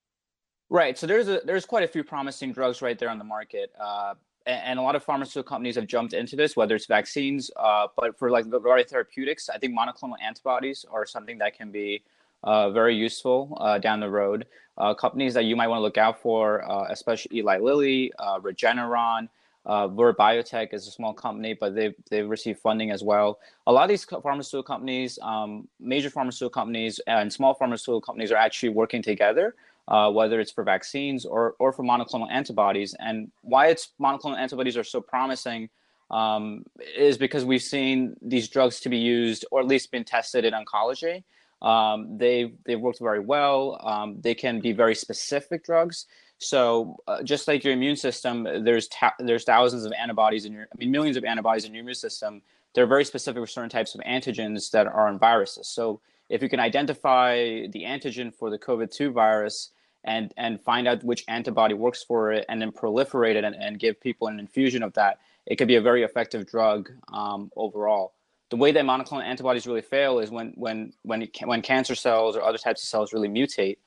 Right. 0.74 0.98
So 0.98 1.06
there's 1.06 1.30
a 1.30 1.40
there's 1.46 1.66
quite 1.66 1.84
a 1.84 1.88
few 1.88 2.04
promising 2.04 2.52
drugs 2.52 2.82
right 2.82 2.98
there 3.00 3.10
on 3.10 3.18
the 3.18 3.24
market. 3.24 3.72
Uh, 3.80 4.16
and, 4.48 4.80
a 4.80 4.82
lot 4.82 4.96
of 4.96 5.04
pharmaceutical 5.04 5.44
companies 5.44 5.76
have 5.76 5.88
jumped 5.88 6.14
into 6.14 6.36
this, 6.36 6.56
whether 6.56 6.76
it's 6.76 6.86
vaccines, 6.86 7.52
uh, 7.58 7.88
but 7.96 8.18
for 8.18 8.32
like 8.32 8.46
regarding 8.48 8.88
therapeutics, 8.88 9.50
I 9.50 9.58
think 9.58 9.78
monoclonal 9.78 10.16
antibodies 10.24 10.86
are 10.90 11.06
something 11.06 11.38
that 11.40 11.58
can 11.58 11.72
be 11.72 12.04
uh, 12.44 12.70
very 12.72 12.96
useful 12.96 13.58
uh, 13.60 13.78
down 13.78 14.00
the 14.00 14.10
road. 14.10 14.46
Uh, 14.78 14.94
companies 14.94 15.34
that 15.34 15.46
you 15.46 15.56
might 15.56 15.68
want 15.68 15.80
to 15.80 15.84
look 15.84 15.98
out 15.98 16.22
for, 16.22 16.70
uh, 16.70 16.86
especially 16.90 17.38
Eli 17.40 17.58
Lilly, 17.58 18.12
uh, 18.20 18.40
Regeneron, 18.40 19.28
uh, 19.68 19.88
Biotech 19.88 20.74
is 20.74 20.88
a 20.88 20.92
small 20.92 21.14
company, 21.14 21.54
but 21.54 21.76
they've 21.76 21.94
they've 22.10 22.30
received 22.30 22.60
funding 22.60 22.90
as 22.90 23.04
well. 23.04 23.40
A 23.68 23.72
lot 23.72 23.84
of 23.84 23.90
these 23.90 24.06
pharmaceutical 24.06 24.64
companies, 24.64 25.20
um, 25.22 25.68
major 25.80 26.10
pharmaceutical 26.10 26.50
companies, 26.50 27.00
and 27.06 27.32
small 27.32 27.54
pharmaceutical 27.54 28.00
companies 28.00 28.32
are 28.32 28.38
actually 28.38 28.70
working 28.70 29.02
together, 29.02 29.56
uh, 29.88 30.12
whether 30.12 30.40
it's 30.40 30.52
for 30.52 30.64
vaccines 30.64 31.26
or 31.26 31.56
or 31.60 31.72
for 31.72 31.84
monoclonal 31.84 32.30
antibodies. 32.32 32.96
And 33.00 33.32
why 33.42 33.68
it's 33.68 33.90
monoclonal 34.00 34.38
antibodies 34.38 34.78
are 34.78 34.84
so 34.84 35.02
promising 35.02 35.70
um, 36.12 36.66
is 36.96 37.18
because 37.18 37.46
we've 37.46 37.62
seen 37.62 38.16
these 38.22 38.48
drugs 38.48 38.80
to 38.82 38.90
be 38.90 38.98
used, 38.98 39.46
or 39.52 39.60
at 39.60 39.68
least 39.68 39.92
been 39.92 40.04
tested 40.04 40.46
in 40.46 40.54
oncology. 40.54 41.24
Um, 41.62 42.18
they 42.18 42.54
they've 42.66 42.80
worked 42.80 43.00
very 43.00 43.20
well. 43.20 43.80
Um, 43.84 44.22
they 44.22 44.36
can 44.36 44.60
be 44.60 44.74
very 44.74 44.96
specific 44.96 45.64
drugs. 45.64 46.06
So 46.40 46.98
uh, 47.08 47.24
just 47.24 47.48
like 47.48 47.64
your 47.64 47.74
immune 47.74 47.96
system, 47.96 48.44
there's 48.64 48.88
ta- 48.90 49.16
there's 49.20 49.44
thousands 49.44 49.86
of 49.86 49.94
antibodies 50.00 50.46
in 50.46 50.54
your, 50.54 50.64
I 50.64 50.78
mean, 50.78 50.92
millions 50.92 51.18
of 51.18 51.24
antibodies 51.24 51.66
in 51.66 51.74
your 51.74 51.82
immune 51.82 51.96
system. 51.96 52.42
They're 52.76 52.86
very 52.86 53.06
specific 53.06 53.42
for 53.42 53.48
certain 53.48 53.72
types 53.72 53.96
of 53.96 54.02
antigens 54.02 54.70
that 54.72 54.86
are 54.86 55.10
in 55.10 55.18
viruses. 55.18 55.68
So 55.68 56.00
if 56.30 56.44
you 56.44 56.50
can 56.50 56.60
identify 56.60 57.66
the 57.68 57.84
antigen 57.84 58.32
for 58.32 58.52
the 58.52 58.60
COVID-2 58.60 59.14
virus 59.14 59.72
and 60.04 60.34
and 60.38 60.62
find 60.62 60.88
out 60.88 61.04
which 61.04 61.24
antibody 61.28 61.74
works 61.74 62.04
for 62.04 62.32
it, 62.32 62.46
and 62.50 62.62
then 62.62 62.72
proliferate 62.72 63.36
it 63.36 63.44
and, 63.44 63.56
and 63.56 63.80
give 63.80 64.00
people 64.00 64.28
an 64.28 64.40
infusion 64.40 64.84
of 64.84 64.94
that, 64.94 65.20
it 65.46 65.58
could 65.58 65.68
be 65.68 65.76
a 65.76 65.82
very 65.82 66.04
effective 66.04 66.48
drug 66.48 66.90
um, 67.12 67.52
overall. 67.56 68.14
The 68.50 68.58
way 68.58 68.72
that 68.72 68.86
monoclonal 68.86 69.24
antibodies 69.24 69.68
really 69.68 69.82
fail 69.82 70.20
is 70.20 70.32
when 70.32 70.54
when 70.56 70.94
when 71.04 71.24
it, 71.24 71.38
when 71.44 71.62
cancer 71.62 71.96
cells 71.96 72.36
or 72.36 72.44
other 72.44 72.58
types 72.58 72.82
of 72.82 72.88
cells 72.88 73.14
really 73.14 73.30
mutate 73.30 73.78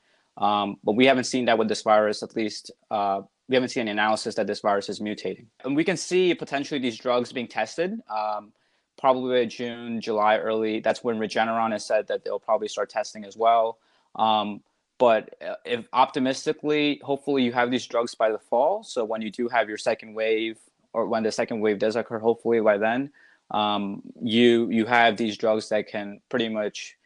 um, 0.40 0.78
but 0.82 0.92
we 0.92 1.06
haven't 1.06 1.24
seen 1.24 1.44
that 1.46 1.58
with 1.58 1.68
this 1.68 1.82
virus, 1.82 2.22
at 2.22 2.34
least. 2.34 2.70
Uh, 2.90 3.22
we 3.48 3.56
haven't 3.56 3.70
seen 3.70 3.82
any 3.82 3.90
analysis 3.90 4.36
that 4.36 4.46
this 4.46 4.60
virus 4.60 4.88
is 4.88 5.00
mutating. 5.00 5.46
And 5.64 5.74
we 5.74 5.84
can 5.84 5.96
see 5.96 6.34
potentially 6.34 6.80
these 6.80 6.96
drugs 6.96 7.32
being 7.32 7.48
tested. 7.48 8.00
Um, 8.08 8.52
probably 8.96 9.44
June, 9.46 10.00
July, 10.00 10.38
early. 10.38 10.80
That's 10.80 11.02
when 11.02 11.18
Regeneron 11.18 11.72
has 11.72 11.84
said 11.84 12.06
that 12.08 12.24
they'll 12.24 12.38
probably 12.38 12.68
start 12.68 12.90
testing 12.90 13.24
as 13.24 13.36
well. 13.36 13.78
Um, 14.14 14.62
but 15.00 15.34
uh, 15.40 15.54
if 15.64 15.86
optimistically, 15.94 17.00
hopefully 17.02 17.42
you 17.42 17.52
have 17.52 17.70
these 17.70 17.86
drugs 17.86 18.14
by 18.14 18.30
the 18.30 18.38
fall. 18.38 18.84
So 18.84 19.02
when 19.02 19.22
you 19.22 19.30
do 19.30 19.48
have 19.48 19.66
your 19.66 19.78
second 19.78 20.12
wave 20.12 20.58
or 20.92 21.06
when 21.06 21.22
the 21.22 21.32
second 21.32 21.60
wave 21.60 21.78
does 21.78 21.96
occur, 21.96 22.18
hopefully 22.18 22.60
by 22.60 22.76
then, 22.76 23.10
um, 23.50 24.02
you 24.22 24.68
you 24.70 24.84
have 24.84 25.16
these 25.16 25.38
drugs 25.38 25.70
that 25.70 25.88
can 25.88 26.20
pretty 26.28 26.50
much, 26.50 26.96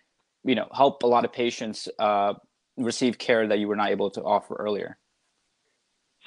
you 0.43 0.57
know, 0.57 0.67
help 0.75 1.05
a 1.05 1.07
lot 1.07 1.25
of 1.25 1.33
patients 1.33 1.89
uh, 2.01 2.35
receive 2.77 3.17
care 3.17 3.47
that 3.47 3.61
you 3.61 3.69
were 3.69 3.77
not 3.77 3.91
able 3.91 4.11
to 4.11 4.23
offer 4.23 4.57
earlier. 4.57 4.99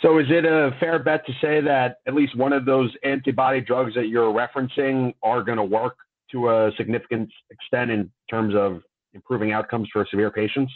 So, 0.02 0.20
is 0.20 0.28
it 0.30 0.46
a 0.46 0.72
fair 0.80 1.00
bet 1.00 1.26
to 1.26 1.34
say 1.42 1.60
that 1.60 1.98
at 2.08 2.14
least 2.14 2.38
one 2.38 2.54
of 2.54 2.64
those 2.64 2.96
antibody 3.04 3.60
drugs 3.60 3.94
that 3.96 4.08
you're 4.08 4.34
referencing 4.34 5.14
are 5.22 5.44
going 5.44 5.58
to 5.58 5.66
work 5.66 5.98
to 6.32 6.50
a 6.50 6.72
significant 6.78 7.30
extent 7.50 7.92
in 7.92 8.10
terms 8.30 8.56
of 8.56 8.84
improving 9.14 9.52
outcomes 9.52 9.90
for 9.92 10.08
severe 10.10 10.32
patients? 10.32 10.72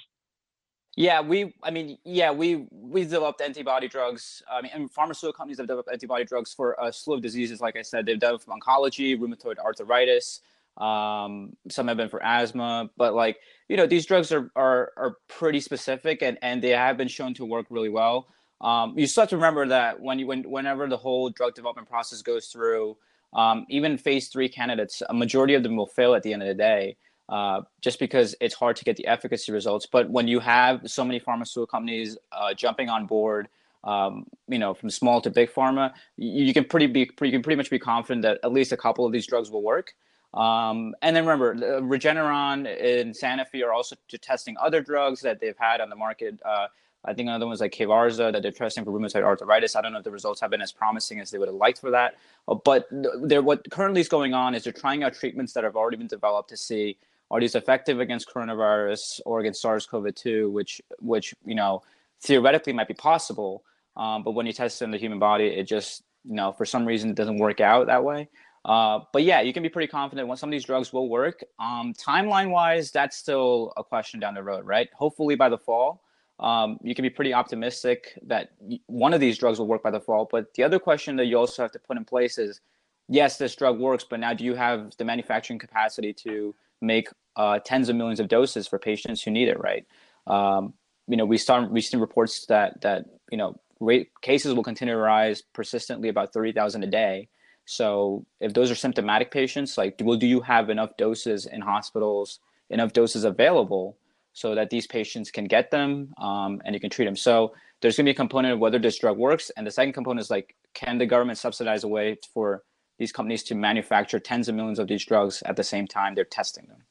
Yeah, 0.97 1.21
we. 1.21 1.53
I 1.63 1.71
mean, 1.71 1.97
yeah, 2.03 2.31
we 2.31 2.67
we 2.69 3.03
developed 3.03 3.39
antibody 3.41 3.87
drugs. 3.87 4.43
I 4.51 4.61
mean, 4.61 4.71
and 4.73 4.91
pharmaceutical 4.91 5.33
companies 5.33 5.57
have 5.57 5.67
developed 5.67 5.89
antibody 5.91 6.25
drugs 6.25 6.53
for 6.53 6.75
a 6.81 6.91
slew 6.91 7.15
of 7.15 7.21
diseases. 7.21 7.61
Like 7.61 7.77
I 7.77 7.81
said, 7.81 8.05
they've 8.05 8.19
developed 8.19 8.43
for 8.45 8.53
oncology, 8.57 9.17
rheumatoid 9.17 9.57
arthritis. 9.57 10.41
Um, 10.77 11.55
some 11.69 11.87
have 11.87 11.97
been 11.97 12.09
for 12.09 12.21
asthma, 12.23 12.89
but 12.97 13.13
like 13.13 13.39
you 13.69 13.77
know, 13.77 13.87
these 13.87 14.05
drugs 14.05 14.33
are 14.33 14.51
are 14.55 14.91
are 14.97 15.17
pretty 15.29 15.61
specific, 15.61 16.21
and 16.21 16.37
and 16.41 16.61
they 16.61 16.71
have 16.71 16.97
been 16.97 17.07
shown 17.07 17.33
to 17.35 17.45
work 17.45 17.67
really 17.69 17.89
well. 17.89 18.27
Um, 18.59 18.93
you 18.97 19.07
still 19.07 19.21
have 19.21 19.29
to 19.29 19.37
remember 19.37 19.67
that 19.67 19.99
when 19.99 20.19
you 20.19 20.27
when 20.27 20.43
whenever 20.43 20.87
the 20.87 20.97
whole 20.97 21.29
drug 21.29 21.55
development 21.55 21.87
process 21.87 22.21
goes 22.21 22.47
through, 22.47 22.97
um, 23.33 23.65
even 23.69 23.97
phase 23.97 24.27
three 24.27 24.49
candidates, 24.49 25.01
a 25.09 25.13
majority 25.13 25.53
of 25.53 25.63
them 25.63 25.77
will 25.77 25.87
fail 25.87 26.15
at 26.15 26.23
the 26.23 26.33
end 26.33 26.41
of 26.41 26.49
the 26.49 26.53
day. 26.53 26.97
Uh, 27.31 27.61
just 27.79 27.97
because 27.97 28.35
it's 28.41 28.53
hard 28.53 28.75
to 28.75 28.83
get 28.83 28.97
the 28.97 29.07
efficacy 29.07 29.53
results. 29.53 29.87
But 29.89 30.09
when 30.09 30.27
you 30.27 30.41
have 30.41 30.81
so 30.85 31.05
many 31.05 31.17
pharmaceutical 31.17 31.65
companies 31.65 32.17
uh, 32.33 32.53
jumping 32.53 32.89
on 32.89 33.05
board, 33.07 33.47
um, 33.85 34.25
you 34.49 34.59
know, 34.59 34.73
from 34.73 34.89
small 34.89 35.21
to 35.21 35.29
big 35.29 35.49
pharma, 35.49 35.93
you, 36.17 36.43
you 36.43 36.53
can 36.53 36.65
pretty 36.65 36.87
be 36.87 36.99
you 36.99 37.31
can 37.31 37.41
pretty 37.41 37.55
much 37.55 37.69
be 37.69 37.79
confident 37.79 38.23
that 38.23 38.39
at 38.43 38.51
least 38.51 38.73
a 38.73 38.77
couple 38.77 39.05
of 39.05 39.13
these 39.13 39.25
drugs 39.25 39.49
will 39.49 39.63
work. 39.63 39.93
Um, 40.33 40.93
and 41.01 41.15
then 41.15 41.25
remember, 41.25 41.55
Regeneron 41.81 42.67
and 42.67 43.15
Sanofi 43.15 43.65
are 43.65 43.71
also 43.71 43.95
testing 44.21 44.57
other 44.59 44.81
drugs 44.81 45.21
that 45.21 45.39
they've 45.39 45.57
had 45.57 45.79
on 45.79 45.89
the 45.89 45.95
market. 45.95 46.37
Uh, 46.45 46.67
I 47.05 47.13
think 47.13 47.27
another 47.27 47.47
one's 47.47 47.61
like 47.61 47.71
Kevzara 47.73 48.33
that 48.33 48.41
they're 48.41 48.51
testing 48.51 48.83
for 48.83 48.91
rheumatoid 48.91 49.23
arthritis. 49.23 49.75
I 49.77 49.81
don't 49.81 49.93
know 49.93 49.99
if 49.99 50.03
the 50.03 50.11
results 50.11 50.41
have 50.41 50.51
been 50.51 50.61
as 50.61 50.71
promising 50.71 51.21
as 51.21 51.31
they 51.31 51.37
would 51.37 51.47
have 51.47 51.55
liked 51.55 51.79
for 51.79 51.91
that. 51.91 52.17
Uh, 52.47 52.55
but 52.55 52.87
what 52.91 53.69
currently 53.71 54.01
is 54.01 54.09
going 54.09 54.33
on 54.33 54.53
is 54.53 54.65
they're 54.65 54.73
trying 54.73 55.03
out 55.03 55.13
treatments 55.13 55.53
that 55.53 55.63
have 55.63 55.77
already 55.77 55.97
been 55.97 56.07
developed 56.07 56.49
to 56.49 56.57
see 56.57 56.97
are 57.31 57.39
these 57.39 57.55
effective 57.55 57.99
against 57.99 58.29
coronavirus 58.29 59.21
or 59.25 59.39
against 59.39 59.61
SARS-CoV-2, 59.61 60.51
which 60.51 60.81
which 60.99 61.33
you 61.45 61.55
know 61.55 61.81
theoretically 62.21 62.73
might 62.73 62.87
be 62.87 62.93
possible, 62.93 63.63
um, 63.95 64.21
but 64.21 64.31
when 64.31 64.45
you 64.45 64.53
test 64.53 64.81
it 64.81 64.85
in 64.85 64.91
the 64.91 64.97
human 64.97 65.17
body, 65.17 65.47
it 65.47 65.63
just 65.63 66.03
you 66.23 66.35
know 66.35 66.51
for 66.51 66.65
some 66.65 66.85
reason 66.85 67.09
it 67.09 67.15
doesn't 67.15 67.37
work 67.37 67.61
out 67.61 67.87
that 67.87 68.03
way. 68.03 68.29
Uh, 68.63 68.99
but 69.11 69.23
yeah, 69.23 69.41
you 69.41 69.53
can 69.53 69.63
be 69.63 69.69
pretty 69.69 69.87
confident 69.87 70.27
when 70.27 70.37
some 70.37 70.49
of 70.49 70.51
these 70.51 70.65
drugs 70.65 70.93
will 70.93 71.09
work. 71.09 71.43
Um, 71.57 71.93
timeline 71.93 72.51
wise, 72.51 72.91
that's 72.91 73.17
still 73.17 73.73
a 73.75 73.83
question 73.83 74.19
down 74.19 74.35
the 74.35 74.43
road, 74.43 74.65
right? 74.65 74.87
Hopefully 74.93 75.35
by 75.35 75.49
the 75.49 75.57
fall, 75.57 76.03
um, 76.39 76.77
you 76.83 76.93
can 76.93 77.01
be 77.01 77.09
pretty 77.09 77.33
optimistic 77.33 78.19
that 78.27 78.51
one 78.85 79.13
of 79.13 79.19
these 79.19 79.37
drugs 79.37 79.57
will 79.57 79.67
work 79.67 79.81
by 79.81 79.89
the 79.89 79.99
fall. 79.99 80.27
But 80.29 80.53
the 80.53 80.63
other 80.63 80.77
question 80.77 81.15
that 81.15 81.25
you 81.25 81.37
also 81.39 81.63
have 81.63 81.71
to 81.71 81.79
put 81.79 81.97
in 81.97 82.05
place 82.05 82.37
is, 82.37 82.61
yes, 83.07 83.37
this 83.37 83.55
drug 83.55 83.79
works, 83.79 84.05
but 84.07 84.19
now 84.19 84.33
do 84.33 84.43
you 84.43 84.53
have 84.53 84.95
the 84.97 85.05
manufacturing 85.05 85.57
capacity 85.57 86.13
to 86.13 86.53
make 86.81 87.07
uh, 87.35 87.59
tens 87.59 87.89
of 87.89 87.95
millions 87.95 88.19
of 88.19 88.27
doses 88.27 88.67
for 88.67 88.79
patients 88.79 89.21
who 89.21 89.31
need 89.31 89.47
it, 89.47 89.59
right? 89.59 89.85
Um, 90.27 90.73
you 91.07 91.17
know, 91.17 91.25
we 91.25 91.37
saw 91.37 91.65
recent 91.69 92.01
reports 92.01 92.45
that 92.47 92.81
that 92.81 93.05
you 93.31 93.37
know 93.37 93.59
rate, 93.79 94.09
cases 94.21 94.53
will 94.53 94.63
continue 94.63 94.93
to 94.93 94.99
rise 94.99 95.41
persistently 95.53 96.09
about 96.09 96.33
thirty 96.33 96.51
thousand 96.51 96.83
a 96.83 96.87
day. 96.87 97.29
So 97.65 98.25
if 98.39 98.53
those 98.53 98.71
are 98.71 98.75
symptomatic 98.75 99.31
patients, 99.31 99.77
like, 99.77 99.95
well, 100.01 100.17
do 100.17 100.27
you 100.27 100.41
have 100.41 100.69
enough 100.69 100.97
doses 100.97 101.45
in 101.45 101.61
hospitals, 101.61 102.39
enough 102.69 102.91
doses 102.91 103.23
available 103.23 103.97
so 104.33 104.55
that 104.55 104.69
these 104.69 104.87
patients 104.87 105.29
can 105.29 105.45
get 105.45 105.71
them 105.71 106.13
um, 106.17 106.61
and 106.65 106.73
you 106.73 106.81
can 106.81 106.89
treat 106.89 107.05
them? 107.05 107.15
So 107.15 107.53
there's 107.81 107.95
going 107.95 108.05
to 108.05 108.09
be 108.09 108.15
a 108.15 108.15
component 108.15 108.53
of 108.53 108.59
whether 108.59 108.79
this 108.79 108.99
drug 108.99 109.17
works, 109.17 109.51
and 109.55 109.65
the 109.65 109.71
second 109.71 109.93
component 109.93 110.21
is 110.21 110.29
like, 110.29 110.55
can 110.73 110.97
the 110.97 111.05
government 111.05 111.37
subsidize 111.37 111.83
a 111.83 111.87
way 111.87 112.17
for 112.33 112.63
these 113.01 113.11
companies 113.11 113.41
to 113.41 113.55
manufacture 113.55 114.19
tens 114.19 114.47
of 114.47 114.53
millions 114.53 114.77
of 114.77 114.87
these 114.87 115.03
drugs 115.03 115.41
at 115.47 115.55
the 115.55 115.63
same 115.63 115.87
time 115.87 116.13
they're 116.13 116.23
testing 116.23 116.67
them. 116.67 116.83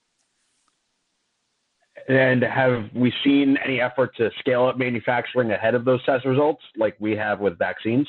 And 2.09 2.43
have 2.43 2.91
we 2.93 3.13
seen 3.23 3.57
any 3.65 3.81
effort 3.81 4.17
to 4.17 4.29
scale 4.41 4.67
up 4.67 4.77
manufacturing 4.77 5.53
ahead 5.53 5.77
of 5.77 5.85
those 5.85 6.05
test 6.05 6.25
results, 6.25 6.65
like 6.77 6.97
we 6.99 7.15
have 7.15 7.39
with 7.39 7.57
vaccines? 7.57 8.09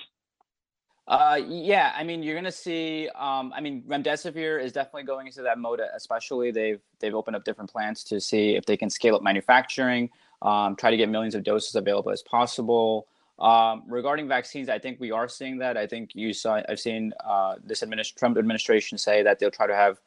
Uh, 1.07 1.41
yeah, 1.47 1.93
I 1.95 2.03
mean, 2.03 2.23
you're 2.23 2.33
gonna 2.33 2.51
see. 2.51 3.07
Um, 3.13 3.53
I 3.55 3.61
mean, 3.61 3.83
remdesivir 3.87 4.63
is 4.63 4.71
definitely 4.71 5.03
going 5.03 5.27
into 5.27 5.43
that 5.43 5.59
mode. 5.59 5.81
Especially, 5.95 6.49
they've 6.49 6.81
they've 6.99 7.13
opened 7.13 7.35
up 7.35 7.43
different 7.43 7.69
plants 7.69 8.03
to 8.05 8.19
see 8.19 8.55
if 8.55 8.65
they 8.65 8.77
can 8.77 8.89
scale 8.89 9.15
up 9.15 9.21
manufacturing, 9.21 10.09
um, 10.41 10.75
try 10.75 10.89
to 10.89 10.97
get 10.97 11.07
millions 11.09 11.35
of 11.35 11.43
doses 11.43 11.75
available 11.75 12.11
as 12.11 12.23
possible. 12.23 13.07
Um, 13.41 13.83
regarding 13.87 14.27
vaccines, 14.27 14.69
I 14.69 14.77
think 14.77 14.99
we 14.99 15.11
are 15.11 15.27
seeing 15.27 15.57
that. 15.57 15.75
I 15.75 15.87
think 15.87 16.11
you 16.13 16.31
saw. 16.31 16.61
I've 16.69 16.79
seen 16.79 17.11
uh, 17.25 17.55
this 17.63 17.81
administ- 17.81 18.15
Trump 18.15 18.37
administration 18.37 18.99
say 18.99 19.23
that 19.23 19.39
they'll 19.39 19.49
try 19.49 19.65
to 19.65 19.75
have. 19.75 19.99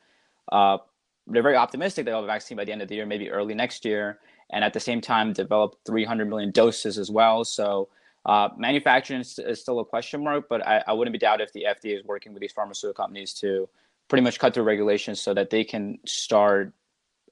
Uh, 0.52 0.78
they're 1.26 1.42
very 1.42 1.56
optimistic 1.56 2.04
they'll 2.04 2.16
have 2.16 2.24
a 2.24 2.28
vaccine 2.28 2.56
by 2.56 2.64
the 2.64 2.70
end 2.70 2.82
of 2.82 2.88
the 2.88 2.94
year, 2.94 3.06
maybe 3.06 3.30
early 3.30 3.54
next 3.54 3.84
year, 3.84 4.20
and 4.52 4.62
at 4.62 4.72
the 4.72 4.80
same 4.80 5.00
time 5.00 5.32
develop 5.32 5.74
300 5.86 6.28
million 6.28 6.50
doses 6.50 6.98
as 6.98 7.10
well. 7.10 7.44
So 7.44 7.88
uh, 8.26 8.50
manufacturing 8.56 9.20
is, 9.20 9.38
is, 9.38 9.60
still 9.60 9.80
a 9.80 9.84
question 9.84 10.22
mark, 10.22 10.48
but 10.48 10.66
I, 10.66 10.84
I 10.86 10.92
wouldn't 10.92 11.12
be 11.12 11.18
doubt 11.18 11.40
if 11.40 11.52
the 11.54 11.64
FDA 11.64 11.98
is 11.98 12.04
working 12.04 12.34
with 12.34 12.42
these 12.42 12.52
pharmaceutical 12.52 13.02
companies 13.02 13.32
to 13.34 13.68
pretty 14.08 14.22
much 14.22 14.38
cut 14.38 14.54
through 14.54 14.64
regulations 14.64 15.20
so 15.20 15.32
that 15.34 15.50
they 15.50 15.64
can 15.64 15.98
start 16.04 16.72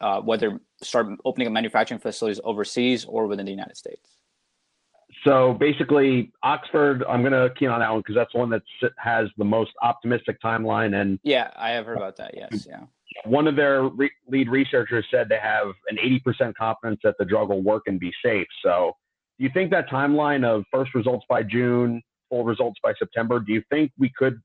uh, 0.00 0.20
whether 0.20 0.58
start 0.82 1.06
opening 1.24 1.46
up 1.46 1.52
manufacturing 1.52 2.00
facilities 2.00 2.40
overseas 2.44 3.04
or 3.04 3.26
within 3.26 3.44
the 3.44 3.52
United 3.52 3.76
States. 3.76 4.21
So 5.24 5.54
basically, 5.54 6.32
Oxford, 6.42 7.04
I'm 7.08 7.22
going 7.22 7.32
to 7.32 7.54
key 7.54 7.66
on 7.66 7.80
that 7.80 7.90
one 7.90 8.00
because 8.00 8.16
that's 8.16 8.32
the 8.32 8.38
one 8.38 8.50
that 8.50 8.62
has 8.98 9.28
the 9.38 9.44
most 9.44 9.70
optimistic 9.80 10.40
timeline. 10.42 11.00
And 11.00 11.18
yeah, 11.22 11.50
I 11.56 11.70
have 11.70 11.86
heard 11.86 11.96
about 11.96 12.16
that. 12.16 12.34
Yes, 12.36 12.66
yeah. 12.68 12.80
One 13.24 13.46
of 13.46 13.54
their 13.56 13.84
re- 13.84 14.10
lead 14.26 14.48
researchers 14.48 15.06
said 15.10 15.28
they 15.28 15.38
have 15.38 15.68
an 15.88 15.98
80% 15.98 16.54
confidence 16.54 17.00
that 17.04 17.16
the 17.18 17.24
drug 17.24 17.50
will 17.50 17.62
work 17.62 17.84
and 17.86 18.00
be 18.00 18.12
safe. 18.24 18.46
So, 18.64 18.96
do 19.38 19.44
you 19.44 19.50
think 19.52 19.70
that 19.70 19.88
timeline 19.88 20.44
of 20.44 20.64
first 20.72 20.94
results 20.94 21.24
by 21.28 21.42
June, 21.42 22.02
full 22.28 22.44
results 22.44 22.80
by 22.82 22.94
September, 22.98 23.38
do 23.38 23.52
you 23.52 23.62
think 23.70 23.92
we 23.98 24.10
could 24.16 24.40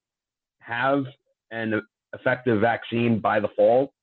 have 0.59 1.05
an 1.51 1.81
effective 2.13 2.59
vaccine 2.61 3.19
by 3.19 3.39
the 3.39 3.47
fall? 3.55 3.93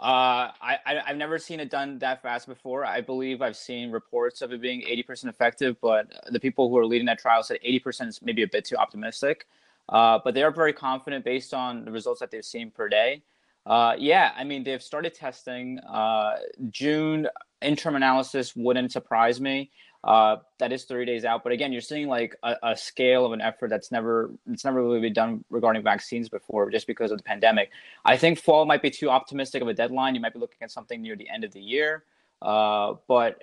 Uh, 0.00 0.50
I, 0.60 0.78
I 0.84 1.02
have 1.06 1.16
never 1.16 1.38
seen 1.38 1.60
it 1.60 1.70
done 1.70 1.98
that 2.00 2.20
fast 2.20 2.48
before. 2.48 2.84
I 2.84 3.00
believe 3.00 3.40
I've 3.42 3.56
seen 3.56 3.90
reports 3.90 4.42
of 4.42 4.52
it 4.52 4.60
being 4.60 4.82
80% 4.82 5.28
effective, 5.28 5.76
but 5.80 6.12
the 6.30 6.40
people 6.40 6.68
who 6.68 6.76
are 6.78 6.86
leading 6.86 7.06
that 7.06 7.18
trial 7.18 7.42
said 7.42 7.58
80% 7.64 8.08
is 8.08 8.20
maybe 8.22 8.42
a 8.42 8.48
bit 8.48 8.64
too 8.64 8.76
optimistic. 8.76 9.46
Uh, 9.88 10.18
but 10.24 10.34
they 10.34 10.42
are 10.42 10.50
very 10.50 10.72
confident 10.72 11.24
based 11.24 11.54
on 11.54 11.84
the 11.84 11.92
results 11.92 12.20
that 12.20 12.30
they've 12.30 12.44
seen 12.44 12.70
per 12.70 12.88
day. 12.88 13.22
Uh, 13.66 13.94
yeah, 13.98 14.32
I 14.36 14.44
mean 14.44 14.64
they've 14.64 14.82
started 14.82 15.14
testing. 15.14 15.78
Uh, 15.80 16.36
June 16.70 17.28
interim 17.62 17.96
analysis 17.96 18.54
wouldn't 18.56 18.92
surprise 18.92 19.40
me. 19.40 19.70
Uh, 20.04 20.36
that 20.58 20.70
is 20.70 20.84
30 20.84 21.06
days 21.06 21.24
out. 21.24 21.42
But 21.42 21.52
again, 21.52 21.72
you're 21.72 21.80
seeing 21.80 22.08
like 22.08 22.36
a, 22.42 22.56
a, 22.62 22.76
scale 22.76 23.24
of 23.24 23.32
an 23.32 23.40
effort 23.40 23.70
that's 23.70 23.90
never 23.90 24.30
it's 24.50 24.62
never 24.62 24.82
really 24.82 25.00
been 25.00 25.14
done 25.14 25.42
regarding 25.48 25.82
vaccines 25.82 26.28
before, 26.28 26.70
just 26.70 26.86
because 26.86 27.10
of 27.10 27.16
the 27.16 27.24
pandemic. 27.24 27.70
I 28.04 28.18
think 28.18 28.38
fall 28.38 28.66
might 28.66 28.82
be 28.82 28.90
too 28.90 29.08
optimistic 29.08 29.62
of 29.62 29.68
a 29.68 29.72
deadline. 29.72 30.14
You 30.14 30.20
might 30.20 30.34
be 30.34 30.40
looking 30.40 30.58
at 30.60 30.70
something 30.70 31.00
near 31.00 31.16
the 31.16 31.30
end 31.30 31.42
of 31.42 31.52
the 31.52 31.60
year. 31.60 32.04
Uh, 32.42 32.96
but 33.08 33.42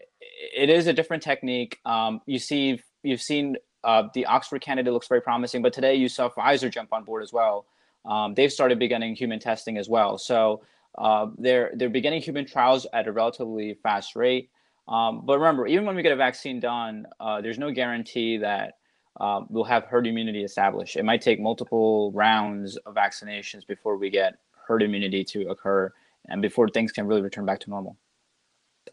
it 0.55 0.69
is 0.69 0.85
a 0.85 0.93
different 0.93 1.23
technique. 1.23 1.79
Um, 1.83 2.21
you 2.27 2.37
see, 2.37 2.79
you've 3.01 3.23
seen 3.23 3.57
uh, 3.83 4.03
the 4.13 4.27
Oxford 4.27 4.61
candidate 4.61 4.93
looks 4.93 5.07
very 5.07 5.21
promising, 5.21 5.63
but 5.63 5.73
today 5.73 5.95
you 5.95 6.07
saw 6.07 6.29
Pfizer 6.29 6.71
jump 6.71 6.93
on 6.93 7.03
board 7.03 7.23
as 7.23 7.33
well. 7.33 7.65
Um, 8.05 8.35
they've 8.35 8.53
started 8.53 8.77
beginning 8.77 9.15
human 9.15 9.39
testing 9.39 9.79
as 9.79 9.89
well. 9.89 10.19
So 10.19 10.61
uh, 10.95 11.27
they're 11.39 11.71
they're 11.75 11.89
beginning 11.89 12.21
human 12.21 12.45
trials 12.45 12.85
at 12.93 13.07
a 13.07 13.11
relatively 13.11 13.79
fast 13.81 14.15
rate. 14.15 14.51
Um, 14.87 15.21
but 15.25 15.39
remember, 15.39 15.67
even 15.67 15.85
when 15.85 15.95
we 15.95 16.01
get 16.01 16.11
a 16.11 16.17
vaccine 16.17 16.59
done, 16.59 17.05
uh, 17.19 17.41
there's 17.41 17.59
no 17.59 17.71
guarantee 17.71 18.37
that 18.37 18.73
uh, 19.19 19.41
we'll 19.49 19.63
have 19.63 19.85
herd 19.85 20.07
immunity 20.07 20.43
established. 20.43 20.95
It 20.95 21.03
might 21.03 21.21
take 21.21 21.39
multiple 21.39 22.11
rounds 22.13 22.77
of 22.77 22.95
vaccinations 22.95 23.65
before 23.67 23.97
we 23.97 24.09
get 24.09 24.39
herd 24.67 24.81
immunity 24.81 25.23
to 25.25 25.49
occur 25.49 25.91
and 26.27 26.41
before 26.41 26.67
things 26.69 26.91
can 26.91 27.07
really 27.07 27.21
return 27.21 27.45
back 27.45 27.59
to 27.61 27.69
normal. 27.69 27.97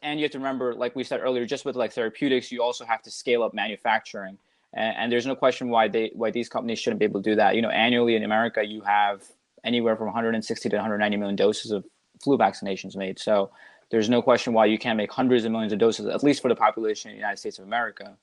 And 0.03 0.19
you 0.19 0.25
have 0.25 0.33
to 0.33 0.39
remember, 0.39 0.75
like 0.75 0.95
we 0.95 1.05
said 1.05 1.21
earlier, 1.21 1.47
just 1.47 1.65
with 1.65 1.77
like 1.77 1.93
therapeutics, 1.93 2.53
you 2.53 2.63
also 2.63 2.85
have 2.85 3.03
to 3.03 3.11
scale 3.11 3.43
up 3.43 3.55
manufacturing. 3.55 4.39
And, 4.75 4.97
and 4.97 5.13
there's 5.13 5.27
no 5.27 5.35
question 5.35 5.71
why 5.71 5.89
they 5.89 6.11
why 6.15 6.31
these 6.31 6.49
companies 6.49 6.79
shouldn't 6.79 6.99
be 6.99 7.05
able 7.05 7.23
to 7.23 7.31
do 7.31 7.37
that. 7.37 7.55
You 7.57 7.63
know, 7.63 7.71
annually 7.71 8.15
in 8.15 8.23
America, 8.23 8.65
you 8.65 8.83
have 8.83 9.23
anywhere 9.65 9.97
from 9.97 10.07
160 10.07 10.69
to 10.69 10.77
190 10.77 11.17
million 11.17 11.37
doses 11.37 11.71
of 11.71 11.85
flu 12.23 12.37
vaccinations 12.37 12.97
made. 12.97 13.19
So 13.19 13.51
there's 13.91 14.11
no 14.11 14.21
question 14.21 14.53
why 14.53 14.67
you 14.67 14.79
can't 14.79 14.97
make 14.97 15.13
hundreds 15.13 15.45
of 15.45 15.53
millions 15.53 15.73
of 15.73 15.79
doses, 15.79 16.07
at 16.07 16.23
least 16.23 16.43
for 16.43 16.49
the 16.49 16.55
population 16.55 17.11
in 17.11 17.17
the 17.17 17.21
United 17.21 17.39
States 17.39 17.59
of 17.59 17.65
America, 17.65 18.17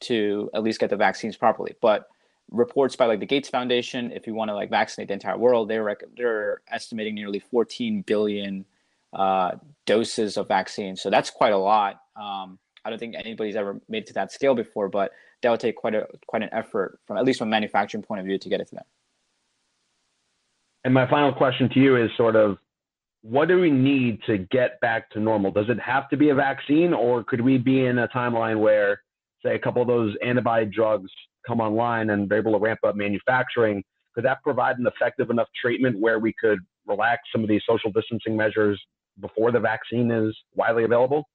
to 0.00 0.50
at 0.54 0.62
least 0.62 0.80
get 0.80 0.90
the 0.90 0.96
vaccines 0.96 1.36
properly. 1.36 1.74
But 1.80 2.08
reports 2.50 2.96
by 2.96 3.06
like 3.06 3.20
the 3.20 3.26
Gates 3.26 3.48
Foundation, 3.48 4.10
if 4.12 4.26
you 4.26 4.34
want 4.34 4.48
to 4.48 4.54
like 4.54 4.70
vaccinate 4.70 5.08
the 5.08 5.14
entire 5.14 5.36
world, 5.36 5.68
they're 5.68 5.84
rec- 5.84 6.04
they're 6.16 6.62
estimating 6.68 7.14
nearly 7.14 7.38
14 7.38 8.02
billion 8.02 8.64
uh, 9.12 9.52
doses 9.86 10.36
of 10.36 10.48
vaccine. 10.48 10.96
So 10.96 11.10
that's 11.10 11.30
quite 11.30 11.52
a 11.52 11.58
lot. 11.58 12.00
Um, 12.16 12.58
I 12.84 12.90
don't 12.90 12.98
think 12.98 13.14
anybody's 13.16 13.56
ever 13.56 13.80
made 13.88 14.04
it 14.04 14.06
to 14.06 14.14
that 14.14 14.32
scale 14.32 14.54
before, 14.54 14.88
but 14.88 15.12
that 15.42 15.50
would 15.50 15.60
take 15.60 15.76
quite 15.76 15.94
a 15.94 16.06
quite 16.26 16.42
an 16.42 16.48
effort 16.52 16.98
from 17.06 17.18
at 17.18 17.24
least 17.24 17.38
from 17.38 17.48
a 17.48 17.50
manufacturing 17.50 18.02
point 18.02 18.20
of 18.20 18.26
view 18.26 18.38
to 18.38 18.48
get 18.48 18.60
it 18.60 18.68
to. 18.68 18.80
And 20.84 20.94
my 20.94 21.08
final 21.08 21.32
question 21.32 21.68
to 21.70 21.80
you 21.80 21.96
is 21.96 22.10
sort 22.16 22.36
of 22.36 22.56
what 23.22 23.48
do 23.48 23.60
we 23.60 23.70
need 23.70 24.20
to 24.26 24.38
get 24.38 24.80
back 24.80 25.10
to 25.10 25.20
normal? 25.20 25.50
Does 25.50 25.68
it 25.68 25.78
have 25.80 26.08
to 26.10 26.16
be 26.16 26.30
a 26.30 26.34
vaccine, 26.34 26.94
or 26.94 27.22
could 27.22 27.40
we 27.40 27.58
be 27.58 27.86
in 27.86 27.98
a 27.98 28.08
timeline 28.08 28.60
where, 28.60 29.02
say, 29.44 29.54
a 29.54 29.58
couple 29.58 29.82
of 29.82 29.88
those 29.88 30.14
antibody 30.24 30.66
drugs 30.66 31.10
come 31.46 31.60
online 31.60 32.10
and 32.10 32.28
they're 32.28 32.38
able 32.38 32.52
to 32.52 32.58
ramp 32.58 32.80
up 32.86 32.96
manufacturing? 32.96 33.82
Could 34.14 34.24
that 34.24 34.42
provide 34.42 34.78
an 34.78 34.86
effective 34.86 35.30
enough 35.30 35.48
treatment 35.60 36.00
where 36.00 36.18
we 36.18 36.34
could 36.40 36.60
relax 36.86 37.22
some 37.32 37.42
of 37.42 37.48
these 37.48 37.62
social 37.68 37.92
distancing 37.92 38.36
measures 38.36 38.80
before 39.20 39.52
the 39.52 39.60
vaccine 39.60 40.10
is 40.10 40.36
widely 40.54 40.84
available? 40.84 41.28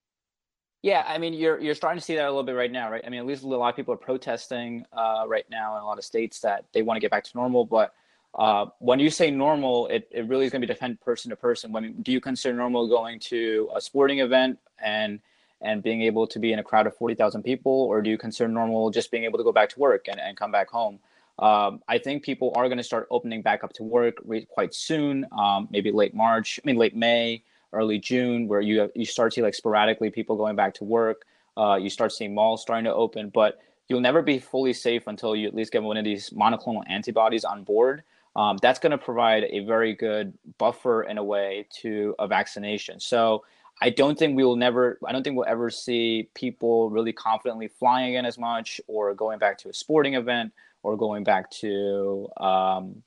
Yeah, 0.81 1.03
I 1.07 1.17
mean, 1.17 1.33
you're 1.33 1.59
you're 1.59 1.73
starting 1.73 1.99
to 1.99 2.05
see 2.05 2.15
that 2.15 2.25
a 2.25 2.29
little 2.29 2.43
bit 2.43 2.51
right 2.51 2.71
now, 2.71 2.91
right? 2.91 3.01
I 3.05 3.09
mean, 3.09 3.19
at 3.19 3.25
least 3.25 3.43
a 3.43 3.47
lot 3.47 3.69
of 3.69 3.75
people 3.75 3.93
are 3.93 3.97
protesting 3.97 4.86
uh, 4.93 5.23
right 5.27 5.45
now 5.49 5.77
in 5.77 5.81
a 5.81 5.86
lot 5.86 5.97
of 5.97 6.03
states 6.03 6.39
that 6.41 6.65
they 6.73 6.83
want 6.83 6.97
to 6.97 7.01
get 7.01 7.09
back 7.09 7.23
to 7.23 7.31
normal, 7.33 7.65
but 7.65 7.93
uh, 8.36 8.65
when 8.79 8.99
you 8.99 9.09
say 9.09 9.31
normal, 9.31 9.88
it, 9.88 10.07
it 10.11 10.27
really 10.27 10.45
is 10.45 10.51
going 10.51 10.61
to 10.61 10.67
be 10.67 10.73
different 10.73 10.99
person 11.01 11.29
to 11.29 11.36
person. 11.36 11.71
When 11.71 11.93
do 12.01 12.11
you 12.11 12.19
consider 12.19 12.53
normal 12.53 12.88
going 12.88 13.19
to 13.21 13.69
a 13.73 13.81
sporting 13.81 14.19
event 14.19 14.59
and 14.83 15.19
and 15.61 15.81
being 15.81 16.01
able 16.01 16.27
to 16.27 16.38
be 16.38 16.51
in 16.51 16.59
a 16.59 16.63
crowd 16.63 16.86
of 16.86 16.95
forty 16.97 17.15
thousand 17.15 17.43
people, 17.43 17.71
or 17.71 18.01
do 18.01 18.09
you 18.09 18.17
consider 18.17 18.49
normal 18.49 18.89
just 18.89 19.09
being 19.09 19.23
able 19.23 19.38
to 19.38 19.43
go 19.43 19.53
back 19.53 19.69
to 19.69 19.79
work 19.79 20.07
and, 20.09 20.19
and 20.19 20.36
come 20.36 20.51
back 20.51 20.69
home? 20.69 20.99
Um, 21.39 21.81
I 21.88 21.97
think 21.97 22.23
people 22.23 22.51
are 22.55 22.67
going 22.67 22.77
to 22.77 22.83
start 22.83 23.07
opening 23.09 23.41
back 23.41 23.63
up 23.63 23.73
to 23.73 23.83
work 23.83 24.17
quite 24.49 24.73
soon, 24.73 25.25
um, 25.38 25.67
maybe 25.71 25.91
late 25.91 26.13
March, 26.13 26.59
I 26.63 26.67
mean 26.67 26.77
late 26.77 26.95
May, 26.95 27.41
early 27.71 27.99
June, 27.99 28.47
where 28.47 28.61
you 28.61 28.79
have, 28.81 28.91
you 28.95 29.05
start 29.05 29.31
to 29.31 29.36
see 29.36 29.41
like 29.41 29.55
sporadically 29.55 30.09
people 30.09 30.36
going 30.36 30.55
back 30.55 30.73
to 30.75 30.83
work. 30.83 31.25
Uh, 31.57 31.75
you 31.75 31.89
start 31.89 32.11
seeing 32.11 32.36
malls 32.36 32.61
starting 32.61 32.83
to 32.86 32.93
open, 32.93 33.29
but 33.29 33.59
you'll 33.88 34.01
never 34.01 34.21
be 34.21 34.39
fully 34.39 34.73
safe 34.73 35.07
until 35.07 35.36
you 35.38 35.47
at 35.47 35.53
least 35.53 35.71
get 35.71 35.83
one 35.83 35.95
of 35.95 36.03
these 36.03 36.31
monoclonal 36.31 36.83
antibodies 36.89 37.45
on 37.45 37.63
board 37.63 38.03
um, 38.36 38.57
that's 38.61 38.79
going 38.79 38.91
to 38.91 38.97
provide 38.97 39.45
a 39.49 39.59
very 39.65 39.93
good 39.93 40.33
buffer 40.57 41.03
in 41.03 41.17
a 41.17 41.23
way 41.23 41.67
to 41.81 42.15
a 42.19 42.27
vaccination. 42.27 42.99
So 42.99 43.43
I 43.81 43.89
don't 43.89 44.17
think 44.17 44.36
we 44.36 44.43
will 44.43 44.55
never, 44.55 44.99
I 45.05 45.11
don't 45.11 45.23
think 45.23 45.36
we'll 45.36 45.47
ever 45.47 45.69
see 45.69 46.29
people 46.33 46.89
really 46.89 47.13
confidently 47.13 47.67
flying 47.67 48.09
again 48.09 48.25
as 48.25 48.38
much 48.38 48.79
or 48.88 49.13
going 49.13 49.39
back 49.39 49.57
to 49.59 49.69
a 49.69 49.73
sporting 49.73 50.15
event 50.15 50.53
or 50.83 50.97
going 50.97 51.23
back 51.23 51.49
to, 51.51 52.29
um, 52.38 53.03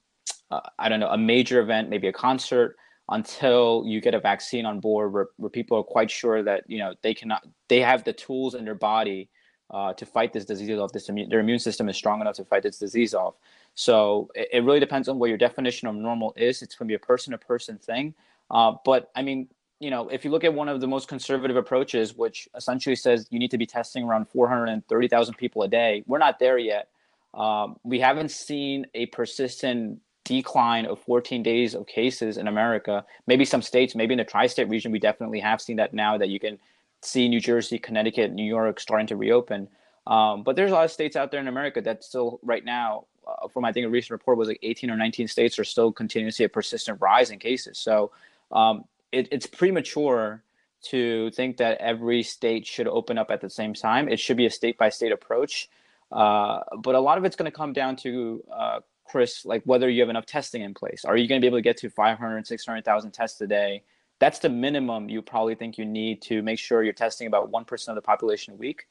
uh, 0.50 0.60
I 0.78 0.88
don't 0.88 1.00
know, 1.00 1.08
a 1.08 1.18
major 1.18 1.60
event, 1.60 1.90
maybe 1.90 2.08
a 2.08 2.12
concert 2.12 2.76
until 3.10 3.82
you 3.86 4.00
get 4.00 4.14
a 4.14 4.20
vaccine 4.20 4.66
on 4.66 4.80
board 4.80 5.12
where, 5.12 5.28
where 5.36 5.50
people 5.50 5.78
are 5.78 5.82
quite 5.82 6.10
sure 6.10 6.42
that, 6.42 6.64
you 6.66 6.78
know, 6.78 6.94
they 7.02 7.14
cannot, 7.14 7.46
they 7.68 7.80
have 7.80 8.04
the 8.04 8.12
tools 8.12 8.54
in 8.54 8.64
their 8.64 8.74
body 8.74 9.30
uh, 9.70 9.92
to 9.94 10.06
fight 10.06 10.32
this 10.32 10.44
disease 10.44 10.78
off. 10.78 10.92
This 10.92 11.08
immune, 11.08 11.28
their 11.28 11.40
immune 11.40 11.58
system 11.58 11.88
is 11.88 11.96
strong 11.96 12.20
enough 12.20 12.36
to 12.36 12.44
fight 12.44 12.62
this 12.62 12.78
disease 12.78 13.14
off. 13.14 13.34
So 13.74 14.30
it, 14.34 14.48
it 14.52 14.64
really 14.64 14.80
depends 14.80 15.08
on 15.08 15.18
what 15.18 15.28
your 15.28 15.38
definition 15.38 15.88
of 15.88 15.94
normal 15.94 16.32
is. 16.36 16.62
It's 16.62 16.74
going 16.74 16.86
to 16.88 16.90
be 16.90 16.96
a 16.96 17.06
person 17.06 17.32
to 17.32 17.38
person 17.38 17.78
thing. 17.78 18.14
Uh, 18.50 18.74
but 18.84 19.10
I 19.14 19.22
mean, 19.22 19.48
you 19.80 19.90
know, 19.90 20.08
if 20.08 20.24
you 20.24 20.30
look 20.30 20.44
at 20.44 20.52
one 20.52 20.68
of 20.68 20.80
the 20.80 20.88
most 20.88 21.06
conservative 21.06 21.56
approaches, 21.56 22.16
which 22.16 22.48
essentially 22.56 22.96
says 22.96 23.28
you 23.30 23.38
need 23.38 23.50
to 23.50 23.58
be 23.58 23.66
testing 23.66 24.04
around 24.04 24.28
430,000 24.28 25.34
people 25.34 25.62
a 25.62 25.68
day, 25.68 26.02
we're 26.06 26.18
not 26.18 26.38
there 26.38 26.58
yet. 26.58 26.88
Um, 27.34 27.76
we 27.84 28.00
haven't 28.00 28.30
seen 28.30 28.86
a 28.94 29.06
persistent 29.06 30.00
decline 30.24 30.84
of 30.84 30.98
14 31.00 31.42
days 31.42 31.74
of 31.74 31.86
cases 31.86 32.36
in 32.38 32.48
America. 32.48 33.04
Maybe 33.26 33.44
some 33.44 33.62
states, 33.62 33.94
maybe 33.94 34.14
in 34.14 34.18
the 34.18 34.24
tri 34.24 34.46
state 34.46 34.68
region, 34.68 34.90
we 34.92 34.98
definitely 34.98 35.40
have 35.40 35.60
seen 35.60 35.76
that 35.76 35.94
now 35.94 36.18
that 36.18 36.28
you 36.28 36.40
can 36.40 36.58
see 37.02 37.28
New 37.28 37.40
Jersey, 37.40 37.78
Connecticut, 37.78 38.32
New 38.32 38.44
York 38.44 38.80
starting 38.80 39.06
to 39.08 39.16
reopen. 39.16 39.68
Um, 40.06 40.42
but 40.42 40.56
there's 40.56 40.70
a 40.70 40.74
lot 40.74 40.84
of 40.84 40.90
states 40.90 41.16
out 41.16 41.30
there 41.30 41.40
in 41.40 41.48
America 41.48 41.80
that 41.82 42.02
still, 42.02 42.40
right 42.42 42.64
now, 42.64 43.04
uh, 43.26 43.48
from 43.48 43.64
I 43.64 43.72
think 43.72 43.86
a 43.86 43.90
recent 43.90 44.12
report 44.12 44.38
was 44.38 44.48
like 44.48 44.58
18 44.62 44.90
or 44.90 44.96
19 44.96 45.28
states 45.28 45.58
are 45.58 45.64
still 45.64 45.92
continuing 45.92 46.30
to 46.30 46.34
see 46.34 46.44
a 46.44 46.48
persistent 46.48 47.00
rise 47.00 47.30
in 47.30 47.38
cases. 47.38 47.78
So 47.78 48.10
um, 48.50 48.84
it, 49.12 49.28
it's 49.30 49.46
premature 49.46 50.42
to 50.80 51.30
think 51.32 51.56
that 51.58 51.78
every 51.78 52.22
state 52.22 52.66
should 52.66 52.86
open 52.86 53.18
up 53.18 53.30
at 53.30 53.40
the 53.40 53.50
same 53.50 53.74
time. 53.74 54.08
It 54.08 54.18
should 54.18 54.36
be 54.36 54.46
a 54.46 54.50
state 54.50 54.78
by 54.78 54.88
state 54.88 55.12
approach. 55.12 55.68
Uh, 56.10 56.60
but 56.78 56.94
a 56.94 57.00
lot 57.00 57.18
of 57.18 57.24
it's 57.24 57.36
going 57.36 57.50
to 57.50 57.56
come 57.56 57.72
down 57.72 57.96
to 57.96 58.42
uh, 58.50 58.80
Chris, 59.04 59.44
like 59.44 59.62
whether 59.64 59.88
you 59.90 60.00
have 60.00 60.08
enough 60.08 60.26
testing 60.26 60.62
in 60.62 60.72
place. 60.74 61.04
Are 61.04 61.16
you 61.16 61.28
going 61.28 61.40
to 61.40 61.44
be 61.44 61.48
able 61.48 61.58
to 61.58 61.62
get 61.62 61.76
to 61.78 61.90
500, 61.90 62.46
600,000 62.46 63.10
tests 63.10 63.40
a 63.40 63.46
day? 63.46 63.82
That's 64.20 64.40
the 64.40 64.48
minimum 64.48 65.08
you 65.08 65.22
probably 65.22 65.54
think 65.54 65.78
you 65.78 65.84
need 65.84 66.22
to 66.22 66.42
make 66.42 66.58
sure 66.58 66.82
you're 66.82 66.92
testing 66.92 67.26
about 67.26 67.52
1% 67.52 67.88
of 67.88 67.94
the 67.94 68.02
population 68.02 68.54
a 68.54 68.56
week 68.56 68.88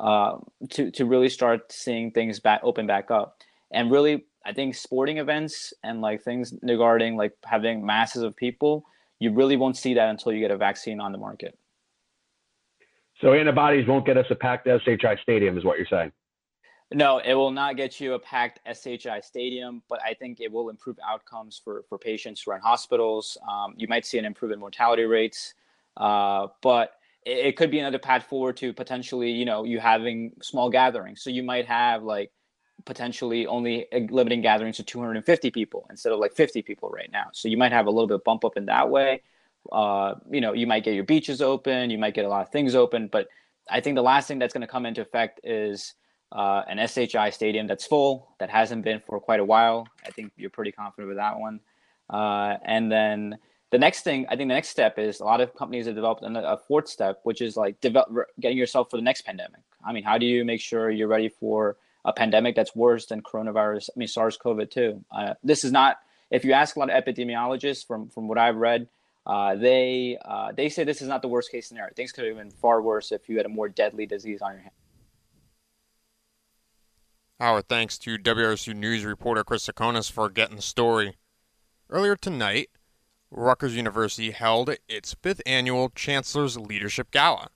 uh, 0.00 0.38
to, 0.70 0.90
to 0.90 1.04
really 1.04 1.28
start 1.28 1.70
seeing 1.70 2.10
things 2.10 2.40
back 2.40 2.60
open 2.62 2.86
back 2.86 3.10
up. 3.10 3.38
And 3.70 3.90
really 3.90 4.24
i 4.46 4.52
think 4.52 4.74
sporting 4.74 5.18
events 5.18 5.72
and 5.82 6.02
like 6.02 6.22
things 6.22 6.52
regarding 6.62 7.16
like 7.16 7.32
having 7.44 7.84
masses 7.84 8.22
of 8.22 8.36
people 8.36 8.84
you 9.18 9.32
really 9.32 9.56
won't 9.56 9.76
see 9.76 9.94
that 9.94 10.10
until 10.10 10.32
you 10.32 10.40
get 10.40 10.50
a 10.50 10.56
vaccine 10.56 11.00
on 11.00 11.12
the 11.12 11.18
market. 11.18 11.56
So 13.20 13.32
antibodies 13.32 13.86
won't 13.86 14.04
get 14.04 14.16
us 14.16 14.26
a 14.28 14.34
packed 14.34 14.68
shi 14.84 14.98
stadium 15.22 15.56
is 15.56 15.64
what 15.64 15.78
you're 15.78 15.86
saying 15.86 16.12
no 16.94 17.18
it 17.18 17.34
will 17.34 17.50
not 17.50 17.76
get 17.76 18.00
you 18.00 18.14
a 18.14 18.18
packed 18.18 18.60
shi 18.74 18.98
stadium 19.22 19.82
but 19.88 20.00
i 20.02 20.14
think 20.14 20.40
it 20.40 20.50
will 20.50 20.68
improve 20.68 20.96
outcomes 21.06 21.60
for 21.62 21.84
for 21.88 21.98
patients 21.98 22.42
who 22.42 22.50
are 22.50 22.56
in 22.56 22.62
hospitals 22.62 23.36
um, 23.50 23.74
you 23.76 23.88
might 23.88 24.06
see 24.06 24.18
an 24.18 24.24
improvement 24.24 24.60
mortality 24.60 25.04
rates 25.04 25.54
uh, 25.96 26.46
but 26.62 26.94
it, 27.24 27.46
it 27.46 27.56
could 27.56 27.70
be 27.70 27.78
another 27.78 27.98
path 27.98 28.24
forward 28.24 28.56
to 28.56 28.72
potentially 28.72 29.30
you 29.30 29.44
know 29.44 29.64
you 29.64 29.78
having 29.78 30.32
small 30.42 30.70
gatherings 30.70 31.22
so 31.22 31.30
you 31.30 31.42
might 31.42 31.66
have 31.66 32.02
like 32.02 32.30
potentially 32.84 33.46
only 33.46 33.86
limiting 34.10 34.40
gatherings 34.40 34.76
to 34.76 34.82
250 34.82 35.50
people 35.50 35.86
instead 35.90 36.12
of 36.12 36.18
like 36.18 36.34
50 36.34 36.62
people 36.62 36.90
right 36.90 37.10
now. 37.10 37.26
So 37.32 37.48
you 37.48 37.56
might 37.56 37.72
have 37.72 37.86
a 37.86 37.90
little 37.90 38.06
bit 38.06 38.24
bump 38.24 38.44
up 38.44 38.56
in 38.56 38.66
that 38.66 38.90
way. 38.90 39.22
Uh, 39.72 40.16
you 40.30 40.40
know, 40.40 40.52
you 40.52 40.66
might 40.66 40.84
get 40.84 40.94
your 40.94 41.04
beaches 41.04 41.40
open, 41.40 41.88
you 41.88 41.96
might 41.98 42.14
get 42.14 42.26
a 42.26 42.28
lot 42.28 42.42
of 42.42 42.52
things 42.52 42.74
open, 42.74 43.08
but 43.08 43.28
I 43.70 43.80
think 43.80 43.94
the 43.94 44.02
last 44.02 44.28
thing 44.28 44.38
that's 44.38 44.52
going 44.52 44.60
to 44.60 44.66
come 44.66 44.84
into 44.84 45.00
effect 45.00 45.40
is 45.42 45.94
uh, 46.34 46.62
an 46.68 46.86
SHI 46.86 47.30
stadium 47.30 47.66
that's 47.66 47.86
full, 47.86 48.28
that 48.40 48.50
hasn't 48.50 48.84
been 48.84 49.00
for 49.00 49.20
quite 49.20 49.40
a 49.40 49.44
while. 49.44 49.86
I 50.04 50.10
think 50.10 50.32
you're 50.36 50.50
pretty 50.50 50.72
confident 50.72 51.08
with 51.08 51.18
that 51.18 51.38
one. 51.38 51.60
Uh, 52.10 52.56
and 52.64 52.92
then 52.92 53.38
the 53.70 53.78
next 53.78 54.02
thing, 54.02 54.26
I 54.26 54.36
think 54.36 54.48
the 54.48 54.54
next 54.54 54.68
step 54.68 54.98
is 54.98 55.20
a 55.20 55.24
lot 55.24 55.40
of 55.40 55.54
companies 55.54 55.86
have 55.86 55.94
developed 55.94 56.22
a 56.24 56.58
fourth 56.68 56.88
step, 56.88 57.20
which 57.22 57.40
is 57.40 57.56
like 57.56 57.80
develop, 57.80 58.08
getting 58.40 58.58
yourself 58.58 58.90
for 58.90 58.96
the 58.96 59.02
next 59.02 59.22
pandemic. 59.22 59.60
I 59.86 59.92
mean, 59.92 60.04
how 60.04 60.18
do 60.18 60.26
you 60.26 60.44
make 60.44 60.60
sure 60.60 60.90
you're 60.90 61.08
ready 61.08 61.28
for 61.28 61.76
a 62.04 62.12
pandemic 62.12 62.54
that's 62.54 62.76
worse 62.76 63.06
than 63.06 63.22
coronavirus. 63.22 63.90
I 63.94 63.98
mean, 63.98 64.08
SARS-CoV-2. 64.08 65.04
Uh, 65.10 65.34
this 65.42 65.64
is 65.64 65.72
not. 65.72 65.98
If 66.30 66.44
you 66.44 66.52
ask 66.52 66.76
a 66.76 66.78
lot 66.78 66.90
of 66.90 67.02
epidemiologists, 67.02 67.86
from 67.86 68.08
from 68.08 68.28
what 68.28 68.38
I've 68.38 68.56
read, 68.56 68.88
uh, 69.26 69.54
they 69.54 70.18
uh, 70.24 70.52
they 70.52 70.68
say 70.68 70.84
this 70.84 71.00
is 71.00 71.08
not 71.08 71.22
the 71.22 71.28
worst 71.28 71.50
case 71.50 71.68
scenario. 71.68 71.92
Things 71.94 72.12
could 72.12 72.24
have 72.26 72.36
been 72.36 72.50
far 72.50 72.82
worse 72.82 73.12
if 73.12 73.28
you 73.28 73.36
had 73.36 73.46
a 73.46 73.50
more 73.50 73.68
deadly 73.68 74.06
disease 74.06 74.42
on 74.42 74.52
your 74.52 74.62
hands. 74.62 74.74
Our 77.40 77.62
thanks 77.62 77.98
to 77.98 78.16
WRSU 78.16 78.76
News 78.76 79.04
reporter 79.04 79.42
Chris 79.42 79.66
Tsakonas 79.66 80.08
for 80.08 80.30
getting 80.30 80.54
the 80.54 80.62
story. 80.62 81.16
Earlier 81.90 82.14
tonight, 82.14 82.68
Rutgers 83.28 83.74
University 83.74 84.30
held 84.30 84.70
its 84.88 85.16
fifth 85.20 85.42
annual 85.44 85.88
Chancellor's 85.88 86.56
Leadership 86.56 87.10
Gala, 87.10 87.48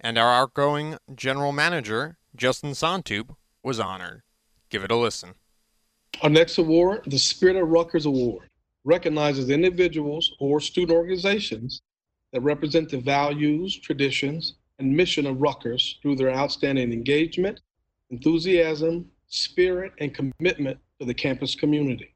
and 0.00 0.18
our 0.18 0.32
outgoing 0.34 0.98
general 1.14 1.52
manager, 1.52 2.18
Justin 2.34 2.72
Sontube, 2.72 3.36
was 3.62 3.78
honored. 3.78 4.22
Give 4.70 4.82
it 4.82 4.90
a 4.90 4.96
listen. 4.96 5.34
Our 6.22 6.30
next 6.30 6.58
award, 6.58 7.04
the 7.06 7.16
Spirit 7.16 7.54
of 7.54 7.68
Rutgers 7.68 8.06
Award, 8.06 8.48
recognizes 8.82 9.50
individuals 9.50 10.34
or 10.40 10.58
student 10.58 10.98
organizations 10.98 11.80
that 12.32 12.40
represent 12.40 12.90
the 12.90 12.98
values, 12.98 13.78
traditions, 13.78 14.54
and 14.80 14.96
mission 14.96 15.26
of 15.26 15.40
Rutgers 15.40 16.00
through 16.02 16.16
their 16.16 16.34
outstanding 16.34 16.92
engagement, 16.92 17.60
enthusiasm, 18.12 19.10
spirit, 19.26 19.92
and 19.98 20.14
commitment 20.14 20.78
to 21.00 21.06
the 21.06 21.14
campus 21.14 21.54
community. 21.54 22.14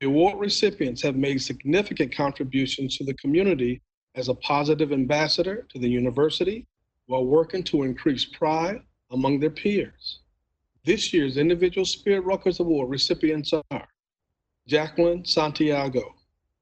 The 0.00 0.06
award 0.06 0.38
recipients 0.38 1.02
have 1.02 1.16
made 1.16 1.40
significant 1.40 2.14
contributions 2.14 2.98
to 2.98 3.04
the 3.04 3.14
community 3.14 3.80
as 4.14 4.28
a 4.28 4.34
positive 4.34 4.92
ambassador 4.92 5.66
to 5.72 5.78
the 5.78 5.88
university 5.88 6.66
while 7.06 7.24
working 7.24 7.62
to 7.64 7.82
increase 7.82 8.26
pride 8.26 8.82
among 9.10 9.40
their 9.40 9.50
peers. 9.50 10.20
This 10.84 11.12
year's 11.12 11.38
Individual 11.38 11.86
Spirit 11.86 12.20
Rutgers 12.20 12.60
Award 12.60 12.90
recipients 12.90 13.52
are 13.54 13.88
Jacqueline 14.68 15.24
Santiago, 15.24 16.14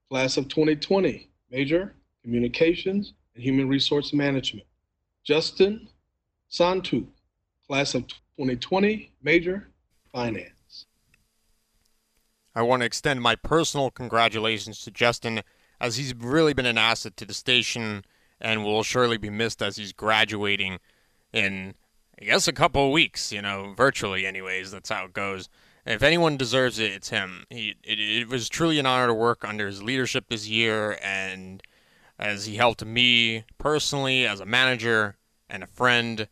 class 0.09 0.36
of 0.36 0.48
2020, 0.48 1.28
major 1.50 1.96
Communications 2.22 3.14
and 3.34 3.42
Human 3.42 3.68
Resource 3.68 4.12
Management. 4.12 4.66
Justin 5.24 5.88
Santu, 6.50 7.07
class 7.66 7.94
of 7.94 8.05
2020, 8.37 9.12
major 9.22 9.68
Finance. 10.12 10.87
I 12.55 12.62
want 12.62 12.80
to 12.80 12.87
extend 12.87 13.20
my 13.20 13.35
personal 13.35 13.91
congratulations 13.91 14.80
to 14.85 14.91
Justin, 14.91 15.43
as 15.80 15.97
he's 15.97 16.14
really 16.14 16.53
been 16.53 16.66
an 16.66 16.78
asset 16.78 17.16
to 17.16 17.24
the 17.24 17.35
station 17.35 18.05
and 18.41 18.64
will 18.64 18.82
surely 18.82 19.16
be 19.16 19.30
missed 19.30 19.61
as 19.61 19.76
he's 19.76 19.93
graduating 19.93 20.78
in, 21.32 21.74
I 22.20 22.24
guess, 22.26 22.47
a 22.47 22.53
couple 22.53 22.87
of 22.87 22.93
weeks, 22.93 23.32
you 23.32 23.43
know, 23.43 23.74
virtually, 23.76 24.24
anyways. 24.26 24.70
That's 24.70 24.91
how 24.91 25.07
it 25.07 25.12
goes. 25.12 25.49
If 25.85 26.03
anyone 26.03 26.37
deserves 26.37 26.78
it, 26.78 26.93
it's 26.93 27.11
him. 27.11 27.45
He, 27.51 27.74
it, 27.82 27.99
it 27.99 28.28
was 28.28 28.49
truly 28.49 28.78
an 28.78 28.87
honor 28.87 29.09
to 29.09 29.14
work 29.14 29.45
under 29.45 29.66
his 29.66 29.82
leadership 29.82 30.26
this 30.28 30.49
year, 30.49 30.99
and 31.03 31.62
as 32.18 32.47
he 32.47 32.57
helped 32.57 32.85
me 32.85 33.45
personally 33.59 34.26
as 34.26 34.41
a 34.41 34.47
manager 34.47 35.16
and 35.49 35.62
a 35.62 35.68
friend. 35.68 36.28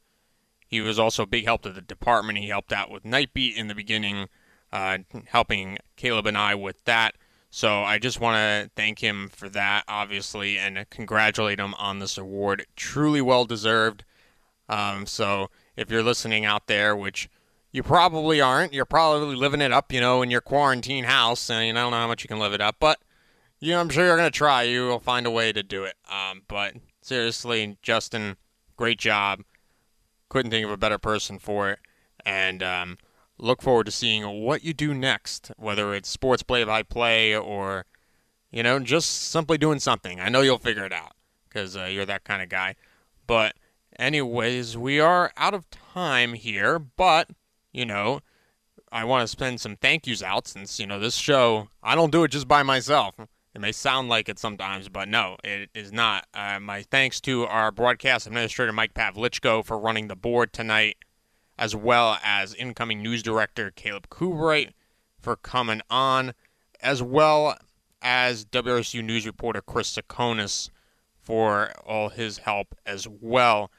He 0.72 0.80
was 0.80 0.98
also 0.98 1.24
a 1.24 1.26
big 1.26 1.44
help 1.44 1.60
to 1.62 1.70
the 1.70 1.82
department. 1.82 2.38
He 2.38 2.48
helped 2.48 2.72
out 2.72 2.90
with 2.90 3.02
Knightbeat 3.02 3.56
in 3.56 3.68
the 3.68 3.74
beginning, 3.74 4.30
uh, 4.72 4.98
helping 5.26 5.76
Caleb 5.96 6.26
and 6.26 6.38
I 6.38 6.54
with 6.54 6.82
that. 6.86 7.14
So 7.50 7.82
I 7.82 7.98
just 7.98 8.20
want 8.20 8.36
to 8.36 8.70
thank 8.74 9.00
him 9.00 9.28
for 9.28 9.50
that, 9.50 9.84
obviously, 9.86 10.56
and 10.56 10.88
congratulate 10.88 11.60
him 11.60 11.74
on 11.74 11.98
this 11.98 12.16
award. 12.16 12.64
Truly 12.74 13.20
well 13.20 13.44
deserved. 13.44 14.06
Um, 14.66 15.04
so 15.04 15.50
if 15.76 15.90
you're 15.90 16.02
listening 16.02 16.46
out 16.46 16.68
there, 16.68 16.96
which 16.96 17.28
you 17.70 17.82
probably 17.82 18.40
aren't, 18.40 18.72
you're 18.72 18.86
probably 18.86 19.36
living 19.36 19.60
it 19.60 19.72
up, 19.72 19.92
you 19.92 20.00
know, 20.00 20.22
in 20.22 20.30
your 20.30 20.40
quarantine 20.40 21.04
house, 21.04 21.50
and 21.50 21.66
you 21.66 21.74
don't 21.74 21.90
know 21.90 21.98
how 21.98 22.08
much 22.08 22.24
you 22.24 22.28
can 22.28 22.38
live 22.38 22.54
it 22.54 22.62
up, 22.62 22.76
but 22.80 22.98
you 23.60 23.76
I'm 23.76 23.90
sure 23.90 24.06
you're 24.06 24.16
gonna 24.16 24.30
try. 24.30 24.62
You 24.62 24.86
will 24.86 25.00
find 25.00 25.26
a 25.26 25.30
way 25.30 25.52
to 25.52 25.62
do 25.62 25.84
it. 25.84 25.96
Um, 26.10 26.44
but 26.48 26.72
seriously, 27.02 27.76
Justin, 27.82 28.38
great 28.78 28.98
job. 28.98 29.42
Couldn't 30.32 30.50
think 30.50 30.64
of 30.64 30.70
a 30.70 30.78
better 30.78 30.96
person 30.96 31.38
for 31.38 31.68
it, 31.68 31.78
and 32.24 32.62
um, 32.62 32.96
look 33.36 33.60
forward 33.60 33.84
to 33.84 33.92
seeing 33.92 34.42
what 34.42 34.64
you 34.64 34.72
do 34.72 34.94
next, 34.94 35.52
whether 35.58 35.92
it's 35.92 36.08
sports 36.08 36.42
play 36.42 36.64
by 36.64 36.82
play 36.82 37.36
or, 37.36 37.84
you 38.50 38.62
know, 38.62 38.78
just 38.78 39.30
simply 39.30 39.58
doing 39.58 39.78
something. 39.78 40.20
I 40.20 40.30
know 40.30 40.40
you'll 40.40 40.56
figure 40.56 40.86
it 40.86 40.92
out 40.92 41.12
because 41.46 41.76
uh, 41.76 41.84
you're 41.84 42.06
that 42.06 42.24
kind 42.24 42.40
of 42.40 42.48
guy. 42.48 42.76
But, 43.26 43.56
anyways, 43.98 44.74
we 44.74 44.98
are 44.98 45.32
out 45.36 45.52
of 45.52 45.68
time 45.68 46.32
here, 46.32 46.78
but, 46.78 47.28
you 47.70 47.84
know, 47.84 48.20
I 48.90 49.04
want 49.04 49.24
to 49.24 49.28
spend 49.28 49.60
some 49.60 49.76
thank 49.76 50.06
yous 50.06 50.22
out 50.22 50.48
since, 50.48 50.80
you 50.80 50.86
know, 50.86 50.98
this 50.98 51.16
show, 51.16 51.68
I 51.82 51.94
don't 51.94 52.10
do 52.10 52.24
it 52.24 52.30
just 52.30 52.48
by 52.48 52.62
myself. 52.62 53.16
It 53.54 53.60
may 53.60 53.72
sound 53.72 54.08
like 54.08 54.28
it 54.28 54.38
sometimes, 54.38 54.88
but 54.88 55.08
no, 55.08 55.36
it 55.44 55.68
is 55.74 55.92
not. 55.92 56.26
Uh, 56.32 56.58
my 56.58 56.82
thanks 56.82 57.20
to 57.22 57.44
our 57.44 57.70
broadcast 57.70 58.26
administrator, 58.26 58.72
Mike 58.72 58.94
Pavlichko, 58.94 59.64
for 59.64 59.78
running 59.78 60.08
the 60.08 60.16
board 60.16 60.52
tonight 60.52 60.96
as 61.58 61.76
well 61.76 62.18
as 62.24 62.54
incoming 62.54 63.02
news 63.02 63.22
director 63.22 63.70
Caleb 63.70 64.08
Kuberiet 64.08 64.72
for 65.20 65.36
coming 65.36 65.82
on, 65.90 66.34
as 66.80 67.02
well 67.02 67.56
as 68.00 68.44
WRSU 68.46 69.04
news 69.04 69.26
reporter 69.26 69.60
Chris 69.60 69.96
Tsakonas 69.96 70.70
for 71.20 71.72
all 71.86 72.08
his 72.08 72.38
help 72.38 72.74
as 72.84 73.06
well. 73.06 73.70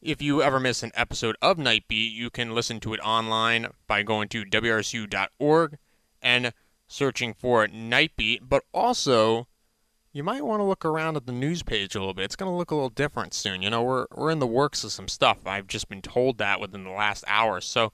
If 0.00 0.20
you 0.20 0.42
ever 0.42 0.60
miss 0.60 0.82
an 0.82 0.92
episode 0.94 1.36
of 1.40 1.56
Knightbeat, 1.56 2.12
you 2.12 2.30
can 2.30 2.54
listen 2.54 2.80
to 2.80 2.94
it 2.94 3.00
online 3.00 3.68
by 3.86 4.02
going 4.02 4.28
to 4.28 4.44
WRSU.org 4.44 5.78
and 6.20 6.52
searching 6.92 7.34
for 7.34 7.66
Knightbeat, 7.66 8.40
but 8.42 8.64
also 8.72 9.48
you 10.12 10.22
might 10.22 10.44
want 10.44 10.60
to 10.60 10.64
look 10.64 10.84
around 10.84 11.16
at 11.16 11.26
the 11.26 11.32
news 11.32 11.62
page 11.62 11.94
a 11.94 11.98
little 11.98 12.14
bit. 12.14 12.26
It's 12.26 12.36
going 12.36 12.50
to 12.50 12.56
look 12.56 12.70
a 12.70 12.74
little 12.74 12.90
different 12.90 13.32
soon. 13.32 13.62
You 13.62 13.70
know, 13.70 13.82
we're 13.82 14.06
we're 14.14 14.30
in 14.30 14.40
the 14.40 14.46
works 14.46 14.84
of 14.84 14.92
some 14.92 15.08
stuff. 15.08 15.46
I've 15.46 15.66
just 15.66 15.88
been 15.88 16.02
told 16.02 16.38
that 16.38 16.60
within 16.60 16.84
the 16.84 16.90
last 16.90 17.24
hour, 17.26 17.60
so 17.60 17.92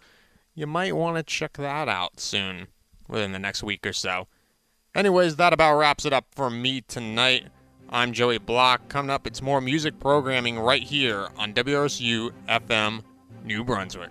you 0.55 0.67
might 0.67 0.97
want 0.97 1.17
to 1.17 1.23
check 1.23 1.55
that 1.55 1.89
out 1.89 2.19
soon 2.21 2.67
within 3.09 3.33
the 3.33 3.39
next 3.39 3.63
week 3.63 3.87
or 3.87 3.93
so. 3.93 4.27
Anyways, 4.95 5.37
that 5.37 5.53
about 5.53 5.79
wraps 5.79 6.05
it 6.05 6.13
up 6.13 6.27
for 6.35 6.51
me 6.51 6.81
tonight. 6.81 7.47
I'm 7.91 8.13
Joey 8.13 8.39
Bloch. 8.39 8.89
Coming 8.89 9.11
up, 9.11 9.27
it's 9.27 9.41
more 9.41 9.61
music 9.61 9.99
programming 9.99 10.59
right 10.59 10.83
here 10.83 11.29
on 11.39 11.55
WRSU 11.55 12.33
FM 12.49 13.03
New 13.45 13.65
Brunswick. 13.65 14.11